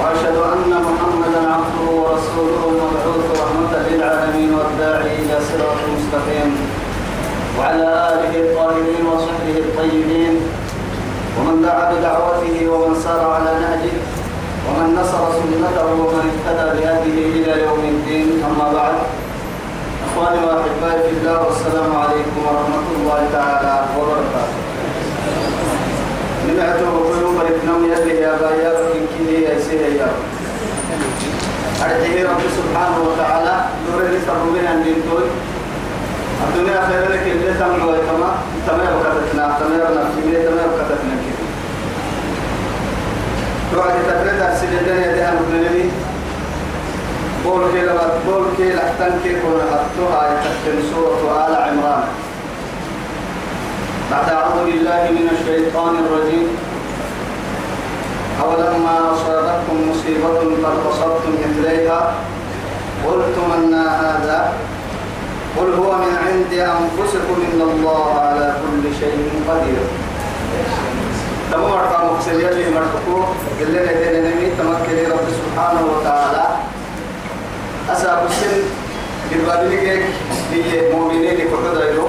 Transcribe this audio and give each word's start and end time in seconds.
وأشهد 0.00 0.36
أن 0.52 0.70
محمدا 0.88 1.40
عبده 1.54 1.86
ورسوله 2.00 2.60
المبعوث 2.70 3.26
رحمة 3.42 3.72
للعالمين 3.88 4.50
والداعي 4.54 5.12
إلى 5.22 5.36
صراط 5.48 5.80
مستقيم 5.96 6.50
وعلى 7.58 7.88
آله 8.12 8.32
الطاهرين 8.44 9.04
وصحبه 9.12 9.56
الطيبين. 9.66 10.34
ومن 11.38 11.62
دعا 11.62 11.92
بدعوته 11.92 12.56
ومن 12.72 12.94
سار 13.04 13.22
على 13.36 13.52
نهجه 13.62 13.96
ومن 14.66 14.86
نصر 15.00 15.22
سنته 15.38 15.86
ومن 16.02 16.24
اهتدى 16.30 16.66
بهذه 16.76 17.16
إلى 17.36 17.52
يوم 17.62 17.82
الدين. 17.94 18.28
أما 18.48 18.66
بعد 18.78 18.94
أخواني 20.06 20.40
وأحبائي 20.46 21.02
في 21.06 21.12
الله 21.18 21.36
والسلام 21.46 21.90
عليكم 22.02 22.38
ورحمة 22.46 22.88
الله 22.96 23.20
تعالى 23.32 23.74
وبركاته. 23.98 24.58
نبعته 26.48 26.88
وكل 26.96 27.22
نوم 27.66 27.84
يده 27.84 28.12
يا 28.12 28.32
بايا 28.40 28.72
كيه 29.18 29.48
يا 29.48 29.60
سيدي 29.60 29.84
يا 29.98 30.08
أرجعه 31.82 32.30
رب 32.30 32.42
سبحانه 32.58 32.98
وتعالى. 33.08 33.54
نور 33.86 34.00
الرسل 34.02 34.38
بنا 34.54 34.72
من 34.74 35.02
دول 35.10 35.26
الدنيا 36.48 36.80
خير 36.88 37.02
لك 37.12 37.24
اللي 37.32 37.52
تمر 37.60 37.80
ويتما 37.88 38.30
تمر 38.66 38.88
وكتتنا 38.96 39.44
تمر 39.60 39.82
نفسي 39.96 40.22
تمر 40.46 40.66
وكتتنا 40.68 41.14
كده 41.24 41.44
توعد 43.72 43.96
تفرد 44.08 44.40
أرسل 44.40 44.70
الدنيا 44.80 45.12
دي 45.14 45.20
أنا 45.28 45.40
بنبي 45.52 45.90
بول 47.44 47.62
كي 47.72 47.80
لما 47.86 48.06
بول 48.26 48.44
كي 48.56 48.72
لحتن 48.74 49.12
كي 49.24 49.32
كون 49.40 49.60
حطوها 49.70 50.20
يتكتن 50.32 50.78
سورة 50.94 51.46
آل 51.46 51.54
عمران. 51.56 52.04
بعد 54.10 54.28
أعوذ 54.28 54.64
بالله 54.64 55.02
من 55.10 55.28
الشيطان 55.32 55.94
الرجيم. 56.04 56.48
أولما 58.42 59.12
أصابتكم 59.12 59.90
مصيبة 59.90 60.28
قد 60.64 60.76
أصبتم 60.90 61.32
مثليها 61.44 62.14
قلتم 63.06 63.52
أن 63.56 63.74
هذا. 63.74 64.52
قل 65.58 65.74
هو 65.74 65.92
من 65.92 66.12
عند 66.26 66.52
أنفسكم 66.52 67.36
إن 67.52 67.60
الله 67.60 68.20
على 68.20 68.54
كل 68.62 68.94
شيء 69.00 69.42
قدير. 69.48 69.82
تمام 71.52 71.72
أرقام 71.72 72.06
مقصدية 72.06 72.48
في 72.48 72.70
مرتكو. 72.70 73.24
قل 73.60 73.68
لنا 73.72 73.92
دين 73.92 74.14
نمي 74.24 74.50
تمكن 74.58 75.10
رب 75.12 75.26
سبحانه 75.40 75.82
وتعالى. 75.92 76.46
أساب 77.92 78.26
السن 78.30 78.62
بالبابليك 79.30 80.02
هي 80.52 80.92
مؤمنين 80.92 81.36
كحدا 81.36 81.90
يلو 81.90 82.06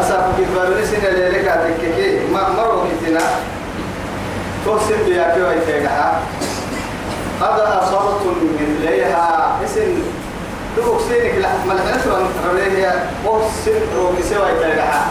أساب 0.00 0.32
بالبابليك 0.38 0.84
سنة 0.84 1.10
ليلك 1.10 1.48
أتككي 1.48 2.18
ما 2.32 2.48
مروا 2.56 2.84
كتنا 2.86 3.20
توسن 4.64 5.04
بياكي 5.06 5.42
ويتيقها 5.42 6.20
قد 7.40 7.60
أصبتم 7.60 8.34
مثليها 8.60 9.56
اسم 9.64 10.02
دوك 10.76 11.00
سينك 11.08 11.34
لا 11.42 11.48
ملحنس 11.68 12.02
رليه 12.50 13.04
وسن 13.26 13.80
روكي 13.98 14.22
سوى 14.22 14.48
يتيقها 14.48 15.06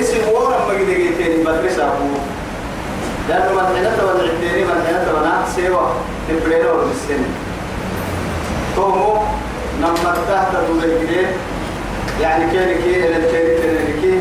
اسم 0.00 0.28
ورم 0.32 0.52
مجدقيتين 0.68 1.44
مدرسة 1.44 1.82
أبو. 1.84 2.04
لأنه 3.28 3.52
ملحنة 3.52 3.98
والعديني 4.06 4.64
ملحنة 4.64 5.06
ونا 5.16 5.42
سوى 5.56 5.86
تبرينه 6.28 6.72
بالسن 6.72 7.24
تومو 8.76 9.16
نما 9.80 10.14
تحت 10.30 10.52
دولي 10.68 11.26
يعني 12.20 12.50
كيري 12.50 12.74
كي 12.74 13.06
إلى 13.06 13.16
الكيري 13.16 13.60
كيري 13.62 14.00
كي. 14.02 14.20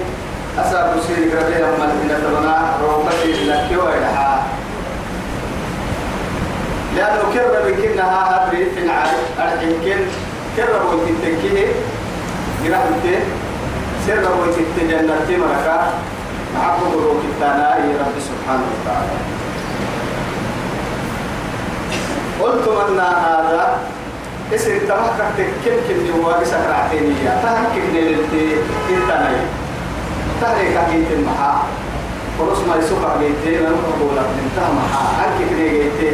أساب 0.60 0.96
سيري 1.08 1.34
ربي 1.34 1.56
لما 1.62 1.94
لنا 2.04 2.20
تبنا 2.20 2.74
روكتي 2.84 3.46
لك 3.46 3.70
ويلها 3.72 4.43
لأنه 6.96 7.24
كرر 7.34 7.72
بكنها 7.72 8.20
هبري 8.32 8.66
في 8.76 8.80
العالم. 8.86 9.24
أرحم 9.40 9.72
كن 9.86 10.02
كرر 10.58 10.84
وتتكيه 10.86 11.68
جرحمته 12.64 13.20
سر 14.08 14.26
وتتجنة 14.40 15.28
مركا 15.30 15.78
معبد 16.56 16.94
روك 16.94 17.22
التانا 17.32 17.70
يا 17.78 17.98
رب 18.02 18.16
سبحانه 18.30 18.68
وتعالى. 18.74 19.16
قلتم 22.42 22.78
أن 22.88 23.00
هذا 23.00 23.80
اسم 24.56 24.78
تمحك 24.90 25.38
كم 25.66 25.78
كم 25.88 26.00
جوا 26.08 26.44
سكرعتين 26.44 27.16
يا 27.26 27.34
تهكك 27.44 27.86
نلتي 27.94 28.46
انتني. 28.90 29.38
تهريك 30.42 30.78
أكيد 30.78 31.12
المحا. 31.12 31.64
ورس 32.40 32.58
ما 32.70 32.76
يسوق 32.76 33.18
بيتي 33.20 33.60
أنا 33.60 33.68
أقول 33.68 34.18
لك 34.18 34.30
انتهى 34.44 34.74
محا 34.74 35.04
هكك 35.20 35.52
نيجيتي 35.60 36.12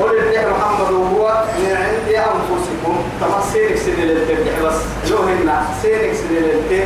قل 0.00 0.18
الدين 0.18 0.48
محمد 0.50 0.92
هو 0.92 1.44
من 1.58 1.76
عند 1.76 2.08
أنفسكم. 2.08 2.96
تمسينك 3.20 3.76
سنة 3.76 4.04
للتبع 4.04 4.68
بس. 4.68 4.78
يوهن 5.10 5.50
سينك 5.82 6.12
سنة 6.14 6.38
للتبع 6.38 6.84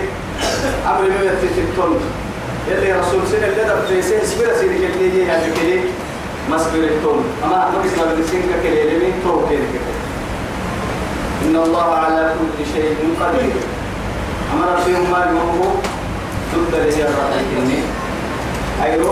أمر 0.86 1.08
ما 1.08 1.24
يتشتون 1.24 2.00
يلي 2.68 2.92
رسول 2.92 3.20
سنة 3.30 3.46
لدى 3.46 3.76
في 3.88 4.02
سنة 4.02 4.24
سبيل 4.24 4.56
سنة 4.60 4.88
كتليه 4.88 5.32
هذه 5.32 5.50
كليه 5.60 5.80
مسبرتون 6.50 7.24
أما 7.44 7.70
نقص 7.74 7.98
ما 7.98 8.14
بنسين 8.14 8.42
كليه 8.62 8.82
لمن 8.90 9.20
تو 9.24 9.46
كليه 9.46 9.80
إن 11.44 11.56
الله 11.56 11.94
على 11.94 12.34
كل 12.38 12.64
شيء 12.74 12.96
قدير. 13.20 13.52
أمر 14.54 14.80
فيهم 14.84 15.10
ما 15.10 15.26
يمره 15.30 15.82
ضد 16.54 16.74
لهي 16.74 17.02
الرحيم 17.02 17.46
إني. 17.62 17.80
أيرو 18.84 19.10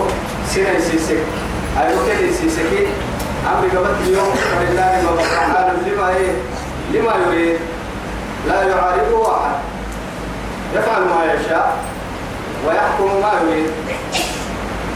سنة 0.49 0.79
سيسك. 0.79 1.17
أيرو 1.81 1.99
كده 2.07 2.31
سيسكي. 2.31 2.87
أمر 3.51 3.67
قبل 3.77 3.95
اليوم 4.07 4.33
فلله 4.35 5.11
وبحال 5.11 5.73
لما 5.85 6.09
إيه؟ 6.09 6.31
لما 6.93 7.13
يريد؟ 7.27 7.59
لا 8.47 8.63
يعارضه 8.63 9.31
أحد. 9.37 9.55
يفعل 10.75 11.01
ما 11.01 11.33
يشاء 11.33 11.77
ويحكم 12.67 13.21
ما 13.21 13.31
يريد. 13.41 13.69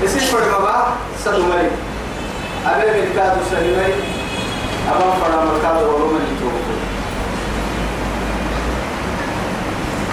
يصير 0.03 0.21
فرما 0.21 0.57
با 0.59 0.85
سدمري 1.25 1.69
أبي 2.65 3.01
ملكات 3.01 3.33
سلمي 3.51 3.93
أبا 4.91 5.11
فرما 5.21 5.41
ملكات 5.51 5.83
ورم 5.83 6.15
الجوك 6.15 6.53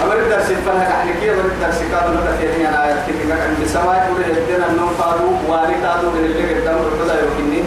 أمر 0.03 0.13
الدرس 0.15 0.45
فلها 0.45 0.83
كحنكية 0.89 1.31
أمر 1.33 1.45
الدرس 1.45 1.79
كادو 1.91 2.13
لك 2.13 2.37
فيني 2.39 2.69
أنا 2.69 2.85
آيات 2.85 2.97
كيف 3.07 3.31
عند 3.31 3.57
السماء 3.61 4.11
كل 4.15 4.21
يدنا 4.53 4.67
النوم 4.69 4.89
قالوا 5.01 5.31
واري 5.47 5.73
كادو 5.73 6.09
من 6.09 6.25
اللي 6.25 6.61
قدام 6.61 6.75
ربنا 6.75 7.13
يوكني 7.21 7.63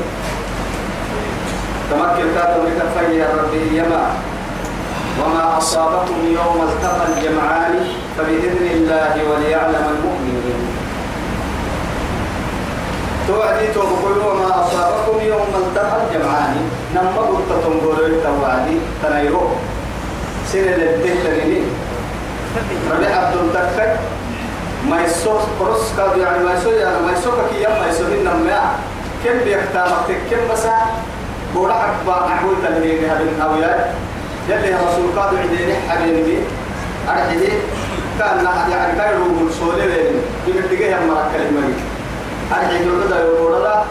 تمكن 1.91 2.27
كادو 2.35 2.63
لك 2.67 3.29
ربي 3.39 3.79
يما 3.79 4.07
وما 5.25 5.59
أصابكم 5.59 6.19
يوم 6.27 6.69
التقى 6.69 7.05
الجمعان 7.09 7.75
فبإذن 8.19 8.67
الله 8.71 9.15
وليعلم 9.31 9.85
المؤمنين 9.95 10.61
توعدي 13.29 13.67
توقول 13.75 14.19
وما 14.19 14.65
أصابكم 14.65 15.27
يوم 15.27 15.49
التقى 15.55 15.97
الجمعان. 16.05 16.57
نما 16.95 17.21
قلت 17.21 17.49
تنقلوا 17.65 18.07
التوعدي 18.07 18.77
تنيرو. 19.03 19.51
سنة 20.53 20.77
للدهتنين 20.77 21.65
ربيع 22.91 23.17
عبد 23.17 23.37
الدكتك 23.37 23.97
ما 24.91 25.03
يسوس 25.05 25.43
قرص 25.61 25.97
كادو 25.97 26.21
يعني 26.21 26.45
ما 26.45 26.55
يسوس 26.55 26.73
يعني 26.73 27.07
ما 27.07 27.13
يسوس 27.13 27.35
كي 27.53 27.63
يوم 27.63 27.73
ما 27.81 27.87
يسوس 27.89 28.07
إنما 28.21 28.61
كم 29.25 29.39
بيختارك 29.45 30.09
كم 30.31 30.53
بس 30.53 30.65
بورا 31.55 31.75
حبا 31.75 32.27
نحوي 32.27 32.55
تلهيه 32.63 33.13
هذا 33.13 33.23
الأويات 33.23 33.87
يلي 34.49 34.75
رسول 34.75 35.07
قاد 35.17 35.35
عديني 35.39 35.75
حبيبي. 35.89 36.39
أرحيه 37.09 37.53
كان 38.19 38.45
يعني 38.71 38.99
كان 38.99 39.11
يقول 39.15 39.53
سولي 39.53 39.87
لين 39.87 40.23
يقول 40.47 40.81
يا 40.81 41.01
مرا 41.09 41.25
كلمة 41.33 41.73
أرحيه 42.53 42.87
يقول 42.87 43.09
ده 43.11 43.19
يقول 43.21 43.63
لا 43.65 43.83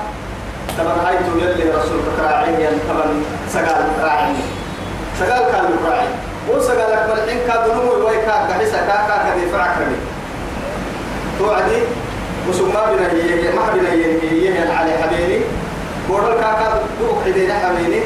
تبر 0.77 0.97
هاي 1.05 1.17
تو 1.17 1.37
يلي 1.37 1.71
رسول 1.71 1.99
كراعي 2.17 2.53
يعني 2.63 2.77
تبر 2.89 3.05
سجال 3.49 3.85
راعي. 4.03 4.33
سجال 5.19 5.51
كان 5.51 5.65
راعي. 5.85 6.07
هو 6.49 6.61
سجال 6.61 6.91
أكبر. 6.91 7.13
إن 7.31 7.37
كان 7.47 7.63
دنو 7.65 8.07
ويكا 8.07 8.47
كحسا 8.49 8.77
كاكا 8.87 9.15
كذي 9.25 9.49
فرع 9.51 9.67
كذي. 9.67 9.97
توعدي. 11.39 11.81
مسمى 12.49 12.71
بنا 12.71 13.11
هي 13.11 13.55
ما 13.55 13.73
بنا 13.73 13.89
هي 13.91 14.03
هي 14.21 14.71
على 14.71 14.91
حبيبي. 15.03 15.41
بورا 16.09 16.33
كاكا 16.33 16.81
دوك 16.99 17.17
حدينا 17.25 17.53
حبيبي 17.53 18.01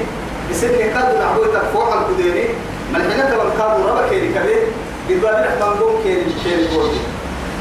يصير 0.52 0.72
كادو 0.94 1.18
نعبوي 1.20 1.48
تكفوح 1.54 1.88
الكديري 1.94 2.50
ملحنة 2.94 3.38
والكادو 3.38 3.88
ربا 3.88 4.10
كيري 4.10 4.28
كبير. 4.28 4.64
قد 5.10 5.22
بابي 5.22 5.48
رحمن 5.48 5.80
قوم 5.80 6.04
كيري 6.04 6.26
كيري 6.44 6.68
قولي 6.68 7.00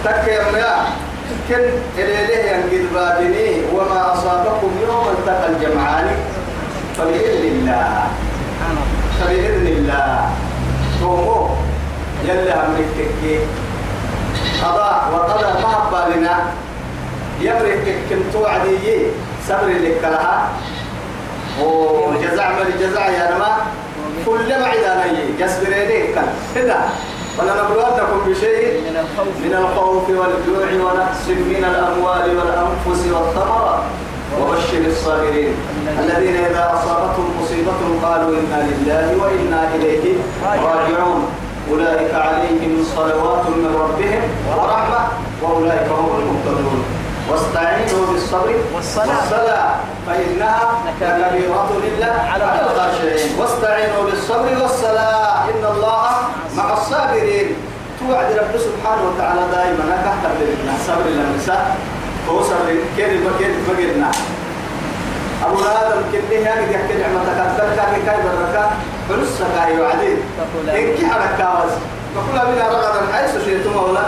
تك 0.04 0.28
يا 0.28 0.52
مريا 0.52 0.74
كن 1.48 1.64
إليه 1.98 2.52
قد 2.70 2.84
بابني 2.94 3.48
وما 3.74 4.12
أصابكم 4.14 4.70
يوم 4.82 5.04
التقى 5.18 5.46
الجمعان. 5.48 6.08
فبإذن 6.96 7.44
الله. 7.44 8.06
فبإذن 9.20 9.66
الله. 9.66 10.30
تومو 11.00 11.48
يلا 12.24 12.66
أمريك 12.66 12.88
تكي 12.98 13.38
قضاء 14.62 15.08
وقضى 15.12 15.62
ما 15.62 16.06
بالنا 16.08 16.36
يمرك 17.40 17.86
كم 18.10 18.20
توعدي 18.32 18.96
صبر 19.48 19.68
لك 19.68 20.02
لها 20.02 20.48
وجزع 21.62 22.50
من 22.50 22.66
الجزع 22.74 23.08
يا 23.08 23.34
نما 23.34 23.56
كل 24.26 24.48
ما 24.48 24.66
عداني 24.66 25.18
يصبر 25.38 25.76
يديك 25.76 26.18
كذا 26.54 26.90
ولنبلونكم 27.38 28.18
بشيء 28.26 28.80
من 29.44 29.54
الخوف 29.58 30.08
والجوع 30.08 30.68
ونقص 30.84 31.28
من 31.28 31.64
الأموال 31.70 32.36
والأنفس 32.36 33.00
والثمرات. 33.12 33.82
وبشر 34.40 34.86
الصابرين. 34.86 35.54
الذين 35.98 36.36
إذا 36.36 36.70
أصابتهم 36.74 37.28
مصيبة 37.42 37.80
قالوا 38.02 38.28
إنا 38.28 38.68
لله 38.68 39.06
وإنا 39.22 39.74
إليه 39.74 40.14
راجعون. 40.44 41.26
أولئك 41.70 42.14
عليهم 42.14 42.84
صلوات 42.96 43.46
من 43.46 43.76
ربهم 43.82 44.22
ورحمة. 44.56 45.02
وأولئك 45.42 45.88
هم 45.88 46.10
المهتدون. 46.18 46.79
واستعينوا 47.30 48.06
بالصبر 48.12 48.54
والصلاة, 48.74 49.16
والصلاة 49.20 49.74
فإنها 50.06 50.82
لكبيرة 50.86 51.70
لله 51.84 52.14
على 52.32 52.44
الخاشعين 52.44 53.38
واستعينوا 53.38 54.02
بالصبر 54.04 54.62
والصلاة 54.62 55.44
إن 55.44 55.64
الله 55.74 56.10
مع 56.56 56.72
الصابرين 56.72 57.56
توعد 58.00 58.32
رب 58.32 58.60
سبحانه 58.60 59.02
وتعالى 59.08 59.40
دائما 59.52 60.02
كحتر 60.04 60.34
لنا 60.40 60.74
صبر 60.86 61.06
للنساء 61.10 61.76
هو 62.30 62.42
صبر 62.42 62.74
كيف 62.96 63.38
كيف 63.38 63.56
بقينا 63.70 64.10
أبو 65.46 65.58
آدم 65.58 66.02
كله 66.12 66.38
يعني 66.38 66.74
يحكي 66.74 66.94
نعمتك 66.94 67.56
كاي 67.76 68.02
كاي 68.06 68.16
بركة 68.22 68.70
فلسك 69.08 69.66
أيوة 69.66 69.88
عديد 69.88 70.18
إنك 70.68 71.12
حركة 71.12 71.66
فكل 72.16 72.52
منها 72.52 72.68
رغدا 72.68 73.12
حيث 73.12 73.44
شئتم 73.44 73.76
ولا 73.76 74.00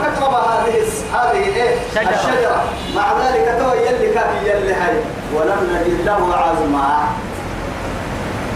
هذه 1.14 1.28
هذه 1.30 1.56
إيه 1.56 1.74
الشجرة. 2.14 2.64
مع 2.96 3.06
ذلك 3.22 3.56
تو 3.58 3.74
يلي 3.74 4.14
كافي 4.14 4.50
يلي 4.50 4.74
هاي. 4.74 4.96
ولم 5.34 5.60
نجد 5.72 6.06
له 6.06 6.34
عزما. 6.34 7.04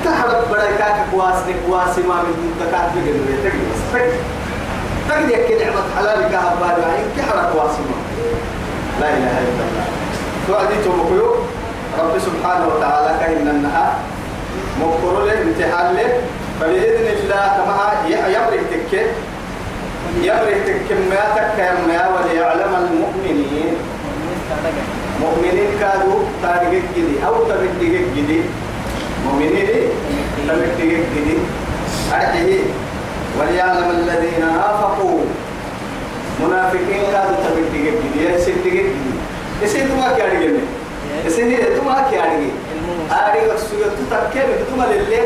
تحرك 0.04 0.42
بريكاك 0.50 0.96
كواسني 1.10 1.54
كواسي 1.66 2.02
ما 2.02 2.14
من 2.14 2.54
دكات 2.60 2.88
بقدر 2.94 3.50
تجلس 3.50 3.80
تجد 5.08 5.30
يكي 5.30 5.64
نعمة 5.64 5.82
حلال 5.96 6.20
كهبال 6.32 6.82
يعني 6.82 7.04
كحرك 7.18 7.50
واسما 7.54 7.96
لا 9.00 9.08
إله 9.08 9.38
إلا 9.38 9.62
الله. 9.68 9.86
توعدي 10.48 10.84
تومكيو 10.84 11.34
رب 11.98 12.18
سبحانه 12.18 12.66
وتعالى 12.66 13.18
كأن 13.20 13.48
النهار 13.48 13.92
مكرو 14.80 15.26
له 15.26 15.42
امتحان 15.42 15.94
له 15.96 16.20
فبإذن 16.60 17.06
الله 17.06 17.44
كما 17.56 18.08
يبرك 18.08 18.60
تكه 18.70 19.06
يبرك 20.22 20.66
كمياتك 20.88 21.48
كما 21.56 22.00
وليعلم 22.14 22.72
المؤمنين. 22.82 23.74
مؤمنين 25.20 25.70
كادوا 25.80 26.18
تارجك 26.42 26.82
جدي 26.96 27.26
أو 27.26 27.34
تبديك 27.44 28.04
جدي. 28.16 28.40
مؤمنين 29.26 29.68
تبديك 30.48 31.02
جدي. 31.14 31.36
أرحيه 32.12 32.60
وليعلم 33.40 33.90
الذين 33.90 34.40
نافقوا. 34.40 35.20
منافقين 36.40 37.02
كادوا 37.12 37.36
تبديك 37.44 37.94
جدي. 37.96 38.34
يسير 38.34 38.54
جدي. 38.66 38.84
يسير 39.62 39.86
ما 40.00 40.08
كارجي 40.18 40.60
يسير 41.26 41.46
ما 41.86 42.04
كارجي 42.10 42.50
أريد 43.10 43.48
أسوي 43.56 43.84
تتكلم. 44.10 44.64
تما 44.68 44.84
لله 44.84 45.24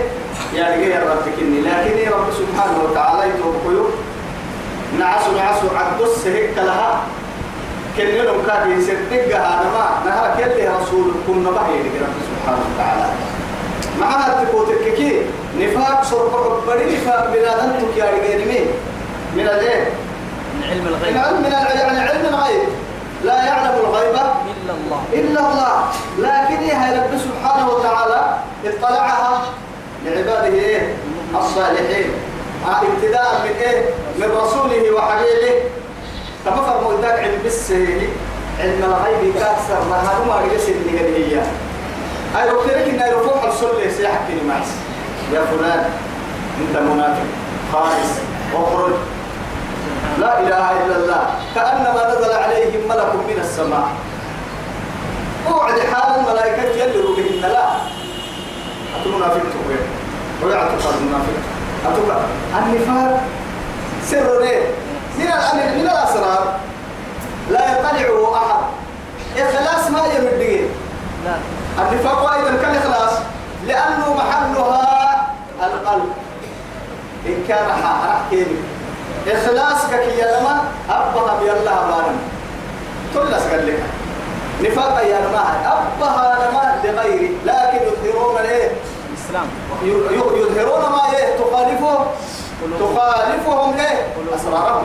يعني 0.54 0.84
يا 0.86 1.00
رب 1.00 1.24
كني 1.36 1.60
لكن 1.60 1.98
يا 1.98 2.10
رب 2.10 2.28
سبحانه 2.40 2.78
وتعالى 2.84 3.22
يتوقعوا 3.30 3.88
نعس 4.98 5.22
نعس 5.36 5.58
عدس 5.76 6.26
هيك 6.26 6.56
لها. 6.56 7.00
كن 7.96 8.04
لهم 8.04 8.46
كاد 8.46 8.68
يصدق 8.78 9.36
هذا 9.36 9.70
ما 9.74 10.10
نهار 10.10 10.36
كل 10.36 10.68
رسول 10.82 11.12
كنا 11.26 11.50
بحي 11.50 11.72
رب 11.72 12.16
سبحانه 12.30 12.62
وتعالى. 12.74 13.12
معها 14.00 14.44
تكوتك 14.44 14.94
كي. 14.96 15.22
نفاق 15.58 16.04
صرف 16.04 16.34
بدي 16.68 16.96
نفاق 16.96 17.30
بلادن 17.32 17.72
تك 17.78 17.96
يا 17.96 18.04
رجال 18.04 18.46
من 19.36 19.40
الايه 19.40 19.84
من 20.56 20.62
علم 20.70 20.86
الغيب. 20.86 21.14
من 21.14 21.20
علم 21.20 21.44
يعني 21.44 22.00
علم 22.00 22.26
الغيب. 22.26 22.68
لا 23.24 23.44
يعلم 23.44 23.74
الغيب 23.84 24.14
إلا 24.14 24.72
الله. 24.74 25.02
إلا 25.12 25.40
الله. 25.40 25.84
لكن 26.18 26.62
هي 26.64 26.98
رب 26.98 27.18
سبحانه 27.18 27.68
وتعالى 27.68 28.38
اطلعها 28.64 29.42
لعباده 30.04 30.80
الصالحين. 31.34 32.10
ابتداء 32.66 33.40
من 33.44 33.56
إيه 33.60 33.90
من 34.18 34.36
رسوله 34.36 34.94
وحبيبه. 34.94 35.54
كما 36.44 36.56
فرموا 36.56 37.00
ذاك 37.02 37.18
علم 37.18 37.38
بالسهل 37.42 38.08
علم 38.60 38.84
الغيب 38.84 39.34
كأكثر 39.34 39.80
لها 39.90 40.24
ما 40.28 40.36
رجس 40.36 40.68
اللي 40.68 40.98
قد 40.98 41.14
هي. 41.14 41.42
أي 42.42 42.50
وكرك 42.54 42.88
ان 42.88 43.12
يرفوح 43.12 43.44
الصلة 43.44 43.90
سيحكي 43.96 44.32
معس 44.48 44.68
يا 45.32 45.40
فلان 45.44 45.90
أنت 46.60 46.82
منافق 46.82 47.26
خالص 47.72 48.10
أخرج. 48.54 48.92
لا 50.18 50.40
إله 50.40 50.70
إلا 50.70 50.96
الله. 50.96 51.30
كأنما 51.54 52.14
نزل 52.14 52.32
عليهم 52.32 52.88
ملك 52.88 53.14
من 53.28 53.38
السماء. 53.40 53.88
أوعد 55.50 55.80
حال 55.80 56.20
الملائكة 56.20 56.62
يلروا 56.62 57.16
بهن. 57.16 57.40
لا. 57.52 57.70
أتمنافق 59.00 59.40
تقوي 59.40 59.76
ويعتقد 60.44 60.94
المنافق 61.00 61.59
أتوقع. 61.86 62.20
النفاق 62.58 63.20
سر 64.06 64.40
ليه؟ 64.40 64.62
من 65.18 65.26
من 65.76 65.88
الأسرار. 65.90 66.56
لا 67.50 67.72
يطلعه 67.72 68.36
أحد. 68.36 68.60
إخلاص 69.38 69.90
ما 69.90 70.06
يمدين 70.06 70.68
لا. 71.24 71.34
النفاق 71.82 72.32
أيضا 72.32 72.50
كالإخلاص 72.62 73.12
لأنه 73.66 74.14
محلها 74.14 75.26
القلب. 75.62 76.12
إن 77.26 77.44
كان 77.48 77.66
حكيم 77.72 78.64
إخلاص 79.26 79.86
كي 79.90 80.22
لما 80.22 80.62
أبها 80.90 81.38
بيالله 81.40 81.74
بارم. 81.90 82.18
تلس 83.14 83.42
قال 83.50 83.66
لك. 83.66 83.82
نفاق 84.62 85.02
يا 85.04 85.20
ما 85.32 85.42
أبها 85.66 86.38
لما 86.48 86.80
لغيري. 86.84 87.36
لكن 87.44 87.78
يظهرون 87.86 88.42
ليه؟ 88.42 88.69
الإسلام. 89.30 89.46
يظهرون 89.84 90.80
ما 90.92 91.16
إيه 91.16 91.36
تخالفه 91.38 92.06
تخالفهم 92.80 93.76
ليه 93.76 94.34
أسرارهم. 94.34 94.84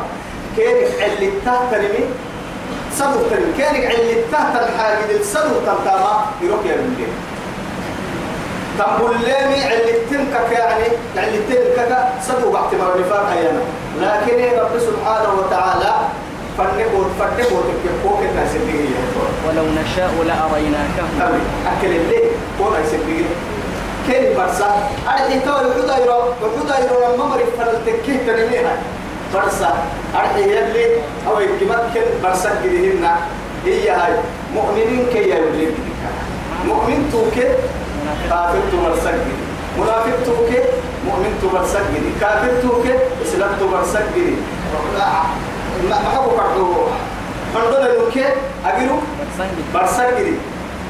كيف 0.57 1.01
علي 1.03 1.31
تهترمي 1.45 2.05
صدق 2.97 3.29
ترمي 3.29 3.53
كيف 3.57 3.85
علي 3.85 4.15
تهتر 4.31 4.65
الحاجة 4.67 5.19
الصدق 5.19 5.59
تنتاما 5.65 6.25
يروح 6.41 6.59
يا 6.65 6.75
بنجي 6.75 7.05
تقول 8.79 9.17
لي 9.21 9.33
علي 9.63 9.93
تنكك 10.09 10.51
يعني 10.51 10.83
علي 11.17 11.37
تنكك 11.49 11.97
صدق 12.27 12.51
باعتبار 12.51 12.99
نفاق 12.99 13.29
هيانا 13.29 13.61
لكن 14.01 14.59
رب 14.59 14.79
سبحانه 14.79 15.33
وتعالى 15.39 15.93
فنبوت 16.57 17.07
فنبوت 17.19 17.65
كيفوك 17.83 18.19
الناس 18.31 18.55
اللي 18.55 18.85
ولو 19.47 19.65
نشاء 19.81 20.11
لأريناكهم. 20.27 21.39
أكل 21.67 21.87
الليل 21.87 22.29
كون 22.57 22.73
يسبيه 22.83 23.25
كيف 24.07 24.37
برسا؟ 24.37 24.69
أرحي 25.07 25.39
تو 25.39 25.51
الحدايرو 25.59 26.19
الحدايرو 26.45 27.15
لما 27.15 27.25
مري 27.25 27.45
فلتكيه 27.57 28.17
تنميها؟ 28.27 28.75
برسا 29.33 29.73
أرحي 30.15 30.43
يلي 30.43 30.85
أو 31.27 31.39
يكمكن 31.39 32.05
برسا 32.23 32.49
كدهن 32.63 33.05
هي 33.65 33.89
هاي 33.89 34.13
مؤمنين 34.53 35.05
كي 35.13 35.29
يولي 35.29 35.67
مؤمن 36.67 37.09
توكي 37.11 37.47
كافر 38.29 38.61
تبرسا 38.71 39.11
منافق 39.77 40.23
توكي 40.25 40.59
مؤمن 41.07 41.39
تبرسا 41.41 41.79
كافر 42.21 42.51
توكي 42.61 42.93
إسلام 43.25 43.51
تبرسا 43.59 43.99
ما 45.89 45.95
حبوا 45.95 46.37
كردو 46.37 46.73
فردو 47.53 47.77
لنوكي 47.83 48.25
أجرو 48.65 48.97
برسا 49.73 50.05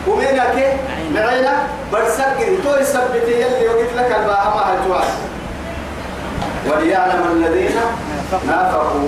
ومين 0.07 0.39
كي 0.55 0.67
معينا 1.13 1.53
برسك 1.91 2.37
تو 2.63 2.75
يثبت 2.81 3.27
يلي 3.27 3.67
وقلت 3.67 3.93
لك 3.97 4.11
الباء 4.19 4.45
ما 4.55 4.63
هجوات 4.69 5.11
وليعلم 6.69 7.23
الذين 7.31 7.75
نافقوا. 8.47 9.07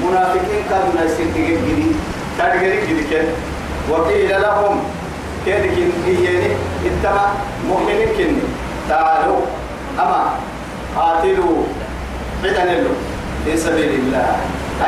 منافقين 0.00 0.62
كانوا 0.70 0.92
ناسين 0.94 1.34
تجدي 1.34 1.92
تجدي 2.38 3.04
جدي 3.10 3.28
وقيل 3.90 4.42
لهم 4.42 4.84
كذلك 5.46 5.76
إياني 6.06 6.50
إنتما 6.86 7.26
مؤمنين 7.68 8.08
كني 8.18 8.42
تعالوا 8.88 9.40
أما 9.98 10.22
قاتلوا. 10.96 11.62
عدن 12.44 12.64
له 12.64 12.94
في 13.44 13.56
سبيل 13.56 13.90
الله. 13.90 14.36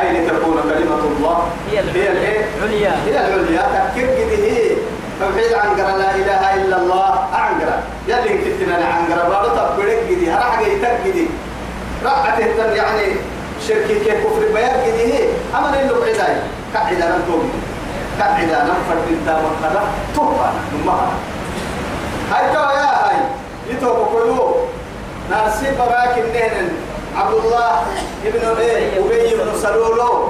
أي 0.01 0.07
لتكون 0.13 0.57
كلمة 0.63 1.03
الله؟ 1.17 1.47
هي؟ 1.71 1.79
العليا. 1.79 2.91
هي 3.05 3.11
العليا. 3.11 3.91
تكير 3.91 4.07
قد 4.09 4.31
هي 4.43 4.75
توحيد 5.19 5.53
عنقرة 5.53 5.95
لا 5.97 6.15
إله 6.15 6.41
إلا 6.53 6.77
الله 6.77 7.13
عنقرة. 7.33 7.77
يلي 8.07 8.37
كتنا 8.37 8.75
عنقرة 8.75 9.23
بارو 9.29 9.49
تبرك 9.55 9.99
قدي 10.09 10.31
هرح 10.31 10.59
قدي. 10.59 10.75
تقدي 10.79 11.27
رقعت 12.03 12.39
التم 12.39 12.75
يعني 12.75 13.07
كيف 13.67 14.07
كفر 14.07 14.43
بيان 14.53 14.75
قدي 14.85 15.03
هي. 15.13 15.27
أما 15.55 15.71
نلو 15.71 15.99
بعداي 16.01 16.35
كعدا 16.73 17.07
نمتوم 17.09 17.51
كعدا 18.19 18.59
نمفر 18.63 18.97
بنتا 19.09 19.33
مقرة. 19.41 19.83
توبا 20.15 20.49
نمها 20.73 21.09
هاي 22.31 22.45
تو 22.53 22.59
يا 22.59 22.89
هاي. 23.03 23.17
يتوب 23.69 23.97
كلو. 24.13 24.55
ناسي 25.31 25.71
براك 25.79 26.17
النهن. 26.17 26.67
عبد 27.15 27.33
الله 27.33 27.81
ابن 28.25 28.59
إيه؟ 28.59 28.99
أبي 28.99 29.35
بن 29.35 29.59
سلولو. 29.61 30.29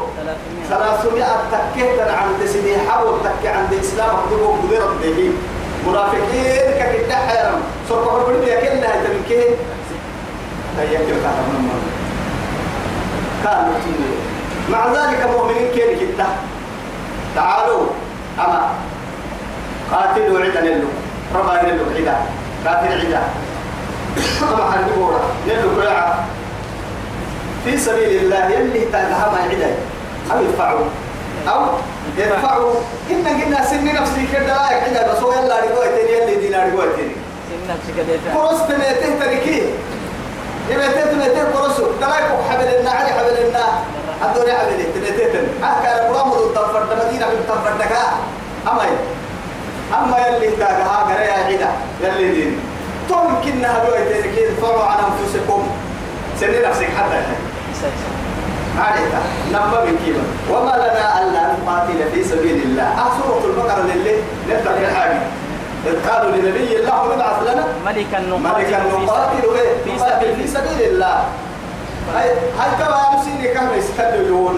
300 0.70 0.70
ثلاثمائة 0.70 1.36
تكيه 1.52 2.02
عند 2.02 2.46
سيدي 2.46 2.78
حاول 2.90 3.20
تكي 3.24 3.48
عند 3.48 3.74
الإسلام 3.74 4.10
أخذوا 4.10 4.58
قدرة 4.64 4.96
به 5.02 5.32
منافقين 5.88 6.72
ككدا 6.80 7.16
حيرم 7.16 7.62
سرقوا 7.90 8.20
هاي 8.86 9.08
تمكين 9.08 9.56
هيا 10.80 11.00
كيف 11.00 11.24
كان 11.24 11.38
من 11.50 11.70
كانوا 13.44 13.74
تنين 13.86 14.18
مع 14.70 14.86
ذلك 14.88 15.30
مؤمنين 15.38 15.72
كين 15.72 16.00
كدا 16.00 16.26
تعالوا 17.36 17.86
أما 18.40 18.70
قاتلوا 19.92 20.40
عدا 20.40 20.62
نلو 20.62 20.88
ربا 21.36 21.64
نلو 21.64 21.84
عدا 21.96 22.18
قاتل 22.66 23.00
عدا 23.08 23.22
أما 24.42 24.72
حربوا 24.72 25.12
نلو 25.48 25.82
كلاعة 25.82 26.26
في 27.66 27.78
سبيل 27.78 28.24
الله 28.24 28.46
يلي 28.50 28.86
ما 28.94 29.40
عدا 29.50 29.76
أو 30.32 30.44
يدفعوا. 30.44 30.86
أو 31.50 31.62
يدفعوا. 32.18 32.74
إن 33.12 33.28
قلنا 33.28 33.66
سن 33.66 33.86
نفسي 33.86 34.28
كده 34.34 34.48
لا 34.48 34.72
يحدى 34.72 35.12
بس 35.12 35.18
هو 35.18 35.34
يلا 35.34 35.60
رجوع 35.60 35.86
تاني 35.86 36.12
يلي 36.12 36.36
دينا 36.36 36.66
رجوع 36.66 36.86
تاني 36.86 37.16
سن 37.50 37.74
نفسك 37.74 37.98
ديتا 38.08 38.34
كروس 38.34 38.60
تميته 38.70 39.20
تركيه 39.20 39.64
يميته 40.70 41.06
تميته 41.12 41.44
كروسو 41.54 41.84
تلاقوا 42.02 42.44
حبل 42.50 42.68
النا 42.80 42.92
علي 42.92 43.10
حبل 43.10 43.38
النا. 43.48 43.66
الدنيا 44.26 44.54
حبل 44.54 44.80
تميته 44.96 45.26
تن 45.34 45.48
أكان 45.64 46.14
برامو 46.14 46.36
التفر 46.36 46.84
مدينة 46.92 47.28
بالتفر 47.28 47.74
دكا 47.80 48.04
أما 48.68 48.84
أما 49.94 50.28
يلي 50.28 50.50
تاجها 50.50 50.98
قرية 51.08 51.32
عدا 51.32 51.72
يلي 52.04 52.32
دين. 52.32 52.60
تمكن 53.10 53.66
هدوء 53.66 53.98
تاني 54.10 54.36
كده 54.36 54.50
دفعوا 54.50 54.84
عن 54.84 54.98
أنفسكم. 54.98 55.68
سن 56.40 56.70
نفسك 56.70 56.90
حتى 56.98 57.22
عليك 58.80 59.14
نبى 59.54 59.92
من 59.92 59.98
كيما. 60.06 60.24
وما 60.52 60.72
لنا 60.76 61.22
ألا 61.22 61.42
نقاتل 61.54 62.12
في 62.14 62.24
سبيل 62.24 62.62
الله 62.64 62.84
آه 62.84 63.10
سورة 63.22 63.46
البقرة 63.46 63.82
للي 63.82 64.16
نبدأ 64.50 64.72
الحاجة 64.90 65.20
إذ 65.86 66.10
قالوا 66.10 66.32
لنبي 66.32 66.80
الله 66.80 67.14
ابعث 67.14 67.44
لنا 67.44 67.66
ملكا 67.86 68.20
نقاتل 68.20 69.04
نقاتل 69.04 69.44
إيه؟ 69.56 69.84
في 69.84 70.00
سبيل 70.00 70.36
في 70.36 70.48
سبيل 70.48 70.90
الله 70.90 71.24
هاي 72.16 72.30
كما 72.80 72.98
أمسيني 73.14 73.48
كم 73.54 73.68
يستدلوا 73.78 74.52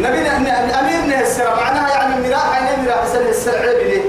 نبينا 0.00 0.36
أمير 0.80 1.00
نهسر 1.06 1.44
معناها 1.56 1.88
يعني 1.88 2.28
مراح 2.28 2.54
عينين 2.54 2.84
مراح 2.84 3.06
سن 3.06 3.26
السرع 3.28 3.60
ليه 3.64 4.02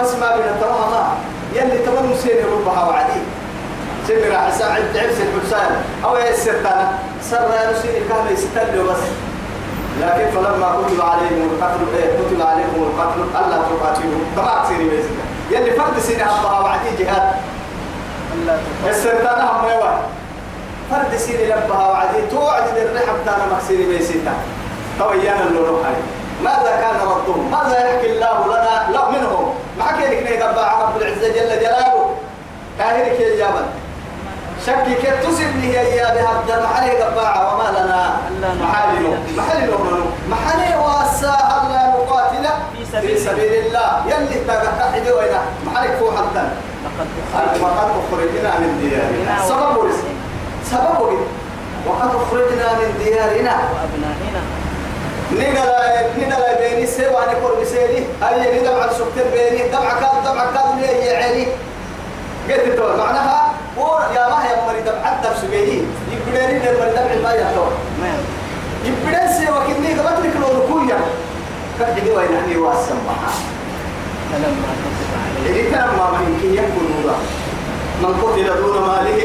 بس 0.00 0.14
ما 0.14 0.36
بين 0.36 0.44
التمام 0.44 0.90
ما 0.90 1.08
يلي 1.54 1.78
تمام 1.78 2.14
سيني 2.22 2.40
ربها 2.42 2.84
وعدي. 2.84 3.20
راح 4.10 4.48
يساعد 4.48 4.82
تعب 4.94 5.10
سيد 5.10 5.28
حسين 5.44 5.76
أو 6.04 6.16
يسر 6.16 6.52
تانا 6.52 6.98
سر 7.22 7.50
نسيني 7.72 8.00
كان 8.08 8.26
يستدلوا 8.32 8.92
بس. 8.92 9.04
لكن 10.00 10.30
فلما 10.30 10.82
كتب 10.86 11.00
عليهم 11.00 11.50
القتل 11.50 11.96
إيه 11.96 12.10
كتب 12.18 12.42
عليهم 12.42 12.82
القتل. 12.82 13.20
ألا 13.38 13.56
تقاتلوا. 13.56 14.20
كما 14.36 14.64
سيني 14.68 14.88
بيزك 14.88 15.10
يلي 15.50 15.70
فرد 15.70 15.98
سيني 15.98 16.22
ربها 16.22 16.60
وعدي 16.60 17.04
جهاد. 17.04 17.32
ألا 18.34 18.58
السرطان 18.90 19.40
هم 19.40 19.68
يوا 19.68 19.90
فرد 20.90 21.16
سيني 21.16 21.46
لبها 21.46 21.88
وعدي. 21.88 22.26
توعد 22.30 22.62
الرحم 22.76 23.16
تانا 23.26 23.46
مكسيني 23.52 23.86
بيسيتا 23.86 24.32
تويانا 24.98 25.44
اللون 25.46 25.84
عليه. 25.86 26.04
ماذا 26.44 26.76
كان 26.80 27.08
ردهم 27.08 27.50
ماذا 27.50 27.78
يحكي 27.86 28.12
الله 28.12 28.46
لنا؟ 28.46 28.92
لا 28.92 29.10
منهم. 29.10 29.54
ما 29.78 29.84
حكي 29.84 30.06
لك 30.06 30.30
نيقبع 30.30 30.82
رب 30.82 30.96
العزة 31.02 31.28
جل 31.28 31.60
جلاله. 31.60 32.14
كاهرك 32.78 33.20
يا 33.20 33.36
جابل 33.36 33.66
شكي 34.68 34.94
كيف 34.94 35.16
تسبني 35.24 35.72
يا 35.72 35.82
يا 35.82 36.14
بهذا 36.14 36.62
محل 36.64 36.90
قباعة 37.02 37.40
وما 37.48 37.68
لنا. 37.78 38.02
محل. 38.60 39.04
محل 39.36 39.70
محل 40.28 40.62
واسا 40.84 41.34
ألا 41.56 41.82
نقاتل 41.96 42.46
في 43.00 43.18
سبيل 43.18 43.52
الله. 43.64 43.88
يلي 44.06 44.44
تقطع 44.48 44.92
وين 45.16 45.34
محلك 45.66 45.92
فوق 46.00 46.12
حتى. 46.16 46.44
لقد 46.84 47.08
وقد 47.62 47.88
أخرجنا 48.00 48.50
من 48.58 48.70
ديارنا. 48.82 49.34
سبب 49.48 49.90
سبب 50.70 51.00
وقد 51.86 52.10
أخرجنا 52.22 52.68
من 52.78 52.90
ديارنا. 53.04 53.54
وأبنائنا. 53.72 54.42
نقلا 55.32 55.78
نقلا 56.18 56.60
بيني 56.60 56.86
سوى 56.86 57.24
كل 57.42 57.62
بسيري. 57.62 58.06
أي 58.22 58.60
ندم 58.60 58.80
على 58.80 58.90
سكتر 58.92 59.26
بيني. 59.32 59.68
دمع 59.68 59.92
كاد 60.00 60.16
دمع 60.24 60.44
كاد 60.44 60.78
لي 60.80 61.06
يا 61.06 61.16
عيني 61.16 61.46
قلت 62.48 62.80
معناها 62.98 63.38
هو 63.78 63.98
يا 64.14 64.28
ما 64.28 64.38
هي 64.44 64.52
مريض 64.66 64.88
الدم 64.88 65.34
سجيه 65.42 65.82
يبدأني 66.12 66.58
دم 66.58 66.74
مريض 66.80 66.94
دمع 66.94 67.14
ما 67.22 67.32
يحتوى 67.32 67.70
يبدأ 68.84 69.32
سوى 69.32 69.58
كني 69.66 69.90
قبل 69.98 70.28
لك 70.28 70.34
لو 70.40 70.48
ركويا 70.58 70.98
كده 71.78 72.14
وين 72.14 72.28
أنا 72.28 72.58
واسم 72.58 72.98
عليه. 73.08 73.58
إذا 75.46 75.70
كان 75.70 75.88
ما 75.98 76.06
من 76.10 76.54
يكون 76.54 76.86
هذا 76.98 77.16
من 78.02 78.12
قتل 78.22 78.46
دون 78.62 78.76
ماله 78.88 79.20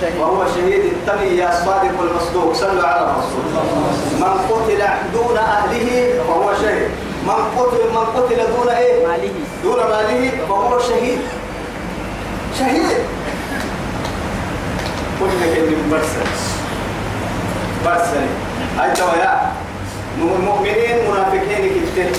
شهيد. 0.00 0.20
وهو 0.20 0.44
شهيد. 0.54 0.84
التقي 0.84 1.36
يا 1.36 1.50
صادق 1.64 1.96
المصدوق. 2.00 2.52
صلوا 2.52 2.86
على 2.86 3.00
الرسول. 3.06 3.44
من 4.20 4.34
قتل 4.50 4.82
دون 5.14 5.36
أهله 5.36 5.88
فهو 6.26 6.52
شهيد. 6.62 6.90
من 7.26 7.40
قتل 7.58 7.82
من 7.94 8.04
قتل 8.16 8.36
دون 8.36 8.68
إيه؟ 8.68 9.06
ماله. 9.06 9.30
دون 9.64 9.76
ماله 9.76 10.30
فهو 10.48 10.78
شهيد. 10.78 11.20
شهيد. 12.58 12.90
قلنا 15.22 15.54
كلمة 15.54 15.82
برسل. 15.90 16.26
برسل 17.84 18.26
أي 18.82 18.90
تويا 18.92 19.52
المؤمنين 20.18 20.96
منافقين 21.10 21.70
كتير. 21.70 22.10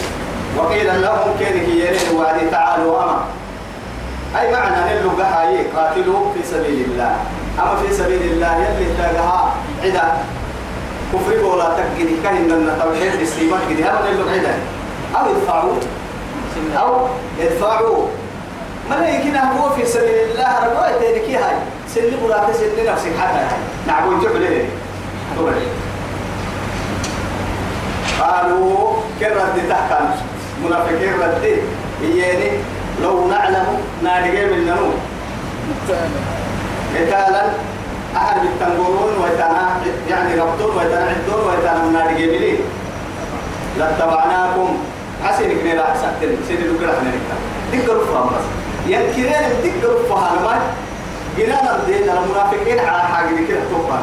وقيل 0.57 1.01
لهم 1.01 1.29
كينك 1.39 1.67
يرين 1.67 2.17
وعدي 2.17 2.49
تعالوا 2.51 3.03
أما. 3.03 3.25
أي 4.39 4.51
معنى 4.51 4.99
نلو 4.99 5.09
هاي 5.09 5.63
قاتلوا 5.75 6.33
في 6.33 6.43
سبيل 6.51 6.85
الله. 6.85 7.15
أما 7.59 7.75
في 7.75 7.93
سبيل 7.93 8.21
الله 8.21 8.55
يلي 8.55 8.85
تاقها 8.97 9.53
عدا. 9.83 10.07
كفر 11.13 11.45
ولا 11.45 11.63
تقدي 11.63 12.15
كهن 12.23 12.49
من 12.49 12.79
توحيد 12.81 13.21
السيمات 13.21 13.61
قدي 13.69 13.83
هذا 13.83 14.09
نلو 14.11 14.29
عدا. 14.29 14.55
أو 15.15 15.31
يدفعوا 15.31 15.73
أو 16.77 17.07
يدفعوا 17.39 18.07
من 18.89 19.03
يمكن 19.03 19.37
هو 19.37 19.69
في 19.69 19.85
سبيل 19.85 20.17
الله؟ 20.31 20.65
رجوع 20.65 20.91
تاني 20.91 21.35
هاي. 21.35 21.55
سن 21.93 22.11
براك 22.23 22.47
سن 22.53 22.85
نفسك 22.85 23.11
حتى 23.21 23.43
تعبلين 23.87 24.21
تعبلين 25.35 25.69
قالوا 28.19 28.93
كرد 29.19 29.55
تحكم 29.69 30.05
منافقين 30.65 31.13
رد 31.21 31.45
إياني 32.03 32.51
لو 33.01 33.27
نعلم 33.27 33.67
نادقين 34.03 34.49
من 34.51 34.61
نمو 34.67 34.89
قتالا 36.95 37.43
أحد 38.17 38.41
بالتنقرون 38.41 39.13
ويتانا 39.23 39.65
يعني 40.09 40.39
ربطون 40.39 40.77
ويتانا 40.77 41.09
عدون 41.11 41.47
ويتانا 41.47 41.83
نادقين 41.93 42.29
لي 42.29 42.57
لاتبعناكم. 43.79 44.77
حسنك 45.23 45.63
نيرا 45.63 45.83
حسنتين 45.83 46.37
سيدي 46.47 46.63
لقرا 46.63 46.93
حنيرك 46.99 47.21
دقروا 47.73 48.05
فهم 48.05 48.27
بس. 48.27 48.45
ينكرين 48.87 49.49
دقروا 49.63 50.09
فهم. 50.09 50.59
ما 51.37 51.43
جنانا 51.43 51.79
دين 51.87 52.09
المنافقين 52.09 52.79
على 52.79 53.03
حاجة 53.03 53.47
كده 53.47 53.59
توقع. 53.71 53.99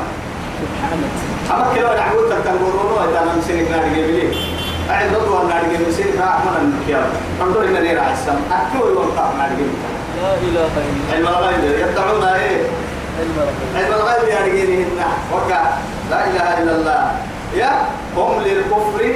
أما 1.51 1.75
كلا 1.75 1.95
نعود 2.01 2.31
تنقرون 2.45 2.93
ويتانا 2.99 3.35
مسينك 3.39 3.71
نادقين 3.71 4.07
لي 4.07 4.37
أعد 4.91 5.15
رضوان 5.15 5.49
نادقين 5.49 5.89
مسينك 5.89 6.15
رحمنا 6.19 6.73
الكيام 6.83 7.03
انظر 7.43 7.63
إلى 7.63 7.81
نيرا 7.81 8.03
حسن 8.03 8.37
أكتوي 8.53 8.93
وانطاق 8.93 9.35
نادقين 9.39 9.75
لا 10.23 10.35
إله 10.35 10.71
إلا 11.19 11.29
علم 11.29 11.29
الغيب. 11.29 11.89
يدعون 11.91 12.25
إيه؟ 12.25 12.63
علم 13.77 13.93
الغيب. 13.95 14.29
يا 14.29 14.39
رجالهن 14.47 14.87
وكا 15.33 15.79
لا 16.11 16.27
إله 16.27 16.63
إلا 16.63 16.73
الله. 16.77 17.13
يا 17.57 17.73
هم 18.17 18.41
للكفر 18.45 19.15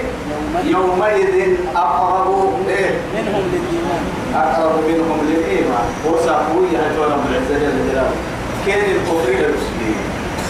يومئذ 0.65 1.57
أقرب. 1.77 2.69
إيه؟ 2.69 2.91
منهم 3.15 3.43
للإيمان. 3.53 4.03
أقرب 4.35 4.85
منهم 4.89 5.19
للإيمان. 5.29 5.87
وساقوي 6.07 6.67
هاي 6.77 6.97
رب 6.99 7.25
العزة 7.31 7.59
جل 7.59 7.91
جلاله 7.91 8.11
كان 8.67 8.79
الكفر 8.81 9.31
للمسلمين 9.31 9.97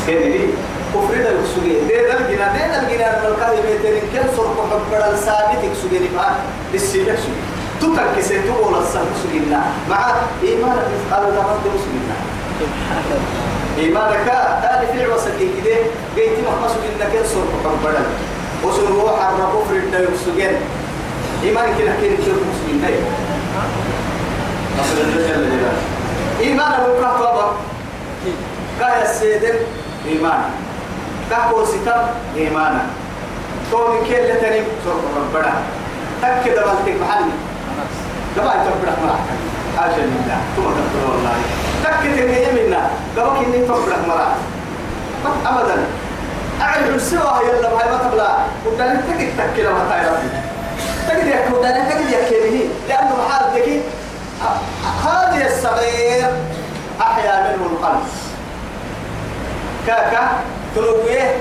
كان 0.07 0.31
لي 0.33 0.49
كفر 0.95 1.15
للمسلمين 1.15 1.77
الجنا 2.21 2.53
ده 2.53 2.67
ده 2.69 2.83
الجنا 2.83 3.27
الملكة 3.27 3.53
يبتدي 3.53 4.01
كان 4.15 4.27
صرف 4.37 4.57
حبر 4.71 5.11
الثابت 5.13 5.65
يكسبني 5.65 6.09
معه 6.17 6.37
للسيرة 6.75 7.19
تترك 7.81 8.21
سيتو 8.21 8.69
ولا 8.69 8.79
السلم 8.79 9.63
مع 9.91 10.13
إيمان 10.43 10.77
مثقال 10.77 11.33
ذرة 11.33 11.59
مسلمين 11.75 12.09
سبحان 12.61 13.03
الله. 13.11 13.64
إيمانك 13.79 14.27
تالي 14.63 14.87
في 14.93 15.13
عوسك 15.13 15.39
كده 15.39 15.77
جيت 16.17 16.39
مخصوص 16.47 16.77
إنك 16.77 17.27
صرف 17.27 17.51
حبر 17.65 17.97
وصل 18.65 18.87
روح 18.87 19.29
الركوف 19.29 19.71
الدايو 19.71 20.09
سجن 20.25 20.57
إيمانك 21.45 21.81
لكن 21.81 22.17
كيف 22.17 22.21
مسلمين 22.21 23.05
نصر 24.79 24.97
الله 25.03 25.27
جل 25.27 25.51
جلاله 25.51 25.73
إيمان 26.41 26.73
أبو 26.73 27.01
كهطبة 27.01 27.47
كايا 28.81 29.03
السيدن 29.03 29.55
إيمان 30.09 30.43
كاكو 31.31 31.65
ستم 31.65 32.03
إيمانا. 32.37 32.87
تومي 33.71 33.99
كيل 34.09 34.25
لتني 34.25 34.63
سوف 34.85 35.03
ربنا 35.17 35.53
تك 36.23 36.49
دبلتك 36.49 37.01
محل. 37.03 37.25
خلاص 37.67 37.95
دبا 38.37 38.51
تبرح 38.51 38.97
معك 39.07 39.27
حاجة 39.79 39.97
لله 39.97 40.39
ثم 40.57 40.63
تقول 40.63 41.11
والله. 41.11 41.37
تك 41.85 42.03
تنهي 42.03 42.53
منا 42.53 42.91
دبك 43.17 43.37
إني 43.47 43.67
تبرح 43.67 43.99
معك 44.09 44.35
أبدا. 45.47 45.77
أعرف 46.61 46.95
السوا 46.95 47.43
يلا 47.43 47.69
بهاي 47.69 47.91
ما 47.91 47.99
تبلا 47.99 48.31
ودنا 48.67 48.95
تك 48.95 49.29
تك 49.39 49.61
لو 49.65 49.71
هتاي 49.77 50.07
ربي. 50.07 50.29
تجد 51.09 51.27
يا 51.27 51.49
كودنا 51.51 51.91
تجد 51.91 52.11
يا 52.11 52.29
كيمي 52.29 52.65
لأنه 52.89 53.17
محال 53.27 53.45
ذكي 53.55 53.81
هذه 55.05 55.47
الصغير 55.47 56.31
أحيا 57.01 57.57
منه 57.57 57.67
القلب. 57.67 58.03
كاكا 59.87 60.29
تلويه 60.77 61.37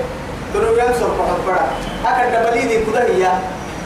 تلويه 0.54 0.92
سوف 1.00 1.16
حبرا 1.28 1.60
أكد 2.06 2.46
دبليدي 2.46 2.84
كده 2.84 3.02
هي. 3.02 3.28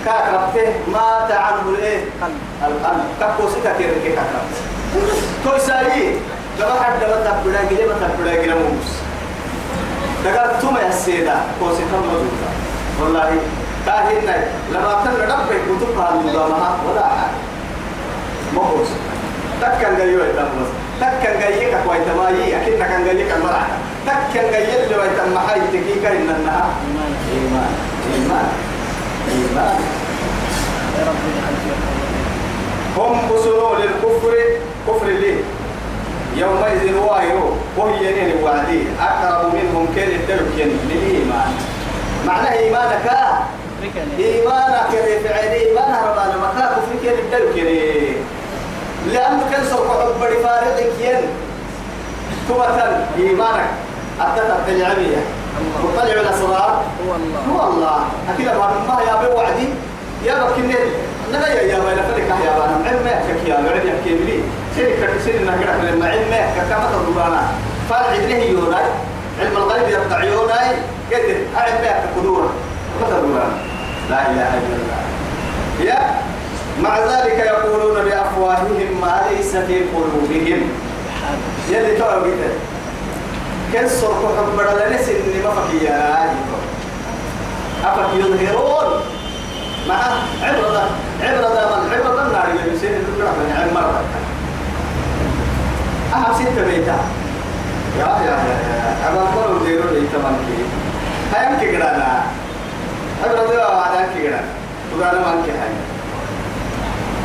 كاك 0.04 0.24
ربته 0.34 0.72
مات 0.92 1.30
عنه 1.32 1.62
الإيه 1.68 2.00
قلب. 2.22 2.36
القلب. 2.66 3.04
كاكو 3.20 3.48
سكا 3.48 3.72
كير 3.78 3.90
كي 4.04 4.08
كاكا 4.08 4.40
توي 5.44 5.60
ساي 5.60 6.16
لما 6.58 6.74
حد 6.82 7.02
لما 7.04 7.16
تبدا 7.16 7.60
جي 7.68 7.86
ما 7.86 7.94
تبدا 8.08 8.42
جي 8.42 8.48
موس؟ 8.50 8.90
دغا 10.24 10.58
توما 10.60 10.80
يا 10.80 10.90
سيدا. 10.90 11.36
كو 11.60 11.66
سكا 11.74 11.96
موجودا 11.96 12.48
والله. 13.02 13.30
كاهن 13.86 14.44
لما 14.72 14.92
تنرب 15.04 15.48
كتب 15.48 15.98
هذا 15.98 16.44
ولا 16.88 17.02
حاجة 17.02 17.38
مهوس 18.54 18.88
تكن 19.62 19.96
جايو 19.98 20.24
يتمس 20.24 20.68
تكن 21.00 21.40
جايك 21.40 21.76
كويت 21.86 22.08
ما 22.16 22.30
يي 22.30 22.56
أكيد 22.62 22.78
كان 22.78 23.04
جايك 23.04 23.32
المرعى 23.36 23.66
تكن 24.06 24.50
جاي 24.50 24.84
اللي 24.84 24.96
ويتم 24.96 25.38
حي 25.38 25.60
تكيك 25.60 26.04
ان 26.04 26.28
إيمان 26.30 27.12
ايمان 27.34 27.72
ايمان 28.14 28.48
في 29.54 29.78
هم 32.96 33.28
بصروا 33.28 33.76
للكفر 33.76 34.34
كفر 34.88 35.06
ليه؟ 35.06 35.40
يومئذ 36.36 36.94
وايرو 36.94 37.56
وهي 37.76 37.96
ينين 38.06 38.42
وعدي. 38.42 38.82
أقرب 39.00 39.54
منهم 39.54 39.88
كان 39.96 40.08
للإيمان. 40.88 41.52
معناه 42.26 42.52
إيمانك؟ 42.52 43.06
ركني 43.82 44.24
إيمانك 44.24 44.90
في 45.22 45.28
عيني 45.28 45.54
إيمانها 45.54 46.00
ربنا. 46.10 46.36
مكاك 46.36 46.72
في 46.72 47.08
كين 47.08 47.18
الدلك 47.18 47.56
لأنه 49.12 49.42
كان 49.50 49.64
سوف 49.70 49.90
عبر 49.90 50.30
فارغك 50.42 50.92
ين 51.00 51.20
توتا 52.48 53.06
إيمانك 53.18 53.70
أتت 54.20 54.68
العمية 54.68 55.22
مطلع 55.84 56.12
الأسرار 56.20 56.84
هو 57.08 57.14
الله. 57.16 57.40
هو 57.52 57.72
الله. 57.72 57.98
أكيد 58.34 58.46
ما 58.46 58.68
ما 58.88 59.00
يا 59.08 59.28
بوعدي 59.28 59.68
يا 60.24 60.34
بكني 60.34 60.74
نبي 61.32 61.68
يا 61.72 61.78
بين 61.78 61.98
فريق 62.12 62.28
يا 62.28 62.52
بنا 62.56 62.88
علم 62.88 63.02
ما 63.04 63.10
كك 63.10 63.48
يا 63.48 63.54
غير 63.54 63.84
يا 63.86 63.94
كيملي 64.04 64.40
شركة 64.76 65.06
كسر 65.14 65.32
نهجر 65.46 65.70
من 65.96 66.02
علم 66.02 66.30
ما 66.30 66.64
كما 66.70 66.86
تدورنا 66.92 67.42
فرع 67.90 68.12
له 68.12 68.36
يوراي 68.36 68.84
علم 69.40 69.56
الغيب 69.56 69.88
يقطع 69.88 70.24
يوراي 70.24 70.68
قدر. 71.12 71.36
علم 71.56 71.74
ما 71.82 72.04
كدورة 72.16 72.50
ما 73.00 73.06
تدورنا 73.08 73.52
لا 74.10 74.30
إله 74.30 74.50
إلا 74.58 74.76
الله. 74.80 75.00
يا. 75.80 76.14
مع 76.82 76.98
ذلك 76.98 77.38
يقولون 77.38 78.04
بأفواههم 78.04 79.00
ما 79.00 79.22
ليس 79.30 79.56
في 79.56 79.80
قلوبهم. 79.94 80.70
يلي 81.70 81.96
كده 81.96 82.14
كن 83.72 83.88
صرف 83.88 84.38
حبر 84.38 84.64
لنس 84.86 85.08
إني 85.08 85.42
ما 85.44 85.50
فكيا 85.50 86.30
أفك 87.84 88.14
يظهرون. 88.14 89.00
مع 89.88 89.94
عبرة 90.42 90.90
عبرة 91.22 91.48
من 91.84 91.92
عبرة 91.92 92.22
النار 92.26 92.46
بيصير 92.70 92.90
الدكتور 92.90 93.26
من 93.26 93.56
عين 93.58 93.74
مرة. 93.74 94.02
أهم 96.14 96.34
ستة 96.34 96.64
بيتا 96.64 96.98
يا 97.98 98.06
يا 98.06 98.24
يا 98.24 98.56
يا. 98.68 99.08
أما 99.08 99.20
قالوا 99.20 99.66
ديرو 99.66 99.82
لي 99.90 100.06
تمانكي 100.12 100.58
هاي 101.34 101.60
كي 101.60 101.76
قرانا 101.76 102.22
عبرة 103.24 103.46
دوا 103.46 103.66
وعدان 103.74 104.06
كي 104.14 104.28
قرانا 104.28 104.44
تقرانا 104.92 105.26
مانكي 105.26 105.50
هاي 105.50 105.72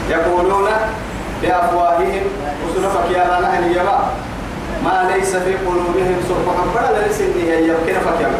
يقولون 0.09 0.69
بأفواههم 1.41 2.23
وسنفك 2.65 3.11
يا 3.11 3.23
رانا 3.23 3.59
اليما 3.59 4.07
ما 4.83 5.11
ليس 5.15 5.35
في 5.35 5.53
قلوبهم 5.55 6.15
سبحان 6.29 6.67
فلا 6.75 7.07
ليس 7.07 7.21
هي 7.21 7.67
يمكن 7.67 7.93
فكر 7.99 8.31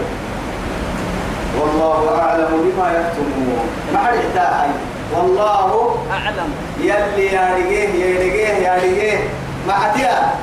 والله 1.62 2.19
أعلم 2.19 2.47
بما 2.51 2.88
يكتمون. 2.91 3.65
ما 3.93 3.99
حد 3.99 4.13
يحتاج 4.13 4.69
والله 5.15 5.95
أعلم. 6.12 6.49
يلي 6.79 7.25
يا 7.34 7.56
رجيه 7.56 7.89
يا 7.89 8.19
رجيه 8.19 8.47
يا 8.47 8.75
رجيه 8.75 9.19
ما 9.67 9.73
حتيا 9.73 10.34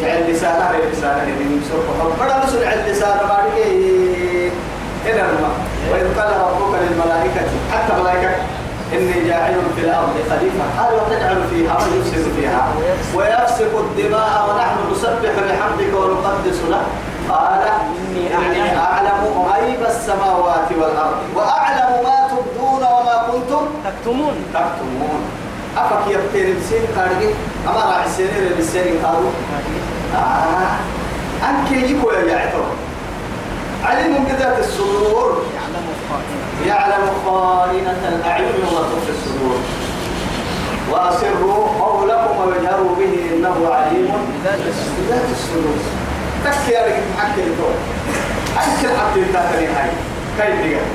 يعل 0.00 0.32
لسانه 0.32 0.64
يعل 0.64 0.92
لسانه 0.92 1.22
اللي 1.22 1.60
سبحان 1.68 2.12
فلا 2.18 2.46
نسل 2.46 2.62
يعل 2.62 2.90
لسانه 2.90 3.22
ما 3.22 3.38
رجيه 3.44 4.50
إذا 5.06 5.22
ما 5.22 5.48
وإذ 5.92 6.20
قال 6.20 6.30
ربك 6.36 6.78
للملائكة 6.82 7.40
حتى 7.72 8.02
ملائكة. 8.02 8.30
إني 8.96 9.28
جاعل 9.28 9.54
في 9.76 9.80
الأرض 9.80 10.14
خليفة. 10.30 10.64
قال 10.78 10.94
وتجعل 10.94 11.38
فيها 11.50 11.78
من 11.78 11.90
يفسد 12.00 12.32
فيها. 12.36 12.64
ويفسق 13.14 13.72
الدماء 13.78 14.32
ونحن 14.48 14.76
نسبح 14.92 15.32
بحمدك 15.46 15.92
ونقدس 15.94 16.60
له. 16.70 16.82
قال 17.30 17.62
إني 17.62 18.78
أعلم. 18.78 19.22
غيب 19.52 19.82
السماوات 19.86 20.68
والأرض. 20.80 21.18
وأعلم 21.36 21.90
ما 22.04 22.28
تبدون 22.30 22.82
وما 22.94 23.16
كنتم 23.32 23.64
تكتمون. 23.84 24.34
تكتمون. 24.54 25.20
أفك 25.76 26.10
يبتين 26.10 26.56
بسين 26.58 26.84
كارجي 26.96 27.30
أما 27.68 27.80
راح 27.90 28.04
السنين 28.04 28.52
بالسين 28.56 29.04
قالوا 29.04 29.30
آه. 30.14 30.76
أنك 31.48 31.72
يجيكوا 31.72 32.12
يا 32.12 32.24
يعتبر 32.24 32.70
علم 33.84 34.24
بذات 34.24 34.58
الصدور 34.58 35.42
يعلم 36.66 37.04
خائنة 37.26 38.02
الأعين 38.08 38.46
وما 38.46 38.80
تخفي 38.80 39.10
الصدور 39.10 39.58
وأسروا 40.90 41.66
قولكم 41.80 42.36
واجهروا 42.38 42.96
به 42.96 43.34
إنه 43.34 43.74
عليم 43.74 44.12
بذات 44.44 45.24
الصدور. 45.32 45.76
يا 46.44 46.80
رجل 46.86 47.02
حكي 47.18 47.40
لتوي 47.40 47.74
أنت 48.64 48.84
الحق 48.84 49.14
التاكري 49.16 49.66
هاي 49.66 49.90
كيف 50.38 50.56
دقا 50.60 50.86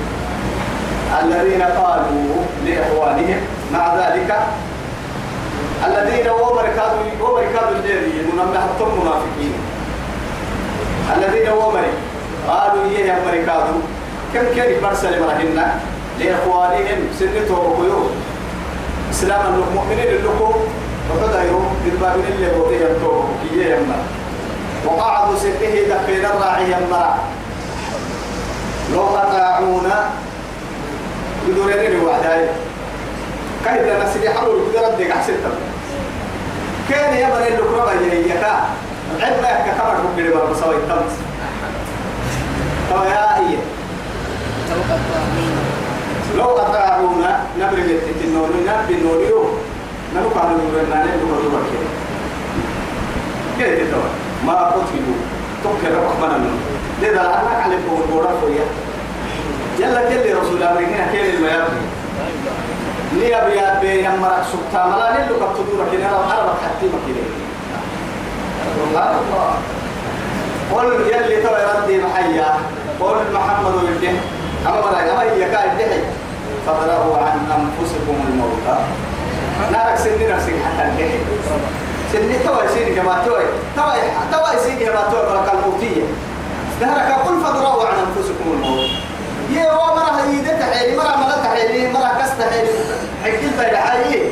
الذين 1.21 1.62
قالوا 1.62 2.43
لإخوانهم 2.65 3.41
مع 3.73 3.95
ذلك 3.95 4.39
الذين 5.88 6.28
هو 6.28 6.56
مركاد 6.56 6.91
هو 7.21 7.36
مركاد 7.36 7.75
الجيري 7.75 8.12
منبهتهم 8.34 8.99
منافقين 9.02 9.54
الذين 11.17 11.47
هو 11.47 11.71
مري 11.71 12.09
قالوا 12.50 12.84
إيه 12.92 13.06
يا 13.06 13.16
مركاد 13.26 13.68
كم 14.34 14.46
كان 14.56 14.82
برسل 14.84 15.22
مرهن 15.22 15.58
لإخوانهم 16.20 17.00
سنته 17.20 17.54
وقيو 17.54 18.00
إسلام 19.12 19.42
المؤمنين 19.54 20.08
اللقو 20.08 20.52
وحدايرو 21.10 21.62
بالبابين 21.86 22.26
اللي 22.26 22.50
بوتي 22.58 22.76
يمتو 22.76 23.24
كي 23.42 23.72
يمنا 23.72 23.98
وقعدوا 24.86 25.38
سنه 25.38 25.74
دفين 25.90 26.26
الراعي 26.26 26.64
يمنا 26.64 27.16
لو 28.94 29.08
أطاعونا 29.18 30.10
بدورين 31.48 32.00
وعداي 32.00 32.50
كيف 33.66 34.04
نسلي 34.04 34.30
حلول 34.30 34.60
بدرد 34.70 34.98
ديك 34.98 35.12
أحسن 35.12 35.34
كان 36.90 37.14
يمن 37.14 37.44
اللقربة 37.48 37.92
يهيكا 37.92 38.54
عندنا 39.22 39.66
كتمر 39.66 39.96
بقري 40.16 40.30
بربصوي 40.30 40.76
التمس. 40.76 41.29
طب 42.89 43.04
يا 43.04 43.38
إيه 43.39 43.58
لو 46.38 46.58
أطاعونا 46.58 47.32
نبرم 47.60 47.89
التنور 47.89 48.49
نبي 48.67 48.95
نوريو 49.04 49.43
كانوا 50.13 50.58
يقولون 50.58 50.89
نبي 50.89 51.25
نوريو 51.30 51.60
كيف 53.58 53.89
تتوى 53.89 54.10
ما 54.45 54.54
قتلوا. 54.54 55.19
تذكر 55.63 55.93
رحمنا 56.08 56.38
منه. 56.38 56.60
لذا 57.02 57.21
الأنك 57.21 57.63
عليكم 57.63 57.91
الغورة 57.97 58.32
فويا 58.41 58.65
يلا 59.80 60.02
كل 60.10 60.36
رسول 60.39 60.63
أمريكا 60.63 61.12
كل 61.12 61.25
الميابي 61.36 61.82
لي 63.13 63.36
أبيات 63.36 63.82
بين 63.82 64.12
مرك 64.21 64.43
سبتا 64.52 64.86
ملا 64.86 65.08
نلو 65.12 65.36
كتدورة 65.36 65.86
كنا 65.91 66.10
أربع 66.15 66.54
حتى 66.63 66.86
مكينة 66.88 67.23
سبحان 68.75 69.15
الله. 69.19 69.54
قل 70.73 70.88
يلي 71.12 71.41
ترى 71.43 71.62
ردي 71.75 71.95
محيا. 72.04 72.49
قل 73.00 73.34
محمد 73.34 73.76
ويبده 73.76 74.18
أما 74.68 74.82
مرة 74.82 75.12
أما 75.12 75.22
هي 75.22 75.52
كاي 75.52 75.70
دحي 75.80 76.02
فضربوا 76.68 77.18
عن 77.18 77.40
أنفسكم 77.58 78.16
الموتى 78.28 78.78
نارك 79.72 79.98
سنين 79.98 80.30
نفسك 80.32 80.54
حتى 80.66 80.88
الدحي 80.88 81.20
سني 82.14 82.38
توا 82.46 82.64
يسيني 82.64 82.96
كما 82.96 83.24
توا 83.26 83.40
توا 83.76 83.94
توا 84.32 84.54
يسيني 84.54 84.86
كما 84.86 85.02
توا 85.12 85.22
بركة 85.22 85.52
الموتية 85.54 86.04
دهرك 86.82 87.12
قل 87.28 87.42
فضربوا 87.44 87.88
عن 87.88 87.96
أنفسكم 88.08 88.52
الموت. 88.54 88.90
يا 89.52 89.72
هو 89.72 89.96
مرة 89.96 90.22
هيدا 90.28 90.60
تحيلي 90.60 90.98
مرة 90.98 91.16
مرة 91.18 91.44
تحيلي 91.44 91.94
مرة 91.94 92.12
كس 92.22 92.30
تحيلي. 92.40 92.70
حكيل 93.24 93.50
تاي 93.58 93.78
حيي 93.78 94.32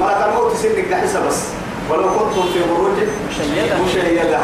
مرة 0.00 0.28
الموت 0.28 0.56
سنك 0.56 0.84
دحسة 0.90 1.26
بس 1.26 1.44
ولو 1.90 2.08
كنتم 2.10 2.42
في 2.52 2.58
بروج 2.74 2.96
مشيدة. 3.30 4.38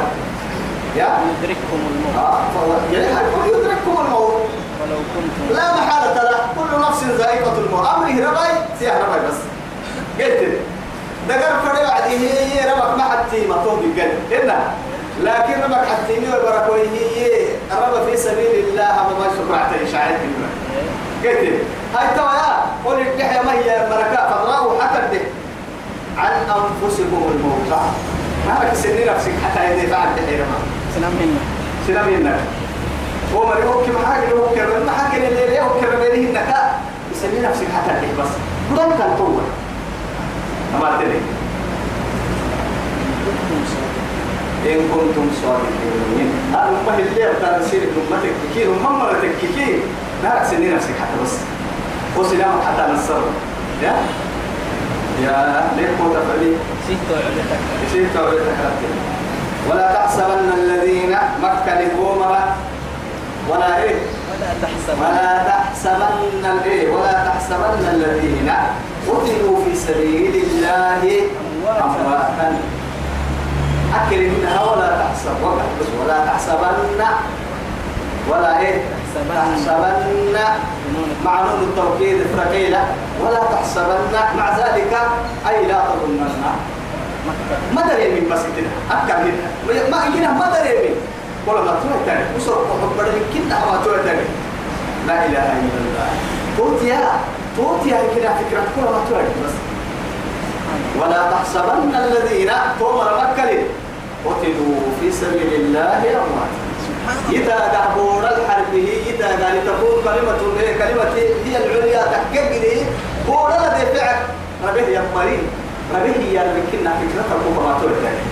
يا؟ 0.96 1.09
يدرككم 1.42 1.81
الموت. 1.90 2.16
آه 2.16 2.40
يعني 2.92 3.07
يدرككم 3.48 4.05
الموت. 4.07 4.33
ولو 4.81 4.98
كنتم. 5.14 5.55
لا 5.57 5.74
محالة 5.74 6.22
له. 6.22 6.38
كل 6.57 6.81
نفس 6.81 7.03
ذائقة 7.18 7.59
الموت. 7.59 7.87
أمره 7.87 8.31
رباي 8.31 8.51
سيح 8.79 8.94
رباي 8.96 9.20
بس. 9.29 9.38
قلت 10.20 10.59
دقر 11.29 11.61
فري 11.64 11.85
وعدي 11.85 12.16
هي 12.31 12.70
ربك 12.72 12.96
ما 12.98 13.03
حتى 13.03 13.46
ما 13.46 13.57
الجنة 13.85 14.42
إنا 14.42 14.61
لكن 15.22 15.62
ربك 15.62 15.87
حتى 15.88 16.20
مي 16.20 16.29
وبركوي 16.29 16.81
هي 16.81 17.48
رب 17.72 18.07
في 18.11 18.16
سبيل 18.16 18.64
الله 18.68 18.85
ما 18.85 19.18
ما 19.18 19.27
شكر 19.37 19.55
عتي 19.55 19.92
شاعر 19.92 20.11
قلت 21.24 21.62
هاي 21.94 22.07
توا 22.16 22.64
قول 22.85 23.01
الدحية 23.01 23.42
ما 23.42 23.53
هي 23.53 23.87
بركة. 23.90 24.31
فضراه 24.31 24.81
حتى 24.81 25.20
عن 26.18 26.33
أنفسكم 26.33 27.31
الموت 27.35 27.81
ما 28.46 28.64
لك 28.64 28.74
سنين 28.74 29.07
نفسك 29.09 29.33
حتى 29.44 29.79
يدفع 29.79 30.05
الدحية 30.05 30.38
ما 30.38 30.78
سلام 30.99 31.13
منا 31.21 31.41
سلام 31.87 32.09
النبي 32.09 32.45
ومر 33.35 33.57
يوكي 33.63 33.91
محاكي 33.91 34.33
هو 34.33 34.47
كرر 34.55 34.85
محاكي 34.87 35.17
اللي 35.17 35.45
اللي 35.45 35.57
كرر 35.81 35.97
بينه 36.01 36.29
النكاء 36.29 36.81
يسمي 37.13 37.41
نفسك 37.41 37.67
حتى 37.77 37.91
عليك 37.91 38.11
بس. 38.21 38.29
بدون 38.73 38.99
كان 38.99 39.11
قوة 39.19 39.43
أما 40.77 40.97
تدري 40.99 41.21
إن 44.67 44.81
كنتم 44.95 45.27
صادقين. 45.43 46.31
هذا 46.53 46.77
ما 46.87 46.97
هي 46.97 47.03
اللي 47.03 47.31
أبتنا 47.31 47.59
نسير 47.59 47.81
أمتك 47.83 48.33
كثير 48.51 48.71
ومم 48.71 48.99
مرتك 48.99 49.33
كثير 49.43 49.79
لا 50.25 50.51
سني 50.51 50.75
نفسك 50.75 50.95
حتى 51.01 51.23
بس. 51.25 51.35
وسلامك 52.17 52.63
حتى 52.67 52.93
نصر 52.93 53.21
يا؟ 53.83 53.95
يا 55.23 55.71
ليه 55.77 55.89
قوة 55.99 56.21
فلي 56.29 56.53
سيتو 56.87 57.15
عدتك 57.15 57.61
يصير 57.87 58.07
توبتك 58.15 59.18
ولا 59.71 59.93
تحسبن 59.93 60.53
الذين 60.55 61.17
مكنوا 61.43 62.17
مرة 62.17 62.57
ولا 63.49 63.83
إيه؟ 63.83 63.95
ولا 64.31 64.51
تحسب 64.63 64.97
ولا 65.01 65.43
تحسبن 65.49 66.45
الإيه 66.45 66.91
ولا 66.93 67.25
تحسبن 67.25 67.89
الذين 67.93 68.51
قتلوا 69.09 69.65
في 69.65 69.75
سبيل 69.75 70.35
الله 70.35 71.03
أمواتا. 71.85 72.49
أكل 73.95 74.21
منها 74.31 74.63
ولا 74.65 74.91
تحسب. 75.03 75.37
ولا 76.01 76.19
تحسبن. 76.27 77.01
ولا 78.31 78.59
إيه؟ 78.59 78.83
تحسبن. 78.93 79.35
تحسبن. 79.35 80.37
مع 81.25 81.43
نون 81.43 81.63
التوكيد 81.63 82.19
فرقيلة 82.37 82.83
ولا 83.23 83.41
تحسبن. 83.53 84.15
مع 84.37 84.59
ذلك 84.59 84.93
أي 85.49 85.67
لا 85.67 85.81
تظنن. 85.89 86.78
ما 87.75 87.83
دري 87.83 88.09
من 88.09 88.29
مسجدنا 88.31 88.71
أكثر 88.91 89.17
منها 89.25 89.91
ما 89.91 90.07
يمكنها 90.07 90.33
ما 90.33 90.47
دري 90.55 90.79
من 90.79 90.95
ولا 91.47 91.61
ما 91.61 91.71
توي 91.83 92.05
تاني 92.07 92.25
وصل 92.37 92.53
وحب 92.53 92.93
بدل 92.99 93.19
كنا 93.35 93.57
ما 93.67 93.81
توي 93.85 93.99
تاني 94.05 94.27
لا 95.07 95.27
إله 95.27 95.47
إلا 95.61 95.79
الله 95.85 96.09
توت 96.57 96.83
يا 96.83 97.01
توت 97.57 97.87
يا 97.87 97.99
كنا 98.14 98.31
فكرة 98.41 98.62
كل 98.77 98.83
ما 98.83 99.01
توي 99.11 99.23
بس 99.23 99.55
ولا 101.01 101.31
تحسبن 101.31 101.95
الذين 101.95 102.51
تومر 102.79 103.09
مكة 103.23 103.51
قتلوا 104.25 104.77
في 105.01 105.12
سبيل 105.12 105.53
الله 105.61 106.01
أموات 106.01 106.53
إذا 107.33 107.59
دعبور 107.73 108.23
الحرب 108.25 108.75
هي 108.75 109.11
إذا 109.11 109.27
قال 109.27 109.64
تكون 109.67 110.05
كلمة 110.05 110.38
كلمة 110.79 111.14
هي 111.47 111.57
العليا 111.57 112.03
تحقق 112.03 112.51
لي 112.51 112.83
هو 113.29 113.49
لا 113.49 113.69
دفع 113.69 114.19
ربه 114.64 114.88
يا 114.88 115.03
مريم 115.14 115.43
ربه 115.94 116.24
يا 116.33 116.42
ربكنا 116.42 116.90
فكرة 117.01 117.24
الكوكب 117.37 117.66
ما 117.66 117.79
تقول 117.79 117.92
تاني 118.03 118.24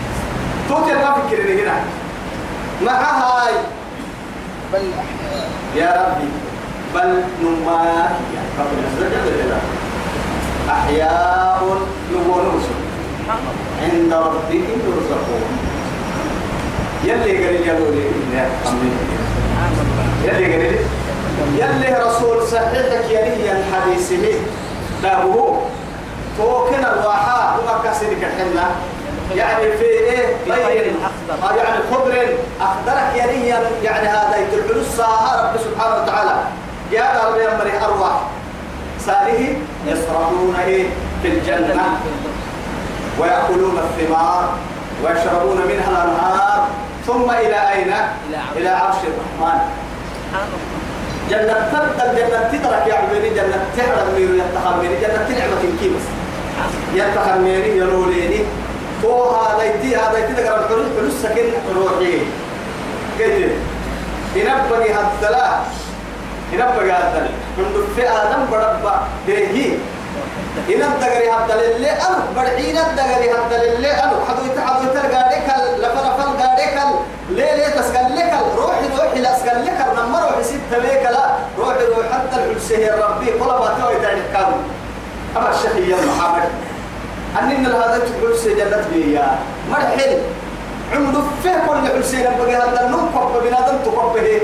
توت 0.68 0.88
يا 0.88 1.14
فكر 1.14 1.62
هنا 1.62 1.76
مع 2.82 3.00
هاي 3.00 3.52
بل 4.72 4.90
يا 5.76 6.06
ربي 6.06 6.28
بل 6.94 7.22
نما 7.42 8.08
أحياء 10.70 11.78
نبونوس 12.12 12.64
عند 13.82 14.12
ربهم 14.12 14.78
يرزقون 14.86 15.42
يلي 17.04 17.46
قال 17.46 17.66
يا 18.34 18.48
يلي 20.24 20.52
قال 20.52 20.76
يلي 21.54 22.04
رسول 22.06 22.42
صحيحك 22.48 23.10
يلي 23.10 23.52
الحديث 23.52 24.12
لي 24.12 24.34
دابه 25.02 25.60
توكن 26.38 26.84
الواحة 26.84 27.56
وما 27.58 27.90
كسرك 27.90 28.18
الحنة 28.22 28.70
يعني 29.34 29.72
في 29.76 29.84
إيه؟ 29.84 30.36
في 30.44 30.52
خير 30.52 30.92
أخضر. 31.02 31.48
آه 31.50 31.54
يعني 31.56 31.78
خضر. 31.92 32.28
أخضرك 32.60 33.10
يلي 33.14 33.48
يعني 33.82 34.08
هذا 34.08 34.36
يدل 34.36 34.80
الساعة 34.80 35.42
رب 35.42 35.60
سبحانه 35.60 36.02
وتعالى 36.02 36.34
يا 36.92 37.04
رب 37.24 37.34
يمري 37.36 37.84
أرواح. 37.84 38.20
ساله 39.06 39.54
يصرفون 39.86 40.56
إيه؟ 40.66 40.88
في 41.22 41.28
الجنة. 41.28 41.82
ويأكلون 43.20 43.78
الثمار 43.78 44.52
ويشربون 45.04 45.56
منها 45.56 46.04
الأنهار. 46.04 46.68
ثم 47.06 47.30
إلى 47.30 47.72
أين؟ 47.72 47.94
إلى 48.56 48.68
عرش. 48.68 48.96
الرحمن. 48.96 49.60
جنة 51.30 51.70
تبدأ 51.72 52.14
جنة 52.14 52.48
تترك 52.52 52.86
يا 52.86 52.94
عبيني 52.94 53.30
جنة 53.34 53.64
تحرم 53.76 54.14
ميرو 54.16 54.34
يتخل 54.34 54.80
ميري 54.80 54.96
جنة 55.00 55.38
نعمة 55.38 55.78
كيمس 55.80 56.02
يتخل 56.94 57.38
ميري 57.40 57.78
يلوليني. 57.78 58.44
تو 59.02 59.30
هذا 59.30 59.64
يتي 59.64 59.96
هذا 59.96 60.18
يتي 60.18 60.42
تقرأ 60.42 60.60
الحلوس 60.60 60.86
حلوس 60.98 61.12
سكن 61.22 61.48
روحي. 61.76 62.18
كده 63.18 63.48
ينبغي 64.36 64.92
هالثلاث 64.92 65.66
ينبغي 66.52 66.90
هالثلاث 66.90 67.30
من 67.58 67.66
دفع 67.74 68.08
آدم 68.22 68.50
بربا 68.50 68.94
دهي. 69.26 69.72
إن 70.68 70.82
الدقري 70.82 71.30
هبدا 71.30 71.54
للي 71.54 71.92
ألو. 71.92 72.20
برعين 72.36 72.78
الدقري 72.78 73.30
هبدا 73.30 73.56
للي 73.64 73.90
ألو. 74.04 74.16
حدو 74.28 74.42
يتحدو 74.52 74.84
يتلقى 74.84 75.36
لفل 75.78 76.08
فل 76.18 76.42
قاريك 76.42 76.76
ليه 77.30 77.54
ليه 77.54 77.68
تسقل 77.68 78.16
لك 78.16 78.32
روحي 78.56 78.86
روحي 78.98 79.20
لا 79.20 79.36
اسقل 79.36 79.64
لك 79.64 79.86
لما 79.96 80.20
روحي 80.20 80.42
ست 80.44 80.72
ليك 80.72 81.02
لا 81.02 81.24
روحي 81.58 81.84
روحي 81.84 82.08
حتى 82.14 82.36
الحسيه 82.44 82.94
ربي 82.94 83.30
ما 83.40 83.76
توي 83.80 83.94
تاني 84.02 84.20
كان 84.32 84.52
أما 85.36 85.50
الشيخ 85.50 85.76
يا 85.76 85.96
محمد 85.96 86.48
أننا 87.38 87.68
هذا 87.68 87.98
تقول 87.98 88.38
سجلت 88.38 88.84
بي 88.92 89.12
يا 89.12 89.38
مرحل 89.70 90.18
عمدو 90.94 91.20
فيه 91.42 91.66
كل 91.68 92.02
حسين 92.02 92.22
بقى 92.22 92.56
هذا 92.56 92.86
النوم 92.86 93.10
كوب 93.14 93.42
بنادم 93.42 93.78
تكوب 93.84 94.16
هي 94.16 94.40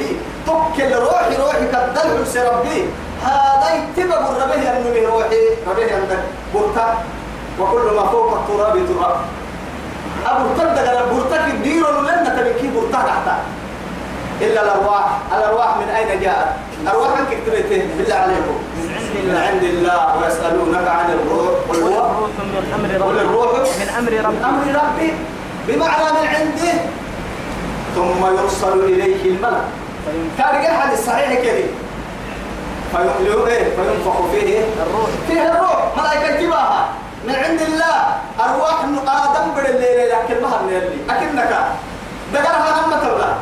تكل 0.46 0.94
روحي 0.94 1.36
روحي 1.36 1.66
كدل 1.72 2.24
حسين 2.24 2.42
ربي. 2.42 2.84
هذا 3.24 3.68
يتبع 3.74 4.16
الربه 4.16 4.54
أنه 4.54 5.08
روحي 5.08 5.42
ربه 5.66 5.94
عندك 5.94 6.22
برتا 6.54 6.86
وكل 7.60 7.94
ما 7.96 8.04
فوق 8.06 8.38
التراب 8.38 8.74
تراب. 8.88 9.16
أبو 10.26 10.48
تبدأ 10.58 10.90
على 10.90 11.02
برتك 11.12 11.44
الدير 11.54 12.00
لن 12.00 12.24
تبكي 12.36 12.68
برتا 12.76 12.98
تحت. 13.06 13.28
إلا 14.46 14.62
الأرواح. 14.62 15.06
الأرواح 15.36 15.76
من 15.76 15.88
أين 15.88 16.20
جاءت؟ 16.20 16.48
أرواح 16.90 17.10
كتبته 17.30 17.82
بالله 17.98 18.14
عليكم؟ 18.14 18.56
من 18.76 18.90
عند 18.96 19.12
من 19.14 19.30
الله 19.30 19.40
عند 19.40 19.62
الله. 19.62 20.00
ويسألونك 20.18 20.88
عن 20.88 21.08
الروح. 21.16 21.48
قل 21.68 21.82
هو. 21.82 21.98
من 22.82 23.02
قل 23.02 23.18
الروح. 23.18 23.50
من 23.80 23.88
أمر 23.98 24.10
من 24.10 24.24
ربي 24.26 24.44
أمر 24.44 24.64
ربي 24.82 25.08
بمعنى 25.68 26.04
من 26.18 26.26
عنده. 26.34 26.74
ثم 27.94 28.22
يرسل 28.36 28.84
إليه 28.84 29.22
الملك. 29.30 29.64
كان 30.38 30.54
أحد 30.74 30.92
الصحيح 30.92 31.30
كذي. 31.34 31.66
فيحلو 32.90 33.46
إيه؟ 33.46 33.64
فينفخ 33.76 34.16
فيه 34.32 34.58
الروح. 34.86 35.10
فيه 35.28 35.42
الروح. 35.52 35.78
ملائكة 35.96 36.30
كباها 36.40 36.88
من 37.26 37.34
عند 37.34 37.60
الله. 37.60 37.96
أرواح 38.40 38.78
آدم 39.08 39.54
بر 39.56 39.66
الليل 39.68 40.08
لكن 40.10 40.42
ما 40.42 40.48
هم 40.48 40.68
يلي 40.68 40.98
أكنك 41.10 41.52
دقرها 42.34 42.86
نمت 42.86 43.04
الله. 43.12 43.34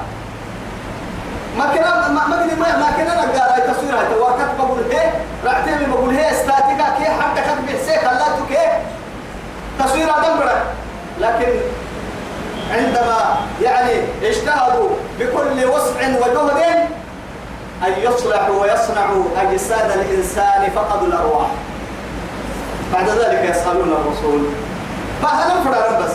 ما 1.59 1.67
كنا 1.75 2.09
ما 2.09 2.27
ما 2.27 2.37
كنا 2.47 2.79
ما 2.79 2.91
كنا 2.97 3.15
نقرا 3.15 3.55
أي 3.57 3.75
تصوير 3.75 3.95
هذا 3.95 4.17
وقت 4.21 4.41
بقول 4.59 4.79
هي 4.93 5.13
رعتي 5.45 5.85
بقول 5.85 6.15
هي 6.15 6.31
استاتيكا 6.31 6.95
كي 6.99 7.05
حتى 7.05 7.41
كتب 7.41 7.77
حسين 7.77 7.99
خلاتك 7.99 8.49
كي 8.49 8.67
تصوير 9.85 10.09
آدم 10.11 10.39
بر 10.39 10.51
لكن 11.21 11.61
عندما 12.71 13.37
يعني 13.63 13.93
اجتهدوا 14.23 14.89
بكل 15.19 15.65
وسع 15.65 16.09
وجهد 16.09 16.61
أن 17.87 17.93
يصلحوا 18.03 18.63
ويصنعوا 18.63 19.25
أجساد 19.37 19.91
الإنسان 19.91 20.71
فقدوا 20.75 21.07
الأرواح. 21.07 21.47
بعد 22.93 23.09
ذلك 23.09 23.51
يسألون 23.51 23.93
الرسول 23.93 24.41
ما 25.23 25.29
هل 25.29 25.65
فرع 25.65 25.99
بس؟ 26.01 26.13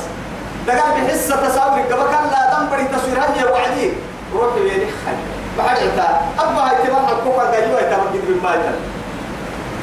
دقال 0.68 1.02
بحسة 1.02 1.48
تساوي 1.48 1.84
كان 1.84 2.30
لا 2.32 2.54
تنبري 2.54 2.84
تصوير 2.84 3.18
هذه 3.18 3.52
وعدي 3.52 3.94
روحي 4.36 4.60
يلي 4.60 4.86
خل 4.86 5.18
بعد 5.58 5.78
إنت 5.78 6.00
أبا 6.40 6.62
هاي 6.62 6.88
تبقى 6.88 7.14
الكوكا 7.14 7.44
قايوة 7.52 7.80
يتبقى 7.80 8.08
بالمايتل 8.28 8.76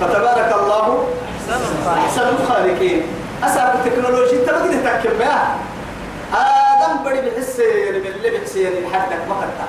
فتبارك 0.00 0.54
الله. 0.60 1.08
أحسن 1.98 2.22
الخالقين. 2.28 3.02
أسأل 3.44 3.74
التكنولوجيا 3.74 4.38
تبقى 4.46 4.68
تتكلم 4.68 5.18
بها. 5.18 5.56
آدم 6.34 7.04
بدي 7.04 7.30
بحس 7.30 7.58
يعني 7.58 7.98
باللي 7.98 8.38
بحس 8.38 8.56
يعني 8.56 8.76
حدك 8.92 9.18
ما 9.28 9.34
قطع 9.34 9.68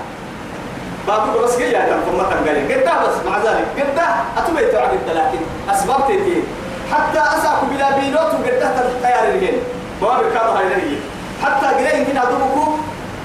بابو 1.07 1.39
بس 1.43 1.57
جاي 1.59 1.75
هذا 1.75 1.99
ثم 2.05 2.17
تنقل 2.17 2.73
قدها 2.73 3.03
بس 3.03 3.15
مع 3.25 3.37
ذلك. 3.37 3.65
قدها 3.77 4.25
أتوبيت 4.37 4.75
عن 4.75 4.97
لكن 5.07 5.39
أسباب 5.73 6.07
تيجي. 6.07 6.43
حتى 6.91 7.19
أساك 7.19 7.63
بلا 7.71 7.97
بيلوت 7.99 8.33
وقدها 8.33 8.71
تتخيل 8.77 9.35
الجن. 9.35 9.57
بابو 10.01 10.21
كان 10.33 10.47
هاي 10.55 10.63
اللي 10.63 10.97
حتى 11.43 11.99
يمكن 11.99 12.17
أدوبكو 12.17 12.77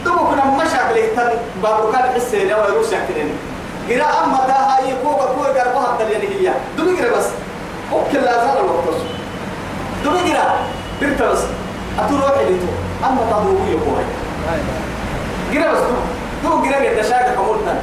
لما 0.06 0.56
مشى 0.64 0.76
بله 0.90 1.06
تن 1.16 1.30
بابو 1.62 1.92
كان 1.92 2.02
حس 2.14 2.34
يعني 2.34 2.54
أو 2.54 2.60
يروح 2.60 2.86
يكترين 2.86 3.30
قرا 3.88 4.24
أما 4.24 4.46
ده 4.46 4.54
هاي 4.54 4.94
كوكا 5.04 5.24
كوكا 5.24 5.62
قربها 5.62 5.96
الدليل 6.00 6.32
هي. 6.32 6.52
دوبي 6.76 7.02
قرا 7.02 7.18
بس. 7.18 7.26
أوكي 7.92 8.18
لا 8.18 8.32
زال 8.32 8.58
الوقت 8.58 8.98
دوبي 10.04 10.32
قرا. 10.32 10.56
بنت 11.00 11.22
بس. 11.22 11.42
أتروح 11.98 12.38
اللي 12.40 12.58
تو 12.58 13.06
أما 13.06 13.20
تضوي 13.30 13.70
يقوي 13.70 14.04
قرا 15.54 15.72
بس. 15.72 15.80
تو 16.42 16.48
قرا 16.48 16.76
قد 16.76 17.06
شاقة 17.08 17.34
كمولتن 17.34 17.78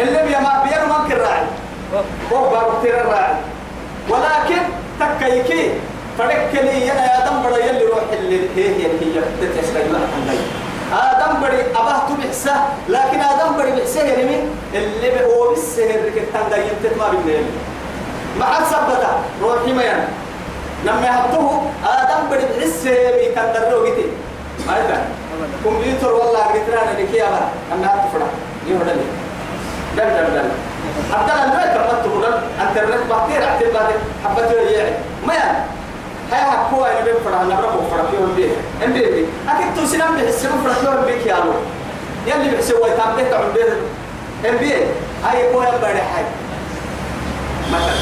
اللي 0.00 0.22
بيما 0.22 0.62
بيما 0.64 0.86
ما 0.86 1.14
راعي. 1.14 1.46
هو 2.32 2.50
بارو 2.50 2.80
كتير 2.80 3.00
الراعي 3.00 3.34
ولكن 4.08 4.62
تكيكي 5.00 5.70
فدكني 6.18 6.86
يا 6.86 6.94
يا 6.94 7.26
دم 7.26 7.42
بڑا 7.42 7.56
يلي 7.58 7.84
روح 7.84 7.98
اللي 8.12 8.40
هي 8.56 8.68
هي 8.68 8.86
هي. 8.86 9.20
تتسرع 9.40 9.80
عندي 9.80 10.38
آدم 10.94 11.40
بدي 11.42 11.60
أباه 11.76 12.00
تبحسه 12.08 12.54
لكن 12.88 13.20
آدم 13.20 13.52
بدي 13.58 13.70
بحسه 13.80 14.02
يعني 14.02 14.38
اللي 14.74 15.26
هو 15.26 15.48
بالسهر 15.50 16.00
كتان 16.16 16.50
دا 16.50 16.56
ينتت 16.56 16.98
ما 16.98 17.08
بالنيل 17.08 17.44
ما 18.38 18.44
حد 18.44 18.64
ثبته 18.64 19.08
روحي 19.42 19.72
ما 19.72 19.82
يعني 19.82 20.08
لما 20.84 21.06
يحطوه 21.06 21.62
آدم 21.86 22.28
بدي 22.30 22.44
بحسه 22.58 22.90
بيكان 23.16 23.52
درو 23.52 23.86
جتي 23.86 24.06
ما 24.66 24.78
يبقى 24.78 24.98
كمبيوتر 25.64 26.12
والله 26.12 26.46
لنا 26.68 27.00
لك 27.02 27.14
يا 27.14 27.24
بقى 27.30 27.48
أما 27.72 27.86
هات 27.86 28.10
فرع 28.12 28.26
يهود 28.68 28.86
لي 28.86 29.04
دل 29.96 30.10
دل 30.10 30.34
دل 30.34 30.48
حتى 31.12 31.32
البيت 31.44 31.76
رمت 31.76 32.06
بدل 32.16 32.38
انترنت 32.60 33.10
بحتير 33.10 33.44
اعتبر 33.44 33.70
بعد 33.74 33.88
حبته 34.24 34.52
يعي 34.60 34.92
ما 35.26 35.34
يعني 35.34 35.58
هاي 36.32 36.40
حكوا 36.50 36.86
أنا 36.86 37.00
بفرع 37.00 37.42
أنا 37.42 37.60
برا 37.60 37.70
بفرع 37.70 38.04
فيهم 38.10 38.32
بيه 38.36 38.50
إم 38.86 38.92
بيه 38.92 39.06
بيه 39.10 39.26
أكيد 39.48 39.84
تسلم 39.84 40.16
بحسب 40.16 40.48
فرع 40.64 40.72
فيهم 40.72 41.04
بيك 41.04 41.26
يا 41.26 41.34
لو 41.34 41.52
يلي 42.26 42.56
بحسوا 42.56 42.88
يتعب 42.88 43.16
بيه 43.16 43.30
تعب 43.30 43.54
بيه 43.54 43.76
إم 44.50 44.56
بيه 44.56 44.86
هاي 45.24 45.52
كوي 45.52 45.66
بدي 45.66 46.02
حاجة 46.02 46.32
مثلا. 47.72 47.94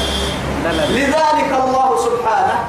لا 0.63 0.71
لا 0.71 0.85
لذلك 0.85 1.51
الله 1.63 1.97
سبحانه 1.97 2.59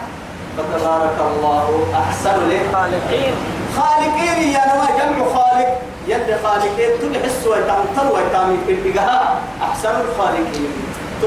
فتبارك 0.59 1.17
الله 1.21 1.87
أحسن 1.95 2.51
خالقين. 2.73 3.35
خالقين 3.77 4.53
يا 4.53 4.63
نما 4.67 4.89
جمع 4.99 5.35
خالق. 5.35 5.81
يد 6.09 6.37
خالقين 6.45 6.91
تبحس 7.03 7.47
ويتمطر 7.47 8.15
ويتامي 8.15 8.59
في 8.67 8.73
البقاء 8.73 9.43
أحسن 9.63 9.95
الخالقين. 10.01 10.73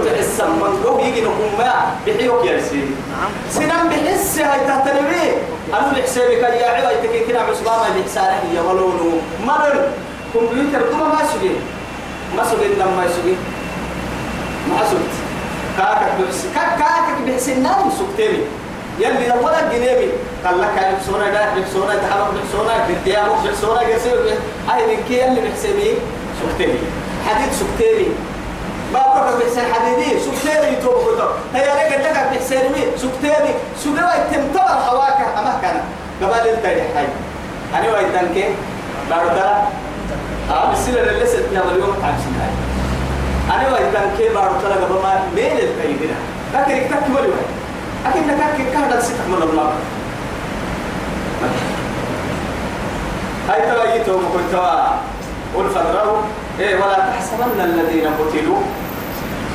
تبحس 0.05 0.41
من 0.41 0.83
قوي 0.85 1.03
يجي 1.03 1.21
نقوم 1.21 1.51
ما 1.57 1.95
بحيوك 2.07 2.45
يا 2.45 2.61
سيدي 2.61 2.95
نعم. 3.11 3.31
سنم 3.49 3.89
بحس 3.89 4.39
هاي 4.39 4.59
تهتنبي 4.67 5.27
أنا 5.73 5.93
بحسابك 5.95 6.41
يا 6.61 6.69
عبا 6.69 6.91
يتكين 6.91 7.27
كنا 7.27 7.39
عصبانا 7.39 7.89
بحسانه 7.99 8.43
يا 8.55 8.61
ملونو 8.61 9.11
مرن 9.47 9.79
كمبيوتر 10.33 10.81
كما 10.91 11.07
ما 11.07 11.21
سجي 11.33 11.51
ما 12.37 12.43
سجي 12.43 12.73
لما 12.79 13.07
سجي 13.15 13.35
ما 14.69 14.79
سجت 14.89 15.15
كاكك 15.77 16.11
بحس 16.19 16.45
كاك 16.55 16.79
كاكك 16.79 17.17
بحس 17.27 17.49
النام 17.49 17.89
سكتني. 17.99 18.39
يلي 18.99 19.31
ولا 19.43 19.61
جنيبي. 19.71 20.11
قال 20.45 20.61
لك 20.61 20.69
هاي 20.77 20.93
بحسونا 20.95 21.29
ده 21.29 21.45
بحسونا 21.55 21.95
تحرك 21.95 22.27
بحسونا 22.35 22.87
بالديابو 22.87 23.33
بحسونا 23.45 23.79
قسير 23.79 24.17
هاي 24.69 24.87
من 24.87 25.03
كي 25.07 25.17
يلي 25.21 25.41
بحسبي 25.41 25.93
سكتني. 26.41 26.79
حديد 27.27 27.51
سكتني. 27.53 28.07
بابك 28.93 29.43
بحسن 29.43 29.73
حديدي 29.73 30.19
سكتيري 30.19 30.73
يتوب 30.73 30.93
كتب 30.93 31.29
هي 31.53 31.65
لك 31.65 31.99
بحسن 32.31 32.55
مي 32.55 32.97
سكتيري 32.97 33.53
سجوا 33.83 34.09
يتمتبر 34.19 34.67
حواك 34.85 35.19
أما 35.37 35.59
كان. 35.61 35.81
قبل 36.21 36.49
التاريخ 36.49 36.83
هاي 36.95 37.07
أنا 37.75 37.93
وايد 37.93 38.07
دانك 38.13 38.49
باردا 39.09 39.63
آه 40.51 40.71
بسيلة 40.71 41.01
اللي 41.01 41.23
لسه 41.23 41.37
تنام 41.51 41.67
اليوم 41.69 41.93
تعبسين 42.01 42.33
هاي 42.41 42.53
أنا 43.55 43.73
وايد 43.73 43.91
دانك 43.93 44.31
باردا 44.33 44.85
قبل 44.85 44.93
ما 45.03 45.23
ميل 45.35 45.59
التاريخ 45.59 45.97
لكن 46.53 46.71
اكتب 46.71 47.15
ولي 47.15 47.27
وايد. 47.27 47.47
أكيد 48.05 48.23
نكاك 48.27 48.73
كهذا 48.73 48.99
ستة 48.99 49.27
من 49.27 49.41
الله. 49.43 49.71
هاي 53.49 53.61
توايتهم 53.61 54.21
كنت 54.33 54.59
قل 55.55 55.69
فدروا 55.69 56.17
إيه 56.59 56.75
ولا 56.75 56.95
تحسبن 56.95 57.61
الذين 57.61 58.07
قتلوا 58.07 58.61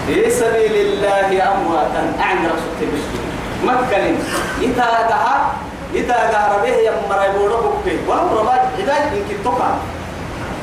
في 0.06 0.30
سبيل 0.30 0.74
الله 0.74 1.52
أمواتا. 1.52 2.12
أعن 2.20 2.38
رسول 2.46 2.72
تبشر 2.80 3.22
مكن 3.64 4.14
يتاقها 4.60 5.52
يتاقها 5.94 6.56
ربيه 6.56 6.76
يمرا 6.90 7.24
يبورو 7.24 7.56
بكي 7.56 7.98
ولو 8.08 8.40
رباج 8.40 8.60
عداج 8.78 9.12
يمكن 9.12 9.44
تقع. 9.44 9.70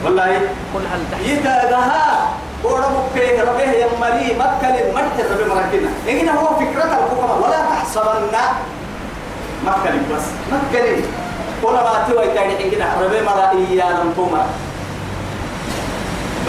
والله 0.06 0.32
قل 0.76 0.84
هل 0.92 1.02
تحسب 1.12 1.28
يتاقها 1.28 2.30
بورو 2.64 2.84
بكي 3.16 3.42
ربيه 3.42 3.86
يمري 3.86 4.28
مكن 4.40 4.74
مرت 4.96 5.18
ربي 5.32 5.46
مراكنا 5.50 5.90
إن 6.10 6.30
هو 6.30 6.48
فكرة 6.56 6.84
الحكمة 6.84 7.36
ولا 7.44 7.60
تحسبن 7.72 8.36
مكن 9.66 9.96
بس. 10.12 10.26
مكن 10.52 11.04
ولا 11.64 11.84
ما 11.84 12.06
توا 12.10 12.24
يتاقي 12.24 12.58
حين 12.58 12.84
ربي 13.04 13.22
مرا 13.22 13.52
إيانا 13.52 14.04
توما 14.16 14.46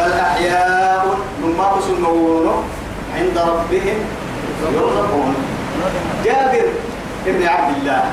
بل 0.00 0.12
أحياء 0.12 1.16
مما 1.44 1.66
تسمونه 1.76 2.62
عند 3.16 3.38
ربهم 3.38 3.98
يرزقون. 4.74 5.34
جابر 6.24 6.66
ابن 7.26 7.42
عبد 7.48 7.76
الله. 7.76 8.04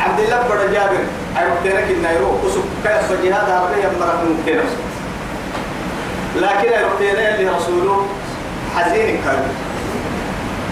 عبد 0.00 0.20
الله 0.20 0.40
بن 0.48 0.72
جابر. 0.72 1.04
أيوكتنك 1.38 1.90
النيرو 1.90 2.40
كسب. 2.40 2.64
كيف 2.84 3.12
جهاد 3.24 3.48
مرة 4.00 4.22
من 4.24 4.40
كتير 4.42 4.64
لكن 6.36 6.68
أيوكتنا 6.72 7.34
اللي 7.34 7.50
رسوله 7.50 8.06
حزين 8.76 9.20
كايو. 9.24 9.48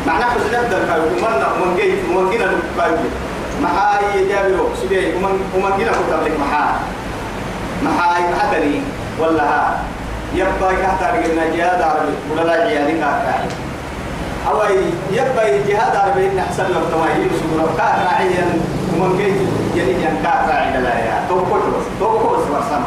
معناه 0.06 0.26
حزن 0.26 0.54
أبدا 0.54 0.78
كايو. 0.88 1.02
ومن 1.02 1.44
ومن 1.61 1.76
جيت 1.76 1.98
ومن 2.08 2.30
جينا 2.30 2.48
كايو. 2.78 2.96
محاي 3.62 4.28
جابر 4.28 4.68
سبيعي 4.82 5.16
ومن 5.16 5.34
ومن 5.54 5.72
جينا 5.76 5.92
كتبلك 5.92 6.40
محاي 6.40 6.74
محاي 7.82 8.22
محتني 8.32 8.80
ولا 9.18 9.42
ها 9.42 9.82
يبقى 10.34 10.76
كهتا 10.76 11.12
رجلنا 11.16 11.56
جهاد 11.56 11.82
عربي 11.82 12.12
ولا 12.32 12.42
لا 12.42 12.52
عيالي 12.52 12.92
كاكاي 12.92 13.48
أو 14.50 14.56
يبقى 15.12 15.58
جهاد 15.68 15.96
عربي 15.96 16.26
إن 16.26 16.38
أحسن 16.38 16.64
لو 16.64 16.80
تماهي 16.92 17.28
سورة 17.40 17.68
كاكا 17.78 18.08
عيان 18.16 18.60
ومن 19.00 19.20
يعني 19.76 19.90
يعني 19.92 20.16
كاكا 20.22 20.54
عيان 20.54 20.82
لا 20.82 20.98
يا. 20.98 21.24
توقف 21.28 21.62
توقف 22.00 22.38
بس 22.40 22.44
برسام 22.54 22.84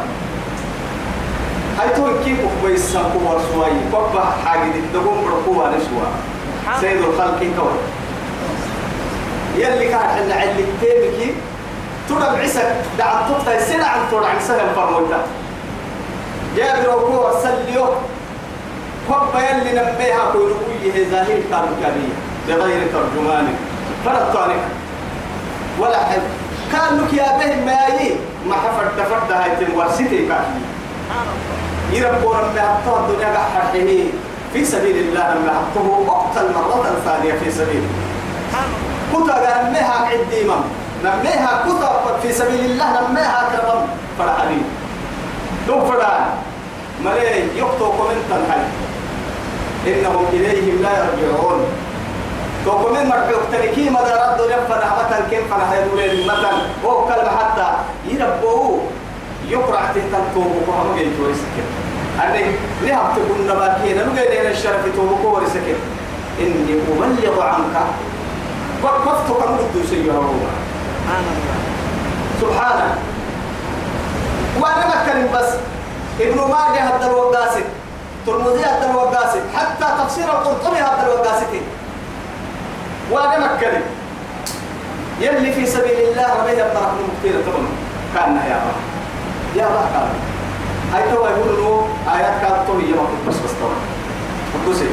هاي 1.78 1.88
تو 1.96 2.06
كيف 2.24 2.38
كويس 2.62 2.92
سانكو 2.92 3.18
ورسواي 3.18 3.72
كوبا 3.92 4.24
حاجة 4.46 4.60
تدقون 4.92 5.24
بركوبا 5.24 5.68
نسوا 5.68 6.06
سيد 6.80 6.96
الخلق 6.96 7.38
كوي. 7.38 7.78
يلي 9.56 9.88
كان 9.88 9.98
حنا 10.00 10.34
علي 10.34 10.64
تيمكي 10.80 11.34
ترى 12.08 12.36
بعسك 12.36 12.72
دعم 12.98 13.28
تقطع 13.28 13.58
سنة 13.58 13.84
عن 13.84 14.00
عن 14.24 14.40
سنة 14.48 14.72
فرموتا 14.76 15.18
جابر 16.56 16.96
وكو 16.96 17.38
سليو 17.42 17.84
فب 19.08 19.34
يلي 19.38 19.70
نبيها 19.80 20.32
كونوية 20.32 21.10
ظاهر 21.10 21.40
كانية 21.82 22.12
بغير 22.48 22.82
ترجمان 22.92 23.46
فرطانك 24.04 24.62
ولا 25.78 25.98
حد. 25.98 26.22
كانوا 26.72 27.06
يا 27.12 27.38
بهم 27.38 27.66
ما 27.66 27.86
يي 28.00 28.16
ما 28.48 28.54
حفر 28.54 28.86
تفرد 28.98 29.32
هاي 29.32 29.50
تنورسيتي 29.66 30.26
كافي 30.28 30.60
يربو 31.92 32.32
ربي 32.32 32.60
حطوها 32.60 33.00
الدنيا 33.00 33.28
قحره 33.28 34.04
في 34.52 34.64
سبيل 34.64 34.96
الله 34.96 35.34
لما 35.34 35.52
حطوه 35.60 36.08
أقتل 36.08 36.52
مرة 36.54 36.86
ثانية 37.04 37.32
في 37.44 37.50
سبيل. 37.50 37.82
كتا 39.12 39.62
نميها 39.68 39.94
عديما 40.08 40.56
نميها 41.04 41.62
كتا 41.66 42.18
في 42.22 42.32
سبيل 42.32 42.60
الله 42.70 43.08
نميها 43.10 43.48
كرم 43.52 43.86
فرحني 44.18 44.58
دو 45.66 45.80
فرحان 45.80 46.26
ملي 47.04 47.58
يقطو 47.58 47.92
كومنتا 47.92 48.38
هاي 48.50 48.62
إنهم 49.86 50.26
إليهم 50.32 50.82
لا 50.82 50.90
يرجعون. 50.98 51.60
توكمين 52.64 53.06
مرحوك 53.08 53.42
تنكي 53.52 53.90
مدى 53.90 54.12
ردوا 54.22 54.46
لفا 54.46 54.76
نعمتا 54.84 55.28
كيف 55.30 55.54
فنحيدوا 55.54 55.96
لين 55.96 56.26
مثلا. 56.26 56.52
هو 56.84 57.04
كلمة 57.04 57.30
حتى 57.38 57.66
يربوه. 58.08 58.80
يقرأ 59.48 59.80
تهتم 59.94 60.24
توبك 60.34 60.68
وهم 60.68 60.96
جاي 60.96 61.10
توري 61.18 61.34
سكين 61.34 61.66
أني 62.22 62.44
لها 62.82 63.14
تقول 63.16 63.40
نباكين 63.46 63.98
أنا 63.98 64.14
جاي 64.16 64.28
لين 64.28 64.50
الشرف 64.50 64.82
توبك 64.96 65.24
وري 65.24 65.46
سكين 65.46 65.78
إني 66.40 66.72
أبلغ 66.86 67.42
عنك. 67.42 67.76
وقفت 68.82 69.28
كم 69.28 69.56
قد 69.56 69.84
سيئة 69.90 70.30
وأنا 74.60 74.84
بتكلم 74.88 75.28
بس. 75.34 75.48
ابن 76.20 76.36
ماجه 76.40 76.80
هذا 76.96 77.06
الوقاسي 77.06 77.64
ترمذي 78.26 78.64
هذا 78.64 78.90
الوقاسي 78.90 79.40
حتى 79.56 79.86
تفسير 80.04 80.24
القرطبي 80.24 80.76
هذا 80.76 81.06
الوقاسي 81.06 81.60
وأنا 83.10 83.54
بتكلم 83.54 83.82
يلي 85.20 85.52
في 85.52 85.66
سبيل 85.66 85.98
الله 86.08 86.26
ربيه 86.40 86.62
الطرف 86.62 86.90
المكتير 87.00 87.42
طبعا 87.46 87.66
كان 88.14 88.36
يا 88.36 88.56
رب. 88.56 88.80
يا 89.56 89.66
رب 89.66 89.86
كان. 89.92 90.08
هاي 90.94 91.02
تو 91.10 91.26
يقولوا 91.26 91.82
آيات 92.16 92.40
كانت 92.40 92.66
تو 92.66 92.78
هي 92.78 92.92
بس 93.28 93.34
بس 93.34 93.50
طبعا. 93.60 93.76
قدسي 94.66 94.86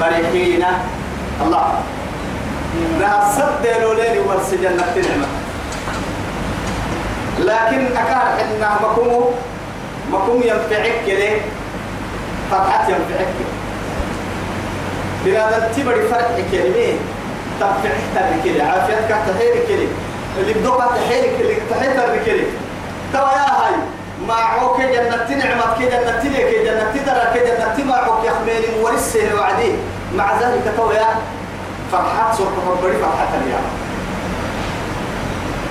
فرحين. 0.00 0.64
الله. 1.46 1.72
لها 3.00 3.32
صد 3.36 3.66
لولين 3.82 4.18
ورسجن 4.26 4.76
نعمة 4.76 5.26
لكن 7.38 7.96
أكاد 7.96 8.46
إنها 8.56 8.78
مكمو 8.82 9.30
مكمو 10.12 10.34
ينفعك 10.44 10.92
كده. 11.06 11.30
فتحت 12.50 12.88
ينفعك 12.88 13.28
بلاد 15.24 15.72
تبري 15.76 16.08
فرح 16.08 16.28
كلمة 16.52 16.92
تنفعك 17.60 18.44
تبري 18.44 18.62
عافيتك 18.62 19.16
تحيري 19.28 19.66
كده. 19.68 19.88
اللي 20.40 20.52
بدوك 20.54 20.82
تحيري 20.96 21.38
كده. 21.38 21.54
تحيري 21.70 21.94
كده. 22.26 22.44
توا 23.12 23.20
يا 23.32 23.50
هاي 23.50 23.74
معوك 24.28 24.80
جنة 24.80 25.36
نعمة 25.44 25.78
كده 25.80 26.02
جنة 26.02 26.22
لك 26.24 26.64
جنة 26.64 27.04
درا 27.06 27.34
كده 27.34 27.74
جنة 27.76 27.84
معوك 27.84 28.24
يا 28.24 28.30
خميني 28.30 28.82
ورسه 28.84 29.34
وعدي 29.38 29.72
مع 30.16 30.32
ذلك 30.40 30.72
توا 30.76 30.92
يا 30.92 31.08
فرحات 31.92 32.40
ربري 32.40 32.92
فرحات 32.92 33.28
اليوم. 33.42 33.64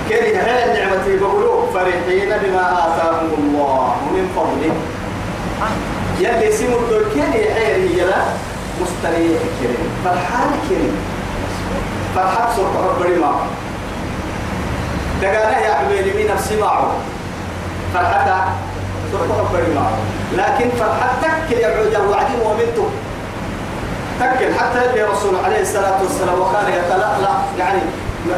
كره 0.08 0.38
هاي 0.38 0.71
النعمة 1.06 1.20
بقولوا 1.20 1.66
فرحين 1.74 2.30
بما 2.42 2.64
آتاهم 2.86 3.30
الله. 3.38 3.96
من 4.14 4.24
فضله. 4.36 4.74
يلي 6.20 6.52
سيمو 6.52 6.76
الدول 6.76 7.04
كره 7.14 7.54
حيري 7.54 7.98
يلا 7.98 8.22
مستريح 8.80 9.42
كريم. 9.60 9.88
فرحان 10.04 10.50
كريم. 10.68 10.96
فرحات 12.14 12.48
سوق 12.56 12.72
ربري 12.76 13.16
ما 13.16 13.32
دقانا 15.22 15.58
يا 15.60 15.74
حبيبي 15.74 16.24
من 16.24 16.30
نفسي 16.34 16.60
معه. 16.60 16.92
فرحتا 17.94 18.38
سوق 19.12 19.38
ربري 19.40 19.74
ما 19.74 19.86
لكن 20.36 20.70
فرحتك 20.78 21.50
يا 21.50 21.66
عجل 21.66 22.06
وعدين 22.10 22.40
ومنتم 22.44 22.88
تكل 24.20 24.54
حتى 24.54 24.78
يلي 24.84 25.02
رسول 25.02 25.34
عليه 25.44 25.60
الصلاة 25.60 26.02
والسلام 26.02 26.40
وكان 26.40 26.72
يتلألأ 26.72 27.34
يعني 27.58 27.80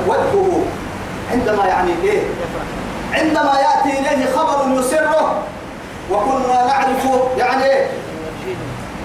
وجهه. 0.08 0.62
عندما 1.32 1.66
يعني 1.66 1.90
إيه؟ 2.04 2.22
عندما 3.12 3.52
يأتي 3.60 3.98
إليه 3.98 4.36
خبر 4.36 4.80
يسره 4.80 5.42
وكنا 6.10 6.66
نعرف 6.66 7.06
يعني 7.38 7.64
إيه؟ 7.64 7.86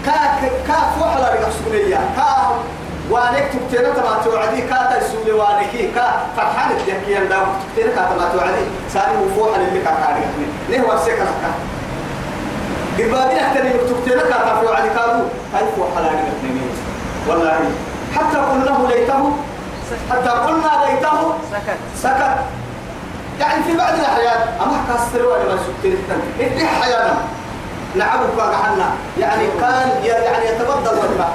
كاك 0.06 0.52
كاك 0.68 1.02
وحلا 1.02 1.34
رقصونية 1.34 1.96
كا 2.16 2.50
وانك 3.10 3.50
تكتير 3.54 3.94
تما 3.94 4.22
توعدي 4.26 4.62
كا 4.62 5.00
تسولي 5.00 5.32
وانكي 5.32 5.92
كا 5.96 6.14
فرحان 6.38 6.72
الدكي 6.72 7.14
يندا 7.16 7.38
تكتير 7.70 7.96
كا 7.96 8.02
تما 8.14 8.30
توعدي. 8.34 8.64
سالي 8.94 9.18
وفوح 9.26 9.56
اللي 9.58 9.80
كا 9.82 9.92
كاري 9.92 10.22
ليه 10.70 10.82
ورسيك 10.82 11.20
لك 11.20 11.54
قربابين 12.98 13.38
احتري 13.38 13.70
تكتير 13.70 14.20
كا 14.20 14.62
توعدي 14.62 14.90
كادو 14.90 15.24
هاي 15.54 15.64
فوح 15.78 15.88
لا 15.98 16.10
والله 17.28 17.60
حتى 18.16 18.38
قلنا 18.38 18.88
ليته 18.88 19.32
حتى 20.12 20.30
قلنا 20.30 20.72
ليته 20.86 21.34
سكت. 21.52 21.78
سكت. 22.04 22.38
يعني 23.40 23.64
في 23.64 23.78
بعض 23.78 23.94
الأحيان 23.94 24.48
أما 24.62 24.78
كسر 24.90 25.26
ولا 25.26 25.44
ما 25.56 25.60
سكر 25.84 25.94
إيه 26.40 26.66
أحيانا 26.66 27.18
نعبك 27.96 28.38
وقعنا 28.38 28.90
يعني 29.20 29.44
كان 29.62 29.90
يعني 30.04 30.46
يتبدل 30.46 30.98
وجهه 30.98 31.30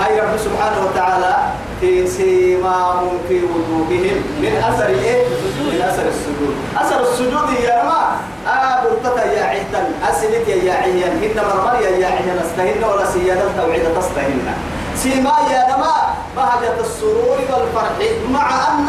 هاي 0.00 0.20
رب 0.20 0.36
سبحانه 0.38 0.86
وتعالى 0.86 1.36
في 1.80 2.06
سيماهم 2.06 3.18
في 3.28 3.40
وجوههم 3.44 4.16
من 4.42 4.64
أثر 4.68 4.86
إيه؟ 4.86 5.24
من 5.72 5.82
أثر 5.88 6.02
السجود. 6.08 6.54
أثر 6.76 7.00
السجود 7.12 7.60
يا 7.64 7.82
ما 7.84 8.16
آه 8.52 8.82
برتتا 8.84 9.24
يا 9.32 9.44
عهدا. 9.44 9.88
أسلت 10.10 10.48
يا 10.48 10.72
عيان 10.74 11.22
هن 11.22 11.36
مرمر 11.36 11.80
يا 11.82 12.06
عيان 12.06 12.38
أستهن 12.44 12.84
ولا 12.84 13.06
سيادة 13.06 13.42
توعيد 13.56 13.82
تستهن. 13.98 14.54
سيما 15.02 15.34
يا 15.50 15.62
نما 15.70 15.94
بهجة 16.36 16.80
السرور 16.80 17.38
والفرح. 17.50 17.96
مع 18.30 18.46
أن 18.68 18.88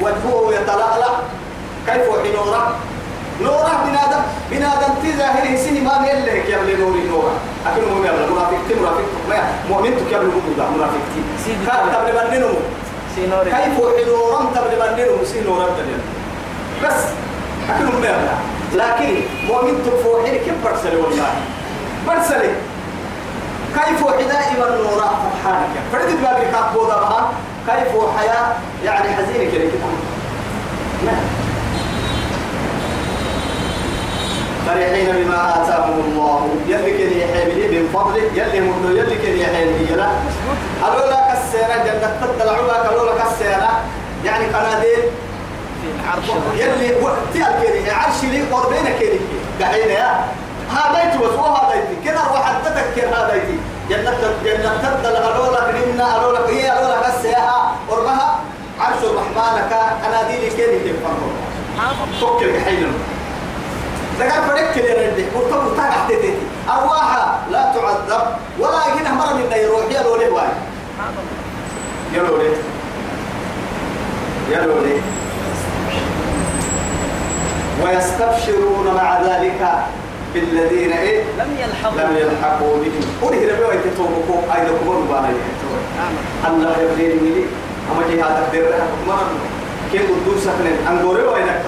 وجهه 0.00 0.52
يتلألأ. 0.54 1.12
كيف 1.86 2.08
وحي 2.08 2.32
نورا 2.32 2.62
نورا 3.40 3.72
بنادم 3.86 4.22
بنادم 4.50 4.92
تظاهره 5.02 5.56
سيما 5.56 5.94
يلك 6.08 6.48
يا 6.48 6.56
ابن 6.56 6.80
نور 6.80 6.96
نورا 7.10 7.32
أكن 7.66 7.82
مهم 7.88 8.04
يا 8.04 8.12
منافق 8.12 8.58
تي 8.68 8.74
منافق 8.74 9.04
ما 9.28 9.36
مؤمن 9.70 9.90
تك 9.96 10.12
يا 10.12 10.18
ابن 10.18 10.30
منافق 10.76 11.02
تي 11.44 11.52
تبل 11.66 12.54
سينوري 13.14 13.50
كيف 13.50 13.80
وحي 13.80 14.04
نورا 14.04 14.40
تبل 14.54 14.76
بننو 14.80 15.24
سي 15.24 15.40
نورا 15.40 15.66
تبل 15.66 15.98
بس 16.84 17.00
أكن 17.70 17.84
مهم 17.84 18.04
لكن 18.74 19.14
مؤمن 19.48 19.74
تفوحي 19.86 20.38
كيف 20.38 20.54
برسل 20.64 20.96
والله. 20.96 21.30
برسل 22.06 22.42
كيف 23.74 24.04
دائما 24.04 24.76
نورا 24.76 25.10
فرحانك؟ 25.22 25.68
فرد 25.92 26.22
بابي 26.22 26.46
كابودا 26.52 26.96
بها. 26.96 27.30
كيف 27.66 27.92
حياة 28.18 28.52
يعني 28.84 29.08
حزينة 29.16 29.52
كده 29.52 29.64
كده 29.64 29.90
فرحين 34.66 35.24
بما 35.24 35.62
آتاهم 35.62 36.00
الله. 36.00 36.48
يلي 36.68 36.90
كن 36.98 37.18
يحيي 37.18 37.80
من 37.80 37.88
فضله 37.94 38.22
يلي 38.34 38.60
مدو 38.60 38.96
يلي 38.96 39.14
كن 39.16 39.38
يحيي 39.38 39.92
يلا. 39.92 40.08
قالوا 40.82 41.06
لك 41.06 41.38
السيرة 41.38 41.76
جنة 41.84 42.16
لك 42.68 42.86
قالوا 42.86 43.12
لك 43.12 43.24
السيرة 43.32 43.70
يعني 44.24 44.44
قناديل. 44.44 45.02
العرش 46.04 46.28
يلي 46.56 46.94
وقتي 47.02 47.48
الكيري 47.48 47.90
عرش 47.90 48.24
لي 48.24 48.42
قربين 48.42 48.84
كيري. 48.98 49.20
قاعدين 49.60 49.88
يا. 49.90 50.24
هذا 50.70 51.02
يتوس 51.02 51.34
وهذا 51.38 51.74
يتي 51.74 52.10
كنا 52.10 52.22
روح 52.30 52.52
تذكر 52.64 53.08
هذا 53.08 53.34
يتي 53.34 53.58
جنة 53.90 54.18
جنة 54.44 54.72
تبدل 54.82 55.16
قالوا 55.16 55.56
لك 55.56 55.74
نمنا 55.74 56.14
قالوا 56.14 56.32
لك 56.32 56.50
هي 56.50 56.68
قالوا 56.68 56.96
لك 56.96 57.14
السياحة 57.14 57.72
قربها 57.88 58.40
عرش 58.80 59.02
الرحمن 59.02 59.68
كا 59.70 60.06
قناديل 60.06 60.52
كيري 60.52 60.78
تفهموا 60.78 61.32
فكر 62.20 62.60
حين 62.64 62.92
ذكر 64.18 64.42
فريق 64.48 64.72
كده 64.74 65.10
ردي 65.10 65.24
مرتبط 65.34 65.76
تحت 65.76 66.08
تيتي. 66.08 66.34
أرواحها 66.68 67.38
لا 67.50 67.72
تعذب 67.74 68.26
ولا 68.58 68.94
يجينا 68.94 69.12
مرة 69.12 69.34
من 69.34 69.52
يروح. 69.52 69.84
يا 69.90 70.02
لولي 70.02 70.28
واي 70.28 70.48
يا 72.14 72.22
لولي. 72.22 72.56
يا 74.50 74.60
لولي. 74.60 75.00
ويستبشرون 77.84 78.94
مع 78.94 79.20
ذلك. 79.22 79.60
بالذين 80.34 80.92
إيه؟ 80.92 81.22
لم 81.38 81.56
يلحقوا 81.58 82.00
لم 82.00 82.16
يلحقوا 82.16 82.76
بهم. 82.76 83.02
قل 83.22 83.34
هي 83.38 83.50
ربي 83.50 83.64
ويتوبكم 83.64 84.38
أيضا 84.56 84.72
كبر 84.84 84.94
بانا 85.10 85.28
الله 86.48 86.76
يبدين 86.82 87.24
لي 87.24 87.44
أما 87.92 88.02
جي 88.10 88.22
هذا 88.22 88.48
تقدر 88.52 88.78
ما 89.08 89.16
كيف 89.92 90.02
تدوس 90.02 90.42
سكن 90.44 90.88
انغوري 90.90 91.22
وينك 91.22 91.62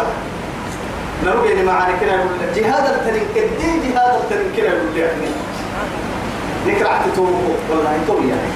نرجع 1.27 1.61
لما 1.63 1.73
عن 1.73 1.93
كنا 2.01 2.25
جهاد 2.57 2.95
التنين 2.95 3.23
كدي 3.35 3.89
جهاد 3.93 4.21
التنين 4.21 4.53
كنا 4.57 4.65
يقول 4.65 4.95
لي 4.95 6.73
نكرع 6.73 7.01
تتوبه 7.13 7.39
والله 7.71 7.99
توي 8.07 8.29
يعني. 8.29 8.51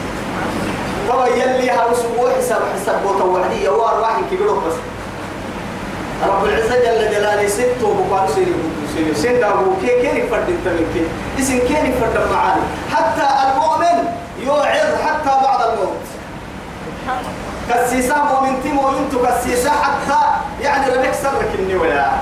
طبعا 1.09 1.27
يلي 1.29 1.71
هاوسبوع 1.71 2.31
حساب 2.39 2.61
حساب 2.75 3.03
بوتا 3.07 3.25
وعدي 3.25 3.65
يوار 3.65 4.01
واحد 4.01 4.23
كبيره 4.31 4.53
بس 4.69 4.75
رب 6.25 6.45
العزة 6.45 6.77
جل 6.85 7.11
جلاله 7.11 7.49
ست 7.49 7.83
وبقال 7.83 8.29
سيري 8.35 8.55
سيري 8.95 9.15
سين 9.15 9.41
دابو 9.41 9.77
كي 9.81 10.03
كيني 10.03 10.27
فرد 10.29 10.49
التمكين 10.49 11.09
اسم 11.39 11.59
كيني 11.59 11.93
فرد 12.01 12.31
معاني؟ 12.33 12.63
حتى 12.93 13.27
المؤمن 13.45 14.09
يوعظ 14.47 14.93
حتى 15.07 15.31
بعد 15.45 15.61
الموت. 15.69 16.05
كسيسا 17.71 18.17
مؤمن 18.17 18.63
تي 18.63 18.73
مؤمن 18.73 19.09
كسيسا 19.25 19.71
حتى 19.71 20.21
يعني 20.63 20.87
ربك 20.95 21.13
سرك 21.23 21.51
النوايا 21.59 22.13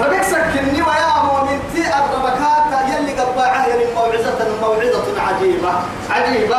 ربك 0.00 0.22
سرك 0.22 0.52
النوايا 0.62 1.22
مؤمن 1.24 1.58
تي 1.74 1.80
الربكات 1.80 2.88
يلي 2.88 3.12
قباعة 3.20 3.66
يلي 3.66 3.84
موعظة 3.94 4.38
موعظة 4.60 5.06
عجيبة. 5.26 5.72
عجيبة. 6.10 6.58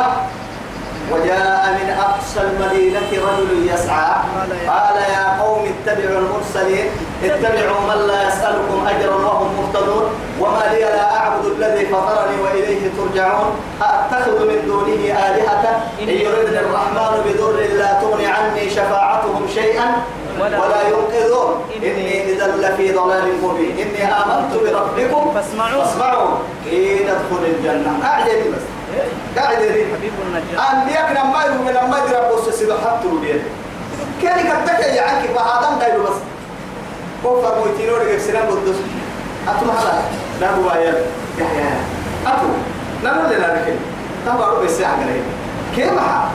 وجاء 1.14 1.62
من 1.78 1.88
أقصى 1.90 2.40
المدينة 2.40 3.10
رجل 3.12 3.68
يسعى. 3.74 4.14
قال 4.68 4.96
يا 4.96 5.42
قوم 5.42 5.62
اتبعوا 5.72 6.18
المرسلين 6.18 6.86
اتبعوا 7.24 7.80
من 7.88 8.06
لا 8.06 8.28
يسألكم 8.28 8.86
أجرا 8.88 9.14
وهم 9.14 9.48
مهتدون. 9.58 10.06
وما 10.40 10.64
لي 10.72 10.80
لا 10.80 11.16
أعبد 11.16 11.44
الذي 11.44 11.86
فطرني 11.86 12.36
وإليه 12.42 12.90
ترجعون. 12.98 13.50
أتخذ 13.82 14.46
من 14.48 14.58
دونه 14.66 15.02
آلهة؟ 15.26 15.64
إن 16.02 16.08
يردني 16.08 16.60
الرحمن 16.60 17.12
بضر 17.24 17.56
لا 17.78 18.00
تغني 18.00 18.26
عني 18.26 18.70
شفاعتهم 18.70 19.46
شيئا 19.54 19.86
ولا 20.40 20.80
ينقذون. 20.88 21.54
إني 21.76 22.32
إذا 22.32 22.46
لفي 22.46 22.92
ضلال 22.92 23.26
مبين. 23.42 23.78
إني 23.78 24.02
آمنت 24.12 24.52
بربكم 24.54 25.34
فاسمعوا. 25.34 25.84
فاسمعوا. 25.84 26.30
إن 26.72 27.08
ادخل 27.08 27.44
الجنة. 27.44 27.92
يدي 28.26 28.48
بس. 28.48 28.73
قاعد 29.36 29.62
يدي 29.62 29.82
أن 29.82 30.88
يكن 30.88 31.14
ما 31.32 31.44
يرو 31.44 31.62
من 31.64 31.90
ما 31.90 31.98
يدرى 32.06 32.28
بوس 32.30 32.54
سيد 32.54 32.72
حتى 32.72 33.06
ودين 33.08 33.42
كان 34.22 34.38
كتك 34.38 34.80
يا 34.80 35.02
عنك 35.02 35.30
بعدم 35.34 35.78
دايلو 35.80 36.02
بس 36.04 36.18
كفر 37.24 37.58
مويتينو 37.58 37.96
رجع 37.96 38.18
سلام 38.18 38.46
قدس 38.46 38.78
أتو 39.48 39.70
هذا 39.70 40.04
لا 40.40 40.50
هو 40.50 40.70
يا 40.70 40.94
يا 41.38 41.76
أتو 42.26 42.46
نعم 43.04 43.18
ولا 43.18 43.38
لا 43.38 43.54
لكن 43.54 43.76
تبغى 44.26 44.64
بس 44.64 44.80
يعني 44.80 45.04
كيف 45.76 45.92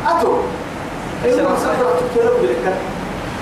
أتو 0.07 0.33
أيوة 1.25 1.57
سافر 1.59 1.85
تكتير 1.99 2.31
بلك 2.41 2.75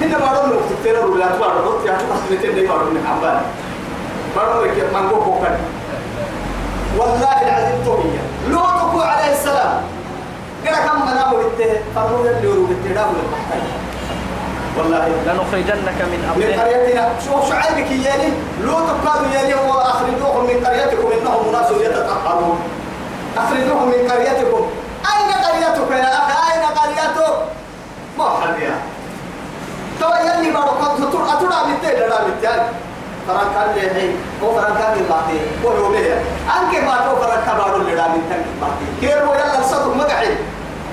هنا 0.02 0.18
ما 0.18 0.32
رأوا 0.32 0.62
تكتير 0.70 1.06
ولا 1.06 1.26
تبغى 1.26 1.50
ربط 1.50 1.84
تبغى 1.84 2.38
تكتير 2.38 2.56
ده 2.56 2.68
ما 2.68 2.74
رأوا 2.76 2.90
من 2.90 3.06
حبان 3.08 3.42
ما 4.36 4.42
رأوا 4.42 4.66
لك 4.68 4.94
ما 4.94 5.02
نقول 5.02 5.24
كوكان 5.24 5.58
والله 6.98 7.42
العظيم 7.42 7.86
تومية 7.86 8.24
لوط 8.50 9.04
عليه 9.04 9.32
السلام. 9.32 9.82
قال 10.66 10.76
كم 10.76 11.02
منام 11.02 11.34
ولته 11.34 11.82
فرموا 11.96 12.20
اللي 12.20 12.50
يروح 12.50 12.70
التداب 12.70 13.08
والله. 14.78 15.08
لنخرجنك 15.26 16.00
من 16.12 16.22
من 16.22 16.30
أرضنا 16.30 16.64
قريتنا. 16.64 17.10
شو 17.26 17.50
شعيبك 17.50 17.92
يالي 17.92 18.32
لوط 18.64 18.90
قالوا 19.06 19.32
يالي 19.36 19.54
هو 19.54 19.74
أخرجوهم 19.82 20.44
من 20.44 20.66
قريتكم 20.66 21.08
إنهم 21.22 21.42
أناس 21.50 21.72
يتطهرون. 21.72 22.60
أخرجوهم 23.38 23.88
من 23.88 24.12
قريتكم. 24.12 24.64
أين 25.14 25.32
قريتك 25.46 25.92
يا 25.92 26.14
أخي؟ 26.22 26.36
أين 26.52 26.66
قريتك؟ 26.66 27.34
ما 28.18 28.30
حد 28.42 28.60
يا 28.60 28.76
تو 30.00 30.08
يلي 30.08 30.52
بارو 30.52 30.72
كنت 30.82 30.98
تطور 31.04 31.24
أتورا 31.34 31.64
متى 31.68 31.94
لا 31.94 32.22
متى 32.28 32.54
فران 33.28 33.48
كان 33.54 33.76
لي 33.76 33.82
هي 33.82 34.10
هو 34.44 34.54
فران 34.56 34.74
كان 34.78 34.94
لي 34.98 35.04
باتي 35.10 35.40
هو 35.66 35.70
هو 35.70 35.92
بيه 35.92 36.22
أنك 36.58 36.74
باتو 36.86 37.16
فران 37.22 37.40
كبارو 37.48 37.84
لي 37.84 37.94
رامي 37.94 38.22
تاني 38.30 38.46
باتي 38.62 38.86
كير 39.02 39.30
ويلا 39.30 39.64
صدق 39.64 39.96
مقعد 39.96 40.38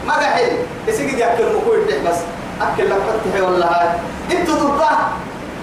مقعد 0.06 0.52
يسيق 0.88 1.18
يأكل 1.18 1.44
مكوي 1.44 1.98
بس. 2.08 2.18
أكل 2.60 2.90
لك 2.90 2.98
فتحي 2.98 3.40
والله. 3.40 3.66
هاي 3.66 3.88
انت 4.32 4.50
ضده. 4.50 4.90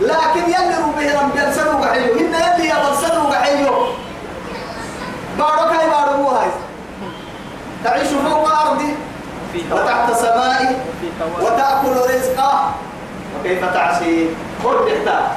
لكن 0.01 0.43
يلي 0.47 0.75
روبه 0.83 1.21
رم 1.21 1.29
بيرسلوا 1.35 1.79
بحيو 1.79 2.13
هن 2.13 2.33
يلي 2.33 2.69
يبرسلوا 2.69 3.29
بحيو 3.29 3.67
بارو 5.39 5.69
كاي 5.71 5.89
بارو 5.89 6.17
مو 6.17 6.29
هاي. 6.29 6.47
تعيش 7.83 8.07
فوق 8.07 8.51
أرضي 8.61 8.95
وتحت 9.71 10.13
سمائي 10.13 10.75
وتأكل 11.41 12.13
رزقه. 12.13 12.71
وكيف 13.39 13.73
تعصي 13.73 14.29
قل 14.63 14.75
بحتا 14.85 15.31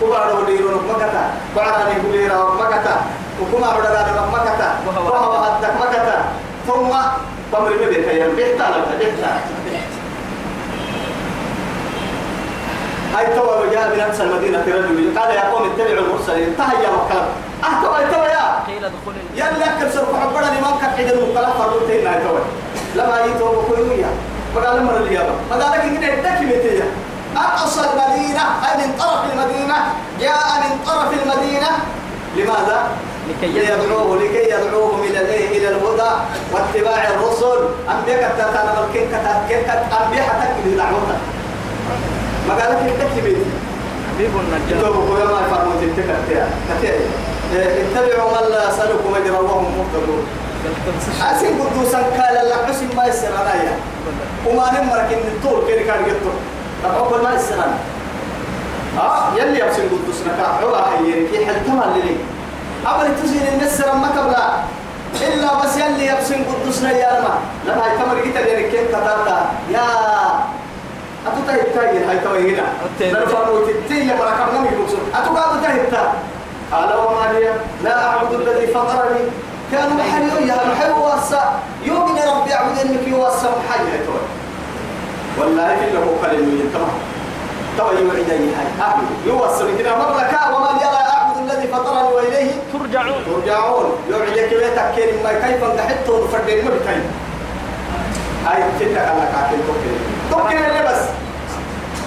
كبارو 0.00 0.44
ديرون 0.46 0.74
مكتا 0.90 1.24
بعراني 1.56 1.94
كبيرا 2.02 2.54
مكتا 2.60 2.96
وكما 3.40 3.68
بدنا 3.78 4.26
مكتا 4.32 4.68
وهو- 4.86 5.36
هدك 5.44 5.72
مكتا 5.80 6.24
ثم 6.66 6.90
تمر 7.52 7.70
بدك 7.82 8.06
يا 8.20 8.26
بحتا 8.28 8.66
لك 8.74 8.86
بحتا 9.00 9.30
هاي 13.14 13.26
توا 13.26 13.66
جاء 13.72 13.94
من 13.94 14.00
أقصى 14.00 14.22
المدينة 14.22 14.58
رجل 14.66 15.18
قال 15.18 15.30
يا 15.36 15.42
قوم 15.52 15.70
اتبعوا 15.70 16.06
المرسلين 16.06 16.56
تهيا 16.56 16.88
مكان 16.98 17.24
أه 17.64 17.82
توا 17.82 18.26
يا 18.28 18.64
قيل 18.66 18.84
ادخل 18.84 19.14
يلا 19.34 19.64
أكل 19.76 19.92
سرق 19.92 20.12
حبنا 20.20 20.46
لمن 20.46 20.78
كان 20.80 20.90
حيد 20.96 21.08
المقلة 21.10 21.50
فرمتين 21.58 22.06
هاي 22.06 22.20
توا 22.22 22.38
لما 22.94 23.20
يتوا 23.26 23.62
بكويويا 23.62 24.10
فقال 24.54 24.84
مر 24.84 24.96
اليابا 24.96 25.34
فقال 25.50 25.72
لك 25.72 25.80
إنك 25.84 26.04
إدك 26.04 26.40
متيا 26.42 26.86
أقصى 27.36 27.80
المدينة 27.80 28.42
أي 28.66 28.86
من 28.86 28.96
طرف 28.98 29.20
المدينة؟ 29.32 29.76
جاء 30.20 30.46
من 30.64 30.84
طرف 30.86 31.10
المدينة؟ 31.22 31.70
لماذا؟ 32.36 32.88
لكي 33.28 33.52
ليدعوه 33.52 34.16
لكي 34.16 34.44
يدعوهم 34.50 35.00
إلى 35.02 35.20
الايه 35.20 35.58
إلى 35.58 35.68
الهدى 35.68 36.10
واتباع 36.52 37.08
الرسل. 37.08 37.60
انبياء 37.90 38.34
كتاتا 38.34 38.60
ملكين 38.76 39.08
كتاتا 39.48 40.04
انبياء 40.04 40.24
حتى 40.28 40.76
دعوتك 40.76 41.20
ما 42.48 42.54
قالك 42.54 42.78
الدك 42.82 43.22
بيتي. 43.24 43.50
حبيب 44.14 44.30
النجار 44.30 44.94
يا 45.20 45.24
ما 45.24 45.40
يفهموا 45.46 45.80
تلك 45.80 46.08
اتبعوا 47.54 48.30
من 48.30 48.50
لا 48.50 48.68
يسألكم 48.68 49.14
أجرا 49.14 49.38
وهم 49.38 49.64
مهتدون. 49.78 50.26
أسين 51.22 51.60
قدوسا 51.60 51.98
قال 51.98 52.48
لك 52.48 52.64
حسن 52.68 52.96
ما 52.96 53.04
يسر 53.06 53.32
عليا. 53.36 53.76
وما 54.46 54.70
نمرك 54.70 55.08
إن 55.12 55.28
الطول 55.28 55.60
كان 55.86 56.02
يطول. 56.02 56.38
طب 56.84 57.22
ما 57.22 57.28
عليا 57.28 57.74
آه 58.98 59.34
يلي 59.36 59.58
يبسن 59.58 59.82
قدوسنا 59.88 60.32
كعبا 60.38 60.82
حييرك 60.90 61.32
يحلتها 61.32 61.84
اللي 61.84 62.16
أبل 62.86 63.22
تزين 63.22 63.46
النسر 63.52 63.94
ما 63.94 64.08
قبلا 64.08 64.46
إلا 65.28 65.54
بس 65.60 65.76
يلي 65.76 66.06
يبسن 66.06 66.44
قدوسنا 66.44 66.90
يا 66.90 67.20
لما 67.20 67.38
لما 67.66 67.86
يتمر 67.86 68.22
جيتا 68.24 68.38
لأنك 68.38 68.70
كيف 68.70 68.88
كتابتا 68.88 69.50
يا. 69.70 69.84
أتو 71.26 71.40
تاي 71.46 71.62
تاي 71.74 72.04
هاي 72.04 72.18
توي 72.18 72.54
هنا. 72.54 72.66
فرموا 73.26 73.60
تتي 73.66 74.08
يا 74.08 74.14
مركب 74.14 74.54
نمي 74.54 74.68
بوسو 74.68 74.96
أتو 75.14 75.36
قالوا 75.36 75.62
تاي 75.62 75.86
تا. 75.90 76.12
قال 76.72 76.90
وما 76.96 77.32
لي. 77.32 77.52
لا 77.84 78.06
أعبد 78.06 78.32
الذي 78.34 78.66
فطرني. 78.66 79.24
كانوا 79.72 79.96
محل 79.96 80.48
يا 80.48 80.56
محل 80.70 80.92
واسع. 80.92 81.44
يوم 81.84 82.18
ربي 82.28 82.54
أعبد 82.54 82.78
إنك 82.78 83.08
يواسع. 83.08 83.48
محل 83.48 83.84
هاي 83.90 83.98
توي. 84.06 84.24
والله 85.38 85.74
إلا 85.84 85.98
هو 85.98 86.12
كلمة 86.22 86.64
تمام 86.74 86.98
توي 87.78 88.00
يوعد 88.00 88.30
أي 88.30 88.48
هاي 88.58 88.68
أعبد 88.80 89.06
يواسع 89.26 89.64
كده 89.78 89.90
مبلكا 89.96 90.40
وما 90.56 90.70
لي 90.78 90.84
لا 90.84 91.02
أعبد 91.14 91.36
الذي 91.50 91.68
فطرني 91.68 92.08
وإليه. 92.08 92.50
ترجعون. 92.72 93.22
ترجعون. 93.26 93.86
يوعدك 94.10 94.50
بيتك 94.54 94.92
كين 94.96 95.22
ما 95.24 95.32
كيف 95.32 95.64
انتحت 95.64 96.08
وفردين 96.08 96.64
ما 96.64 96.70
هاي 98.46 98.62
تتك 98.80 98.98
على 98.98 99.22
كاكين 99.32 99.60
توكل 99.66 99.94
توكل 100.30 100.56
اللي 100.56 100.82
بس. 100.88 101.02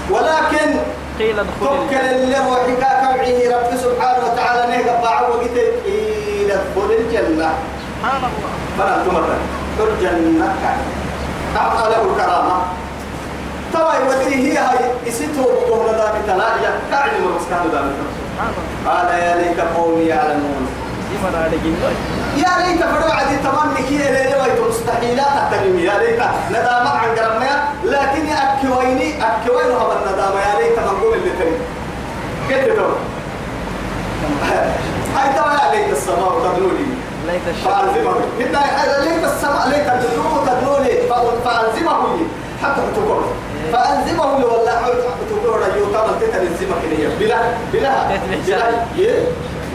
ولكن 0.09 0.79
قيل 1.19 1.39
ادخل 1.39 1.59
توكل 1.59 1.95
اللي 1.95 2.35
روحك 2.35 2.79
كوعيه 2.79 3.55
رب 3.57 3.77
سبحانه 3.77 4.25
وتعالى 4.25 4.71
نهج 4.71 4.85
باع 5.03 5.21
وقت 5.21 5.57
إلى 5.85 6.53
دخول 6.53 6.91
الجنة. 6.91 7.49
سبحان 8.01 8.21
الله. 8.29 8.51
فلا 8.77 9.03
تمر. 9.03 9.29
الجنة 9.79 10.55
أعطى 11.57 11.89
له 11.89 12.01
الكرامة. 12.11 12.61
طبعا 13.73 13.97
ودي 13.99 14.35
هي 14.35 14.57
هاي 14.57 14.77
إسيتو 15.07 15.43
بقوم 15.43 15.85
ذا 15.85 16.13
بتلاجة 16.23 16.71
قاعد 16.91 17.11
ما 17.21 17.35
بس 17.37 17.45
كانوا 17.49 17.71
ذا 17.71 17.81
سبحان 18.33 18.49
الله 18.49 18.91
قال 18.91 19.19
يا 19.19 19.35
ليت 19.35 19.59
قومي 19.77 20.03
يعلمون. 20.05 20.67
يا 22.37 22.51
ليت 22.67 22.83
فروا 22.83 23.13
عدي 23.13 23.35
تمني 23.37 23.87
كي 23.87 23.95
يا 23.95 24.11
ليت 24.11 24.59
مستحيلات 24.69 25.27
تحترم 25.27 25.79
يا 25.79 25.99
ليت 25.99 26.19
ندامة 26.51 26.89
عن 26.89 27.09
قرمنا 27.15 27.63
لكن 27.83 28.25
أكويني 28.29 29.09
أكوين 29.23 29.71
هذا 29.75 29.99
الندامة؟ 30.05 30.39
يا 30.39 30.59
ليت 30.59 30.79
منقول 30.79 31.13
اللي 31.17 31.29
تري 31.39 31.57
كيف 32.49 32.65
تقول 32.75 32.93
هاي 35.15 35.33
ترى 35.35 35.53
يا 35.63 35.71
ليت 35.75 35.97
السماء 35.97 36.31
تدلولي 36.43 36.85
ليت 37.27 37.41
إن 38.39 38.55
ليت 39.05 39.23
السماء 39.23 39.69
ليت 39.69 39.87
الجنوب 39.89 40.47
تدلولي 40.47 41.01
فألزمه 41.45 42.17
حتى 42.63 42.81
تقول 42.95 43.23
فألزمه 43.73 44.35
ولا 44.35 44.75
تقول 45.29 45.59
رجل 45.61 45.85
كما 45.93 46.13
تتلزمك 46.21 46.81
هي 46.91 47.07
بلا 47.73 47.91
بلا 48.47 49.23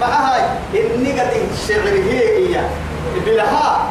مع 0.01 0.07
هاي 0.07 0.43
إني 0.75 1.21
قد 1.21 1.31
الشعر 1.53 1.89
هي 1.89 2.57
هي 2.57 2.61
بلها 3.27 3.89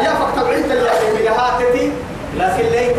أيافك 0.00 0.34
تبعيد 0.36 0.64
اللي 0.64 0.90
بلها 1.18 1.58
تتي 1.58 1.92
لكن 2.36 2.62
ليت 2.70 2.96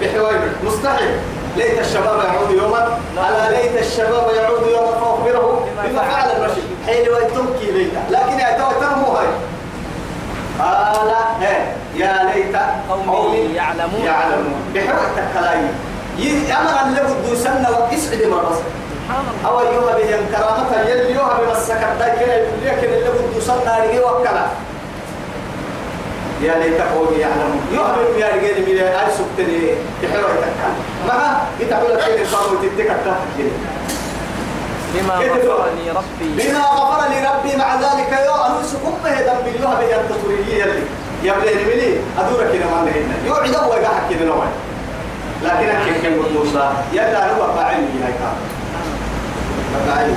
بحوار 0.00 0.40
مستحيل 0.64 1.16
ليت 1.56 1.78
الشباب 1.80 2.24
يعود 2.24 2.50
يوما 2.50 2.98
على 3.18 3.56
ليت 3.56 3.82
الشباب 3.86 4.30
يعود 4.34 4.62
يوما 4.70 4.92
فأخبره 4.92 5.68
بما 5.84 6.02
فعل 6.02 6.30
المشي 6.30 6.60
حين 6.86 7.08
ويتمكي 7.08 7.70
ليت 7.72 7.92
لكن 8.10 8.38
يتوتر 8.38 8.96
مو 8.96 9.06
هاي 9.12 9.26
قال 10.60 11.14
إيه 11.42 11.76
يا 11.96 12.32
ليت 12.34 12.56
قومي 12.90 13.54
يعلمون 13.54 14.04
يعلمون 14.04 14.54
بحوار 14.74 15.06
التكلاي 15.06 15.60
أمر 16.52 16.82
أن 16.84 16.94
لابد 16.94 17.34
سنة 17.36 17.68
وإسعد 17.70 18.22
مرة 18.30 18.60
أو 19.46 19.60
أيها 19.60 19.96
بهم 19.98 20.26
كرامة 20.32 20.88
يلي 20.88 21.14
يوها 21.14 21.40
بمسكت 21.40 21.88
لكن 22.00 22.26
لكن 22.64 22.88
اللي 22.92 23.10
بده 23.10 23.40
صنع 23.40 23.84
لي 23.84 23.98
وكلا. 24.00 24.46
يا 26.42 26.54
ليت 26.58 26.80
قومي 26.80 27.18
يعلمون 27.18 27.60
بهم 27.72 28.18
يا 28.18 28.26
رجال 28.28 28.62
من 28.62 28.78
أي 28.78 29.06
سكتني 29.12 29.70
تحوى 30.02 30.22
تكا 30.22 30.68
ما 31.08 31.42
يتعمل 31.60 31.90
لك 31.94 32.04
كل 32.04 32.12
الفرق 32.20 32.52
وتتكا 32.52 32.96
بما 34.94 35.18
كيف 35.18 35.32
غفر 35.32 35.42
تقول؟ 35.42 35.68
لي 35.84 35.90
ربي. 35.90 36.48
بما 36.48 36.58
غفر 36.58 37.08
لي 37.08 37.28
ربي 37.28 37.56
مع 37.56 37.74
ذلك 37.74 38.12
يا 38.12 38.46
أنو 38.46 38.62
سكم 38.62 38.94
هدم 39.04 39.38
باليوها 39.44 39.74
بهم 39.74 40.00
التطورية 40.00 40.64
يلي 40.64 40.82
يا 41.22 41.32
بلي 41.32 41.64
ملي 41.64 42.00
أدورك 42.18 42.46
هنا 42.56 42.66
ما 42.66 42.90
نهينا. 42.90 43.14
يوعد 43.26 43.54
أبوه 43.54 43.76
يقحك 43.76 44.02
كده 44.10 44.24
نوعي 44.26 44.48
لكن 45.42 45.68
أكيد 45.76 46.02
كان 46.02 46.18
موسى 46.18 46.70
يلا 46.92 47.32
هو 47.36 47.52
فاعل 47.56 47.74
هاي 47.74 48.12
كان 49.86 50.08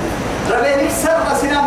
ربي 0.50 0.90
سر 0.90 1.34
سنام 1.42 1.64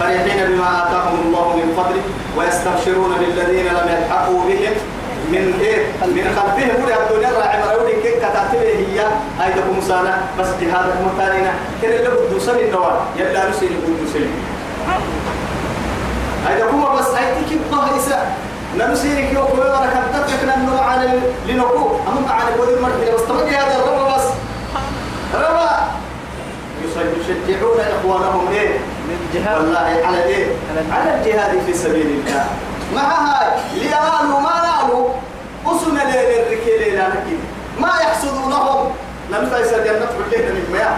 فرحين 0.00 0.46
بما 0.46 0.82
آتاهم 0.82 1.18
الله 1.26 1.56
من 1.56 1.74
فضله 1.76 2.02
ويستبشرون 2.36 3.12
بالذين 3.20 3.66
لم 3.66 3.88
يلحقوا 3.88 4.40
بهم. 4.48 4.74
من 5.30 5.58
إيه؟ 5.60 5.86
من 6.02 6.24
خلفهم 6.36 6.84
ولا 6.84 6.96
الدنيا 7.10 7.30
راعي 7.38 7.58
مريون 7.62 8.02
كيف 8.02 8.16
كتاتبه 8.16 8.60
هي؟ 8.62 9.00
هاي 9.40 9.52
تكون 9.52 9.76
مسانا 9.78 10.20
بس 10.38 10.46
جهادك 10.60 10.94
متانينا 11.14 11.52
كده 11.82 11.96
اللي 11.96 12.08
بده 12.08 12.38
سن 12.38 12.58
النوار 12.58 13.06
يلا 13.16 13.50
نسي 13.50 13.66
اللي 13.66 13.78
بده 13.78 14.12
سن 14.12 14.26
هاي 16.46 16.62
تكون 16.62 16.84
بس 16.98 17.06
هاي 17.06 17.44
تكيب 17.44 17.58
ظهر 17.70 17.96
إساء 17.98 18.36
نمسيرك 18.78 19.28
كل 19.30 19.58
مرة 19.58 19.88
كتبتك 20.12 20.44
لأنه 20.46 20.80
على 20.80 21.10
لنقو 21.48 21.86
أهم 22.08 22.24
على 22.28 22.50
بدر 22.56 22.80
مرة 22.82 23.14
بس 23.14 23.22
تبقى 23.28 23.54
هذا 23.56 23.76
الربا 23.84 24.16
بس. 24.16 24.24
ربا 25.34 25.70
يشجعون 27.20 27.78
إخوانهم 27.80 28.48
إيه؟ 28.52 28.68
للجهاد 29.08 29.60
والله 29.60 29.78
على 29.78 30.24
الجهاد. 30.24 30.56
على 30.92 31.14
الجهاد 31.20 31.58
في 31.66 31.74
سبيل 31.74 32.06
الله. 32.06 32.44
مع 32.94 33.02
هاي 33.02 33.48
لينالوا 33.74 34.40
ما 34.40 34.54
نالوا 34.66 35.08
أصل 35.66 35.94
ليل 35.94 36.40
الركيل 36.40 36.98
لا 36.98 37.08
نكيد 37.08 37.40
ما 37.80 37.88
يحسدونهم 37.88 38.92
لم 39.30 39.50
تيسر 39.54 39.84
جنة 39.84 40.08
بالله 40.18 40.48
من 40.48 40.68
مياه 40.72 40.96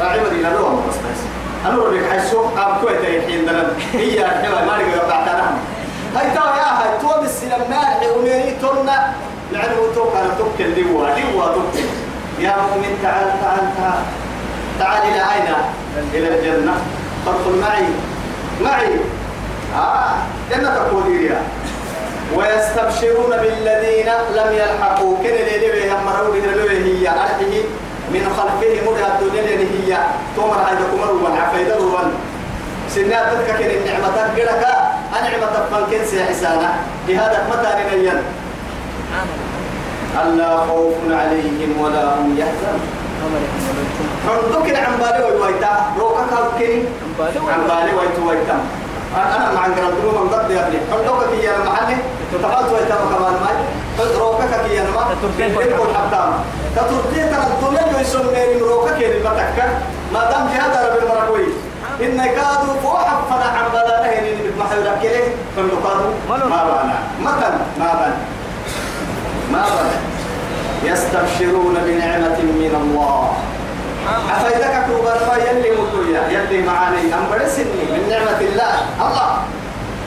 راعي 0.00 0.20
مدينة 0.20 0.50
لهم 0.50 0.86
بس 0.88 0.94
بس 0.94 1.20
أنا 1.66 1.76
ربك 1.76 2.10
حيسو. 2.10 2.44
أم 2.44 2.78
كويت 2.82 3.00
الحين 3.00 3.46
دلنا 3.46 3.72
هي 3.92 4.24
الحوار 4.24 4.64
ما 4.64 4.76
نقدر 4.76 5.08
بعتنا 5.08 5.54
هاي 6.16 6.30
ترى 6.30 6.58
يا 6.58 6.70
هاي. 6.78 6.98
توم 7.00 7.24
السلام 7.24 7.60
نار 7.70 8.18
وميري 8.18 8.56
تونا 8.60 9.12
لعنه 9.52 9.76
توكل 9.94 10.28
توكل 10.38 10.74
دوا 10.74 11.08
دوا 11.08 11.46
توكل 11.54 11.86
يا 12.38 12.56
مؤمن 12.56 12.98
تعال 13.02 13.28
تعال 13.42 13.70
تعال. 13.78 14.02
تعال 14.78 15.02
إلى 15.08 15.22
أين؟ 15.34 15.54
إلى 16.14 16.28
الجنة. 16.38 16.74
فادخل 17.26 17.60
معي. 17.60 17.86
معي. 18.60 19.00
آه 19.74 20.14
تقول 20.64 21.06
يا 21.16 21.40
ويستبشرون 22.36 23.30
بالذين 23.30 24.08
لم 24.36 24.48
يلحقوا. 24.52 25.16
كن 25.22 25.36
اللي 25.54 25.68
به 25.72 25.84
يمروا 26.36 26.68
به 26.68 26.84
هي 26.84 27.08
أرحه 27.08 27.54
من 28.12 28.22
خلفهم 28.36 28.84
مدى 28.86 29.06
الدنيا 29.06 29.58
هي. 29.58 29.98
تومر 30.36 30.58
كمر 30.92 31.10
وان 31.22 31.36
عفيدة 31.36 31.78
وان 31.78 32.12
سنات 32.94 33.26
تذكر 33.32 33.70
النعمة 33.76 34.08
تقرك 34.16 34.64
النعمة 35.16 35.54
فانكن 35.70 36.06
سيحسانا 36.06 36.70
بهذا 37.08 37.46
متى 37.50 37.70
الله 37.94 38.22
ألا 40.22 40.56
خوف 40.56 40.94
عليهم 41.10 41.80
ولا 41.80 42.14
هم 42.14 42.38
يحزنون. 42.38 42.80
عندك 44.28 44.76
عن 44.76 44.92
بالي 44.98 45.24
ويتا 45.40 45.74
كالكين 46.30 46.84
عن 47.48 47.60
بالي 47.68 47.92
ويتا 48.28 48.58
أنا 49.14 49.52
مع 49.54 49.60
عندنا 49.60 49.88
من 49.88 50.28
ضد 50.32 50.50
يا 50.50 50.66
ابني. 50.66 50.78
عندك 50.92 51.30
كي 51.30 51.44
يا 51.46 51.58
محلي 51.66 51.96
تتفاوت 52.32 52.72
ويتا 52.72 52.94
كمان 52.94 53.34
ماي. 53.44 53.56
روكا 54.18 54.66
كي 54.66 54.74
يا 54.74 54.82
ما 54.82 55.14
تتركين 55.22 55.54
تقول 55.54 55.88
حتى 55.96 56.22
تتركين 56.76 57.26
ترى 57.30 57.46
الدنيا 57.52 58.00
يسمى 58.00 58.58
روكا 58.60 58.98
كي 58.98 59.06
بتكك 59.08 59.70
ما 60.12 60.20
دام 60.30 60.48
جهاد 60.52 60.74
رب 60.86 60.96
المركوي. 61.02 61.46
إن 62.00 62.18
كادوا 62.18 62.74
فوحب 62.82 63.18
فنا 63.30 63.44
عن 63.44 63.66
بلا 63.72 64.00
نهي 64.02 64.20
من 64.20 64.52
محل 64.58 64.86
كله 65.02 65.22
فندقادوا 65.56 66.10
ما 66.28 66.64
بنا 66.64 66.98
مثلا 67.20 67.50
ما 67.78 67.92
بنا 67.94 68.16
ما 69.52 69.64
بنا 69.64 69.96
يستبشرون 70.92 71.76
بنعمة 71.86 72.38
من 72.60 72.72
الله. 72.82 73.32
أفيدك 74.36 74.86
كوبر 74.86 75.18
ما 75.28 75.36
يلي 75.36 75.70
مطويا 75.70 76.22
يلي 76.28 76.62
معاني. 76.62 77.14
أم 77.14 77.30
برسني 77.30 77.84
من 77.92 78.06
نعمة 78.10 78.40
الله. 78.40 78.74
الله. 79.06 79.28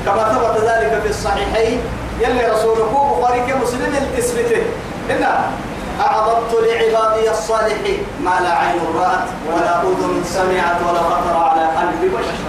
كما 0.05 0.23
ثبت 0.33 0.63
ذلك 0.69 1.01
في 1.03 1.09
الصحيحين 1.09 1.81
يلي 2.19 2.51
رسولك 2.51 2.89
بخاري 2.93 3.39
كمسلم 3.39 3.93
التثبته 4.01 4.63
إن 5.09 5.23
أعرضت 6.01 6.53
لعبادي 6.53 7.31
الصالحين 7.31 8.03
ما 8.23 8.39
لا 8.43 8.53
عين 8.57 8.79
رأت 8.95 9.27
ولا 9.47 9.81
أذن 9.81 10.23
سمعت 10.25 10.77
ولا 10.89 10.99
خطر 10.99 11.37
على 11.37 11.61
قلب 11.61 12.13
بشر. 12.13 12.39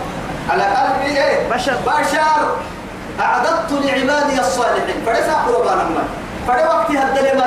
على 0.51 0.63
قلب 0.63 1.17
إيه؟ 1.17 1.49
بشر. 1.51 1.75
بشر. 1.87 2.41
أعددت 3.21 3.73
لعبادي 3.73 4.41
الصالحين. 4.41 5.03
فليس 5.07 5.27
قربان 5.47 5.77
ما 5.77 6.05
فلي 6.49 6.65
وقت 6.65 6.91
هدل 6.91 7.39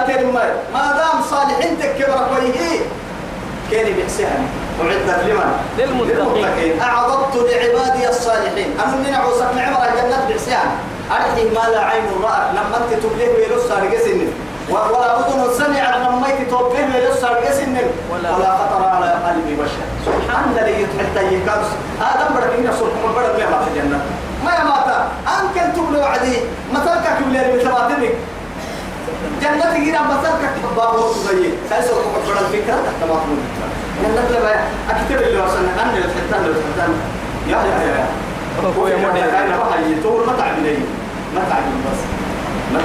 ما 0.73 0.93
دام 0.97 1.21
صالحين 1.29 1.79
تكبر 1.79 2.27
كويه 2.35 2.79
كان 3.71 3.85
بحسها 3.97 4.35
أعدت 4.81 5.23
لمن؟ 5.27 5.51
للمتقين. 5.77 6.81
أعددت 6.81 7.35
لعبادي 7.35 8.09
الصالحين. 8.09 8.69
أنا 8.79 8.95
من 8.95 9.13
عوسك 9.15 9.47
نعمة 9.55 9.79
جنة 9.95 10.17
بحسها 10.29 10.63
أرحي 11.11 11.43
ما 11.43 11.69
لا 11.73 11.79
عين 11.85 12.03
رأت. 12.23 12.47
لما 12.51 12.77
أنت 12.77 13.03
تبليه 13.03 13.29
ويلسى 13.29 13.73
رجسن 13.83 14.19
ولا 14.69 15.19
أذن 15.19 15.53
سمعت. 15.57 15.95
لما 15.97 16.27
أنت 16.27 16.49
تبليه 16.51 16.85
ويلسى 16.93 17.27
رجسن 17.37 17.75
ولا- 18.11 18.35
ولا 18.35 18.51
خطر 18.57 18.83
على 18.85 19.09
قلب 19.25 19.47
بشر. 19.59 19.83
سبحان 20.05 20.43
الذي 20.57 20.87
حتى 20.99 21.25
يكاد 21.35 21.61
آدم 22.01 22.35
برك 22.35 22.51
إن 22.59 22.71
صلح 22.79 22.97
برك 23.15 23.47
ما 23.51 23.67
الجنة. 23.67 23.99
ما 24.45 24.51
يمات 24.61 24.89
أنك 25.27 25.75
تبلي 25.75 25.99
وعدي. 25.99 26.37
مثلك 26.73 27.03
كبلي 27.19 27.39
مثل 27.57 27.71
جنة 29.43 29.65
غير 29.73 29.95
مثلك 30.11 30.53
بابو 30.77 31.13
تبي 31.13 31.49
سايسو 31.69 31.93
كم 31.95 32.11
بدل 32.21 32.45
فكرة 32.53 32.79
تمام 33.01 33.19
جنة 34.03 34.39
لما 34.39 34.53
أكتب 34.89 35.21
اللي 35.27 35.41
وصلنا 35.41 35.71
أنا 35.83 35.93
اللي 35.93 36.07
تحتاج 36.07 36.45
اللي 36.45 36.59
تحتاج 36.59 36.93
يا 37.47 37.57
يا 37.57 37.77
يا 37.87 38.05
هو 38.77 38.87
يا 38.87 38.97
مدير. 38.97 39.23
أنا 39.23 40.01
تقول 40.03 40.25
ما 40.27 40.33
تعبني 40.37 40.77
ما 41.35 41.41
تعبني 41.49 41.79
بس. 41.85 41.99
ما 42.73 42.79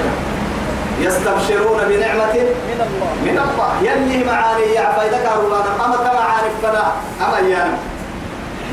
يستبشرون 0.99 1.79
بنعمة 1.89 2.33
من 2.69 2.79
الله. 2.87 3.11
من 3.23 3.37
الله. 3.45 3.69
يلي 3.81 4.23
معاني 4.23 4.73
يا 4.75 4.91
فايدك 4.91 5.25
أرولانا 5.35 5.85
أما 5.85 5.95
كما 5.95 6.19
عارف 6.19 6.53
فلا. 6.63 6.85
أما 7.27 7.47
يانا. 7.47 7.77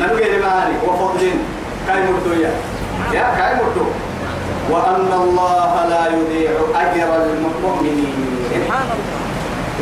نبقى 0.01 0.39
معاني. 0.39 0.75
وفضل 0.87 1.31
كاي 1.87 2.03
مرتويا 2.03 2.51
يا 3.13 3.35
كاي 3.39 3.55
مرتو. 3.55 3.87
وأن 4.71 5.13
الله 5.23 5.87
لا 5.89 6.07
يضيع 6.07 6.51
أجر 6.75 7.11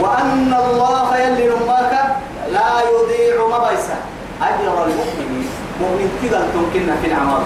وأن 0.01 0.55
الله 0.67 1.17
يلي 1.19 1.49
نماك 1.49 1.93
لا 2.53 2.69
يضيع 2.91 3.47
ما 3.47 3.59
بيسا 3.71 3.97
أجر 4.43 4.85
المؤمنين 4.87 5.49
مؤمن 5.81 6.09
كذا 6.23 6.49
تمكننا 6.55 6.95
في 7.03 7.07
العمار 7.07 7.43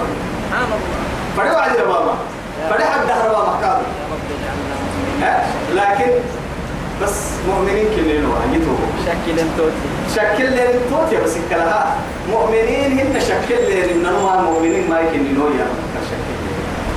سبحان 0.48 0.64
الله 0.64 0.78
فدعوا 1.36 1.62
عدل 1.62 1.84
بابا 1.86 2.14
فدعوا 2.70 3.02
الدهر 3.02 3.28
بابا 3.28 3.82
يا 5.22 5.26
ها؟ 5.26 5.46
لكن 5.74 6.10
بس 7.02 7.14
مؤمنين 7.48 7.86
كلنا 7.96 8.28
وعيتوا 8.28 8.76
شكل 9.06 9.36
توتي. 9.56 9.88
شكل 10.16 10.50
لين 10.52 10.80
توت 10.90 11.12
يا 11.12 11.20
بس 11.24 11.34
كلها. 11.50 11.96
مؤمنين 12.30 12.98
هن 12.98 13.20
شكل 13.20 13.54
لين 13.68 13.88
إنما 14.06 14.40
مؤمنين 14.40 14.90
ما 14.90 15.00
يكن 15.00 15.34
نويا 15.38 15.66
شكل 16.10 16.34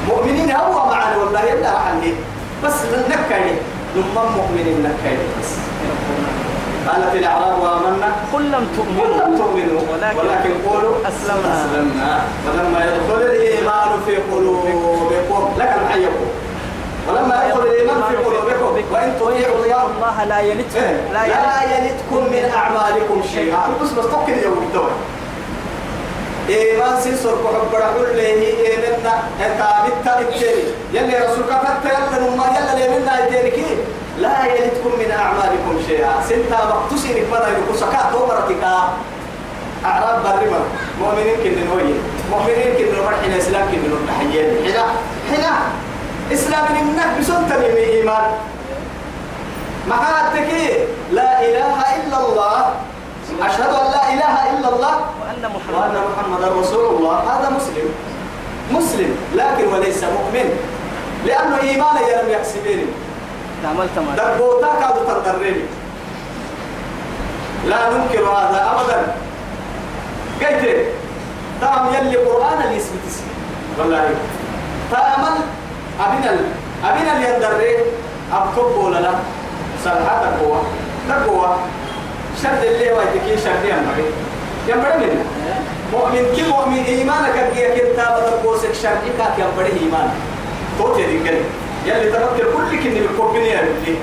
مؤمنين 0.10 0.52
هو 0.52 0.86
معنا 0.86 1.18
والله. 1.18 1.42
يلا 1.44 1.70
عني 1.70 2.14
بس 2.64 2.74
نكاي 3.10 3.52
نمم 3.96 4.28
مؤمنين 4.38 4.84
بس 5.42 5.52
قالت 6.88 7.16
الأعراب 7.16 7.60
آمنا. 7.66 8.10
قل 8.34 8.44
لم 8.46 8.54
قل 8.56 8.68
تؤمنوا. 8.78 9.28
لم 9.28 9.38
تؤمنوا. 9.38 9.82
ولكن, 9.94 10.18
ولكن 10.20 10.54
قولوا 10.70 10.96
أسلمنا. 11.10 11.66
أسلمنا. 11.66 12.22
ولما 12.48 12.80
يدخل 12.86 13.22
الإيمان 13.22 13.90
في 14.06 14.16
قلوبكم 14.16 15.54
لك 15.58 15.72
المحيكم 15.82 16.26
ولما 17.08 17.46
يدخل 17.46 17.62
الإيمان 17.62 18.02
في 18.10 18.16
قلوبكم 18.16 18.70
وإن 18.92 19.14
تطيعوا 19.20 19.90
الله 19.96 20.24
لا 20.24 20.40
يلتكم. 20.40 20.84
إيه، 20.84 21.12
لا 21.14 21.24
يلتكم. 21.74 22.22
من 22.34 22.52
أعمالكم 22.56 23.22
شيئا. 23.34 23.64
بس 23.82 23.90
بس 23.92 24.06
يوم 24.44 24.58
الدول 24.68 24.92
إيمان 26.56 27.02
سيسر 27.04 27.36
كحب 27.44 27.72
رحول 27.74 28.18
له 28.18 28.28
إيمنا. 28.68 29.14
إتابت 29.46 29.96
تبتري 30.06 30.64
يلي 30.94 31.16
رسول 31.26 31.44
كفت 31.52 31.84
يلا 31.86 32.18
نما 32.24 32.46
يلا 32.56 32.74
ليمنا 32.80 33.14
يتينكي 33.26 33.70
لا 34.24 34.46
يلدكم 34.46 34.92
من 35.00 35.12
أعمالكم 35.12 35.74
شيئا. 35.88 36.14
سنتا 36.30 36.60
مقتصي 36.70 37.10
نكبر 37.18 37.42
يقول 37.58 37.78
سكاة 37.80 38.12
تومرتك 38.12 38.64
أعراب 39.86 40.24
برمى 40.24 40.62
مؤمنين 41.02 41.36
كن 41.44 41.56
نوي 41.70 41.94
مؤمنين 42.32 42.72
كن 42.78 42.88
نروح 42.94 43.14
حين 43.22 43.34
إسلام 43.34 43.66
كن 43.72 43.82
نروح 43.88 44.02
حيين 44.20 44.48
حنا 44.66 44.86
حنا 45.30 45.54
إسلام 46.34 46.66
إنك 46.82 47.10
بسنتني 47.20 47.68
من 47.76 47.86
إيمان. 47.98 48.26
محاتك 49.90 50.50
لا 51.12 51.42
إله 51.42 51.78
إلا 51.98 52.18
الله. 52.26 52.58
أشهد 53.40 53.74
أن 53.74 53.88
لا 53.92 54.04
إله 54.14 54.36
إلا 54.52 54.70
الله 54.76 54.96
وأن 55.22 55.42
وأن 55.42 55.52
محمد 55.56 55.98
محمد 56.18 56.44
رسول 56.58 56.96
الله. 56.96 57.16
هذا 57.20 57.50
مسلم. 57.50 57.88
مسلم 58.72 59.12
لكن 59.36 59.74
وليس 59.74 60.04
مؤمن. 60.04 60.48
لأنه 61.26 61.62
إيمان 61.62 61.96
يا 61.96 62.24
لم 62.24 62.30
يحسبيني 62.30 62.86
عملت 63.66 64.00
ما 64.00 64.16
دبوتا 64.16 64.68
كادو 64.80 65.02
تندرني. 65.08 65.64
لا 67.68 67.90
ننكر 67.90 68.26
هذا 68.26 68.60
أبدا. 68.72 69.00
قلت 70.42 70.66
تام 71.62 71.94
يلي 71.94 72.18
قرآن 72.18 72.62
اللي 72.62 72.78
اسمه. 72.78 72.98
تسي 73.08 73.24
والله. 73.80 74.16
تأمل 74.92 75.36
أبنا 76.00 76.32
أبنا 76.84 77.14
اللي 77.14 77.34
يندري 77.34 77.76
أبتب 78.34 78.78
ولا 78.78 79.00
لا. 79.00 79.14
سلحة 79.84 80.22
تقوى. 80.24 80.60
تقوى. 81.10 81.56
شرد 82.44 82.64
اللي 82.64 82.92
وايتكي 82.92 83.44
شرد 83.44 83.64
ينبغي 83.66 84.06
ينبغي 84.68 84.98
منه 84.98 85.26
مؤمن 85.94 86.34
كي 86.36 86.44
مؤمن 86.50 86.84
إيمانك 86.88 87.38
أبقى 87.38 87.80
كنتا 87.80 88.20
بدل 88.20 88.48
قوسك 88.48 88.74
شرعك 88.74 89.38
ينبغي 89.38 89.80
إيمان. 89.82 90.10
توتي 90.78 91.06
دي 91.06 91.30
قلي 91.30 91.42
يلي 91.86 92.12
تفكر 92.12 92.46
كل 92.54 92.78
كني 92.84 93.00
بالكوبيني 93.00 93.50
يا 93.50 93.62
بلي 93.62 93.96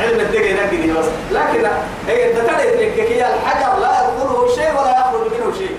علم 0.00 0.20
الدقي 0.20 0.52
نقدي 0.54 0.92
بس. 0.92 1.06
لكن 1.32 1.66
هي 2.08 2.32
تترى 2.32 2.62
هي 2.96 3.26
الحجر 3.34 3.78
لا 3.80 3.90
يدخله 4.02 4.54
شيء 4.54 4.70
ولا 4.80 4.90
يخرج 4.90 5.20
منه 5.20 5.58
شيء. 5.58 5.76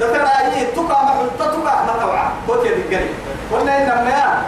تترى 0.00 0.28
أي 0.40 0.66
تقع 0.76 1.02
محلطة 1.04 1.60
تقع 1.60 1.84
ما 1.84 1.92
توعى 2.02 2.26
توتي 2.46 2.68
دي 2.68 2.96
قلي 2.96 3.06
قلنا 3.52 3.82
إنما 3.82 4.10
يا 4.10 4.42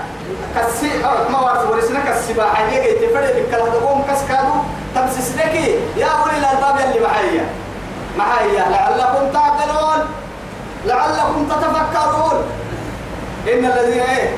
كسي 0.57 1.05
أو 1.05 1.31
ما 1.33 1.41
وارث 1.41 1.70
ورسنا 1.70 2.01
كالسباحة 2.01 2.64
يجي 2.64 2.93
تفرد 2.93 3.35
بالكلام 3.37 3.66
تقوم 3.66 4.05
كسكادو 4.11 4.55
تمسسنك 4.95 5.55
يا 5.97 6.07
أولي 6.07 6.39
الألباب 6.39 6.77
اللي 6.81 7.01
معايا. 7.07 7.47
معايا. 8.18 8.70
لعلكم 8.70 9.33
تعقلون. 9.33 10.07
لعلكم 10.87 11.49
تتفكرون. 11.49 12.45
إن 13.53 13.64
الذين 13.64 14.01
إيه 14.01 14.37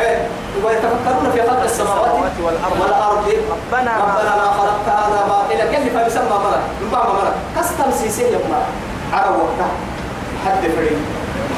إيه 0.00 0.26
ويتفكرون 0.64 1.30
في 1.34 1.42
خلق 1.42 1.62
السماوات 1.62 2.32
والأرض. 2.42 2.80
والأرض. 2.80 3.28
ربنا. 3.28 3.92
ربنا 3.96 4.36
ما 4.36 4.52
خلقت 4.52 4.88
هذا 4.88 5.26
باطلا. 5.28 5.64
كيف 5.72 5.98
فيسمى 5.98 6.28
مرة 6.30 6.60
من 6.82 6.90
بعض 6.92 7.06
مرة 7.06 7.34
كستم 7.56 7.90
سيسيه 8.02 8.26
يبقى 8.26 8.60
عرب 9.12 9.36
وقتها. 9.36 9.70
حد 10.46 10.60
فريق 10.76 10.98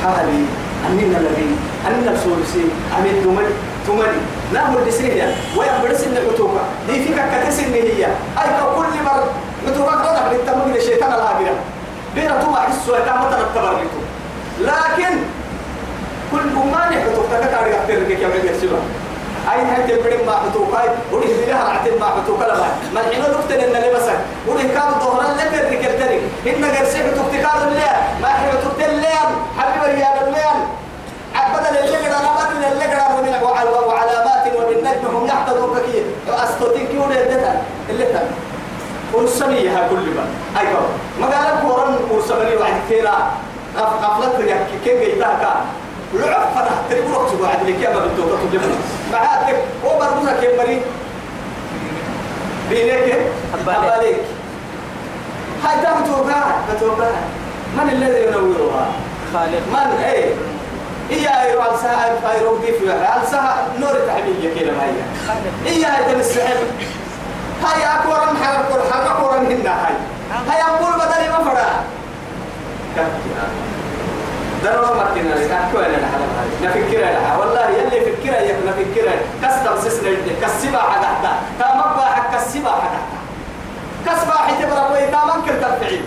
حالي. 0.04 0.44
أننا 0.88 1.18
الذي 1.18 1.56
أننا 1.86 2.10
السورسي 2.10 2.64
أمين 2.98 3.22
تملي 3.24 3.52
تملي 3.86 4.20
لا 4.52 4.62
مدسية 4.70 5.34
ويبرس 5.56 6.04
إن 6.04 6.16
عتوبة 6.34 6.60
دي 6.86 6.92
فيك 7.04 7.16
كتس 7.32 7.58
إن 7.58 7.72
هي. 7.72 8.04
أي 8.42 8.48
كل 8.76 9.02
مرة 9.04 9.28
عتوبة 9.68 9.92
رضا 9.92 10.32
للتمر 10.32 10.76
الشيطان 10.76 11.12
الهابرة 11.12 11.54
بيرة 12.14 12.40
توما 12.42 12.60
حسوا 12.60 12.96
يتعمل 12.98 13.26
التبريتو 13.40 14.00
لكن 14.60 15.16
كل 16.32 16.38
بمان 16.54 16.92
يحطوك 16.92 17.26
تكتاري 17.32 17.70
أكتر 17.74 18.02
كي 18.08 18.14
كم 18.16 18.30
يرسلها 18.48 18.80
أي 19.52 19.60
هاي 19.60 19.96
تبرم 19.96 20.30
حطوك 20.30 20.74
هاي 20.74 20.88
ودي 21.12 21.26
بيها 21.46 21.64
رعتين 21.68 22.00
ما 22.00 22.06
حطوك 22.06 22.40
لما. 22.40 22.68
ما 22.94 23.00
الحين 23.00 23.20
نكتن 23.22 23.60
إن 23.60 23.82
لبسك 23.82 24.18
ودي 24.48 24.62
كانوا 24.68 24.98
ظهرا 25.00 25.34
لك 25.34 25.54
الركل 25.54 25.98
تري 26.00 26.20
إن 26.46 26.64
قرسي 26.64 26.98
حطوك 26.98 27.26
تكاد 27.32 27.62
الليل 27.68 27.96
ما 28.22 28.28
حطوك 28.28 28.78
الليل 28.88 29.28
حبيب 29.58 29.82
ريال 29.84 30.28
الليل 30.28 30.60
عبد 31.34 31.66
الليل 31.66 32.04
أنا 32.04 32.30
بدل 32.36 32.64
الليل 32.72 32.90
ومن 33.18 33.34
وعلى- 33.42 33.86
وعلامات 33.88 34.44
وبالنجم 34.56 35.16
هم 35.16 35.26
يحتضون 35.26 35.78
كي 35.92 36.02
أستوتين 36.44 36.86
كي 36.86 36.98
ودي 36.98 37.20
الليل 37.22 37.44
الليل 37.90 38.08
ورسمية 39.50 39.88
كل 39.90 39.96
ما. 40.16 40.24
أيوة. 40.60 40.80
ما 41.20 41.26
قال 41.26 41.60
كورن 41.62 41.94
ورسمني 42.10 42.56
واحد 42.56 42.80
كيرا. 42.88 43.30
غف 43.76 44.04
غفلت 44.04 44.48
يا 44.48 44.66
كي 44.84 44.98
جيتها 44.98 45.38
كا 45.40 45.64
لعب 46.14 46.48
فنا 46.54 46.70
تري 46.90 47.00
بروح 47.00 47.30
تبغى 47.30 47.48
عاد 47.48 47.68
لك 47.68 47.80
يا 47.80 47.90
ما 47.90 48.06
بتوقع 48.06 48.42
تجيب 48.48 48.60
معاك 49.12 49.56
هو 49.84 49.98
برضه 49.98 50.40
كي 50.40 50.56
بري 50.58 50.80
بينك. 52.70 53.16
أباليك 53.54 54.16
هاي 55.64 55.82
تام 55.82 56.04
توقع 56.04 56.42
بتوقع 56.74 57.10
من 57.76 57.90
الذي 57.92 58.26
ينورها؟ 58.26 58.86
خالق. 59.34 59.62
من؟ 59.72 60.04
إيه. 60.04 60.34
هي 61.10 61.42
أيرو 61.42 61.60
على 61.60 61.76
ساعة 61.82 62.32
أيرو 62.32 62.56
دي 62.56 62.72
في 62.72 62.92
على 62.92 63.26
ساعة 63.30 63.66
نور 63.80 63.92
تحمية 64.06 64.60
كده 64.60 64.72
ما 64.72 64.84
هي 64.84 64.92
خالق. 65.26 65.52
هي 65.66 65.86
هاي 67.64 67.80
تنسحب 67.80 67.80
هاي 67.80 67.94
أكورن 67.94 68.36
حركور 68.44 68.80
حركورن 68.92 69.46
هنا 69.46 69.86
هاي 69.86 69.94
هاي 70.48 70.62
أقول 70.62 70.92
بدل 70.92 71.30
ما 71.30 71.50
فرا. 71.50 71.70
دروا 74.64 74.96
مكنا 74.96 75.34
لك 75.34 75.50
أكوين 75.50 75.84
الحرام 75.84 76.30
هاي 76.38 76.68
نفكر 76.68 76.98
لها. 76.98 77.36
والله 77.38 77.68
يلي 77.68 78.00
فكر 78.00 78.32
يك 78.42 78.56
نفكر. 78.66 79.10
كسب 79.42 79.88
سسنا 79.90 80.10
كسبا 80.42 80.78
حدا 80.78 81.32
تامك 81.58 82.00
حق 82.14 82.36
كسبا 82.36 82.70
حدا 82.70 83.00
كسبا 84.06 84.32
حتبرا 84.32 84.88
وي 84.92 85.06
تامك 85.06 85.46
ترفعين 85.46 86.02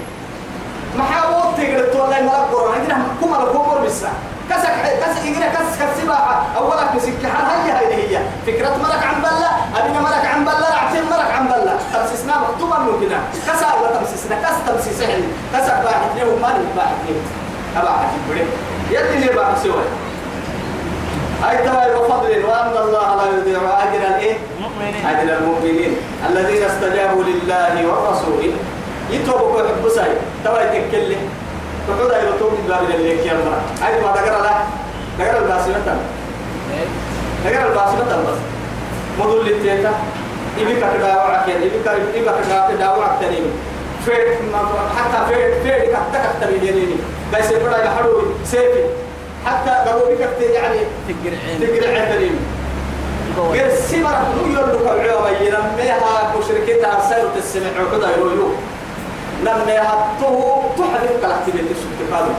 محاوط 0.98 1.58
تقدر 1.58 1.86
تقول 1.94 2.10
لي 2.10 2.22
ملك 2.22 2.48
قرآن. 2.54 2.80
عندنا 2.82 2.98
كم 3.22 3.34
الكبر 3.34 3.86
بس 3.86 4.06
كسك 4.50 4.74
كس 5.02 5.26
يجينا 5.26 5.48
كس 5.48 5.70
كسباحة 5.80 6.46
أولك 6.58 6.96
مسك 6.96 7.26
حال 7.34 7.46
هي 7.46 7.72
هي 7.72 8.18
هي؟ 8.18 8.20
فكرة 8.48 8.78
ملك 8.84 9.04
عن 9.04 9.22
بلة؟ 9.22 9.50
أبينا 9.78 10.00
ملك 10.00 10.26
عن 10.26 10.46
بلة؟ 10.46 10.68
رعتين 10.76 11.06
ملك 11.06 11.32
عن 11.32 11.48
بلة. 11.48 11.78
تمسسنا 11.94 12.34
مكتوبا 12.40 12.78
إنه 12.78 12.92
كنا 13.00 13.20
كسا 13.48 13.68
ولا 13.74 14.00
تمسسنا. 14.00 14.36
كس 14.36 14.58
تمسيس 14.68 15.04
حلي 15.08 15.28
كسك 15.54 15.78
واحد 15.86 16.10
ليه 16.16 16.24
وما 16.24 16.48
لي 16.48 16.66
واحد 16.78 16.96
ليه 17.08 17.22
أبا 17.82 17.90
عجيب 17.90 18.48
يدي 18.92 19.26
ليه 19.26 19.36
بقى 19.36 19.56
سوى. 19.64 19.84
هاي 21.44 21.58
ترى 21.58 21.94
بفضل 21.96 22.46
وأن 22.46 22.78
الله 22.84 23.16
لا 23.16 23.38
يضيع 23.38 23.60
أجر 23.60 24.08
الإيه؟ 24.16 24.38
أجر 25.06 25.38
المؤمنين. 25.38 25.98
الذين 26.30 26.64
استجابوا 26.64 27.24
لله 27.24 27.88
والرسول 27.88 28.52
يتوبوا 29.12 29.62
يحبوا 29.62 29.90
ساي 29.90 30.12
توا 30.44 30.62
يتكلم. 30.62 31.30
تقول 31.88 32.12
أي 32.12 32.28
رتوب 32.28 32.52
باب 32.68 32.84
اللي 32.96 33.18
كي 33.18 33.32
أمرا 33.32 33.62
أي 33.88 34.02
ما 34.02 34.12
دقر 34.12 34.42
لا 34.44 34.54
دقر 35.20 35.38
الباسمة 35.44 35.98
دقر 37.46 37.68
الباسمة 37.70 38.24
بس 38.24 38.38
مدل 39.20 39.40
اللي 39.40 39.76
تيتا 39.76 39.94
إبي 40.62 40.76
كتدا 40.76 41.16
وعك 41.16 41.50
إبي 41.50 41.70
كتدا 41.70 41.94
إبي 41.94 42.74
كتدا 42.74 42.90
وعك 42.90 43.20
تاني 43.22 43.38
فير 44.06 44.38
حتى 44.98 45.34
فير 45.34 45.54
فير 45.64 45.80
كتدا 45.86 46.22
كتدا 46.40 46.56
يديني 46.56 46.96
بس 47.34 47.52
يبغى 47.52 47.86
يحرو 47.86 48.22
سيفي 48.46 48.84
حتى 49.46 49.84
بي 50.08 50.16
كتدا 50.16 50.52
يعني 50.54 50.80
تقرع 51.62 52.02
عتريم 52.02 52.40
قوة 53.38 53.52
غير 53.52 53.66
السمرة 53.66 54.28
يقول 54.38 54.56
لك 54.56 54.82
العيوم 54.92 55.24
ينميها 55.42 56.34
مشركين 56.40 56.86
أرسلوا 56.86 57.30
تسمع 57.36 57.68
عقدا 57.80 58.10
يقولوا 58.10 58.50
لما 59.42 59.82
هطوه 59.82 60.64
تحدث 60.78 61.22
كالاكتيفيتي 61.22 61.74
السبتكالو 61.74 62.34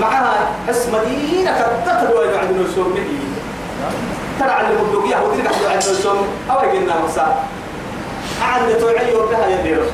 معها 0.00 0.50
حس 0.68 0.86
مدينة 0.86 1.50
كتتر 1.52 2.16
وين 2.16 2.34
عندنا 2.38 2.60
السوم 2.60 2.94
ترى 4.40 4.50
على 4.50 4.68
المبلغية 4.68 5.16
ودرك 5.16 5.46
عندنا 5.46 5.78
السوم 5.78 6.26
أو 6.50 6.56
قلنا 6.56 6.94
مساء 7.04 7.48
عند 8.42 8.78
توعي 8.78 9.14
وبها 9.14 9.48
يدي 9.48 9.74
رسول 9.74 9.92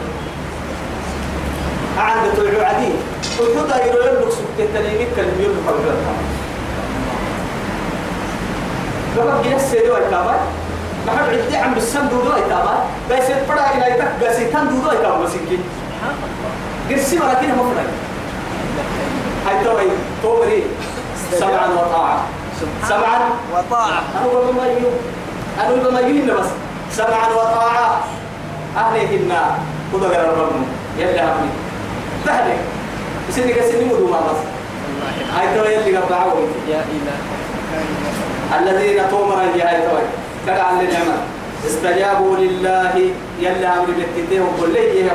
عند 1.98 2.32
توعي 2.36 2.64
عدي 2.64 2.92
وحدا 3.40 3.84
يقول 3.86 4.04
لك 4.06 4.30
سبتكالي 4.30 5.06
كلمة 5.16 5.40
يقول 5.40 5.56
لك 5.56 5.62
قبل 9.18 9.52
يسير 9.52 9.92
ويتابع 9.92 10.36
ما 11.06 11.12
حد 11.12 11.28
عدي 11.28 11.56
عم 11.56 11.74
بالسن 11.74 12.08
دودو 12.08 12.34
ويتابع 12.34 12.78
بس 13.10 13.30
البدا 13.30 13.64
إلى 13.74 13.94
يتك 13.94 14.26
قسيتان 14.26 14.68
دودو 14.68 14.88
ويتابع 14.88 15.18
مسكين 15.18 15.62
قرسي 16.90 17.16
ولكن 17.18 17.50
هم 17.50 17.74
فرق. 17.74 17.90
هاي 19.46 19.64
توي 19.64 19.90
توبري 20.22 20.62
سمعا 21.32 21.66
وطاعة. 21.66 22.24
سمعا 22.88 23.20
وطاعة. 23.54 24.02
أنا 24.14 24.24
أقول 24.24 24.54
ما 24.54 24.66
يو 24.66 24.90
أنا 25.60 25.68
أقول 25.68 25.92
ما 25.92 26.00
يهين 26.00 26.26
بس. 26.26 26.46
سمعا 26.92 27.28
وطاعة. 27.36 28.04
أهلهن. 28.76 29.32
كذا 29.92 30.08
غير 30.08 30.32
الرب 30.32 30.52
يلا 30.98 31.22
أبني 31.22 31.50
تهلك 32.26 32.58
سيدي 33.30 33.52
كسيني 33.52 33.84
مدو 33.84 34.06
ما 34.08 34.20
بس. 34.20 34.40
هاي 35.36 35.58
توي 35.58 35.78
اللي 35.78 35.96
قبعوا 35.96 36.46
يا 36.68 36.84
إله. 36.94 37.16
الذين 38.58 39.10
تومر 39.10 39.42
يا 39.56 39.68
هاي 39.68 39.88
توي 39.88 40.02
كذا 40.46 40.62
على 40.62 40.80
النعمة 40.80 41.16
استجابوا 41.66 42.36
لله. 42.36 43.10
يلا 43.40 43.78
أمر 43.78 43.88
وقل 44.40 44.72
لي 44.72 45.06
يا 45.06 45.12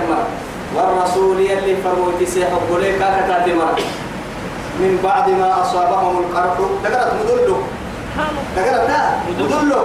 والرسول 0.76 1.40
يلي 1.40 1.76
فرموتي 1.84 2.26
سيحب 2.26 2.62
كاكتا 3.00 3.46
تمر 3.46 3.76
من 4.80 5.00
بعد 5.04 5.30
ما 5.30 5.62
أصابهم 5.62 6.18
القرح 6.24 6.54
تقرأت 6.84 7.12
مدلو. 7.20 7.56
تقرأت 8.56 8.90
مدلو. 9.40 9.84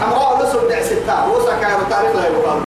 حمراء 0.00 0.42
لسر 0.42 0.68
دع 0.68 0.80
ستة. 0.82 1.16
وسا 1.30 1.58
كانوا 1.60 1.90
تاريخ 1.90 2.16
لا 2.16 2.26
يقال. 2.26 2.67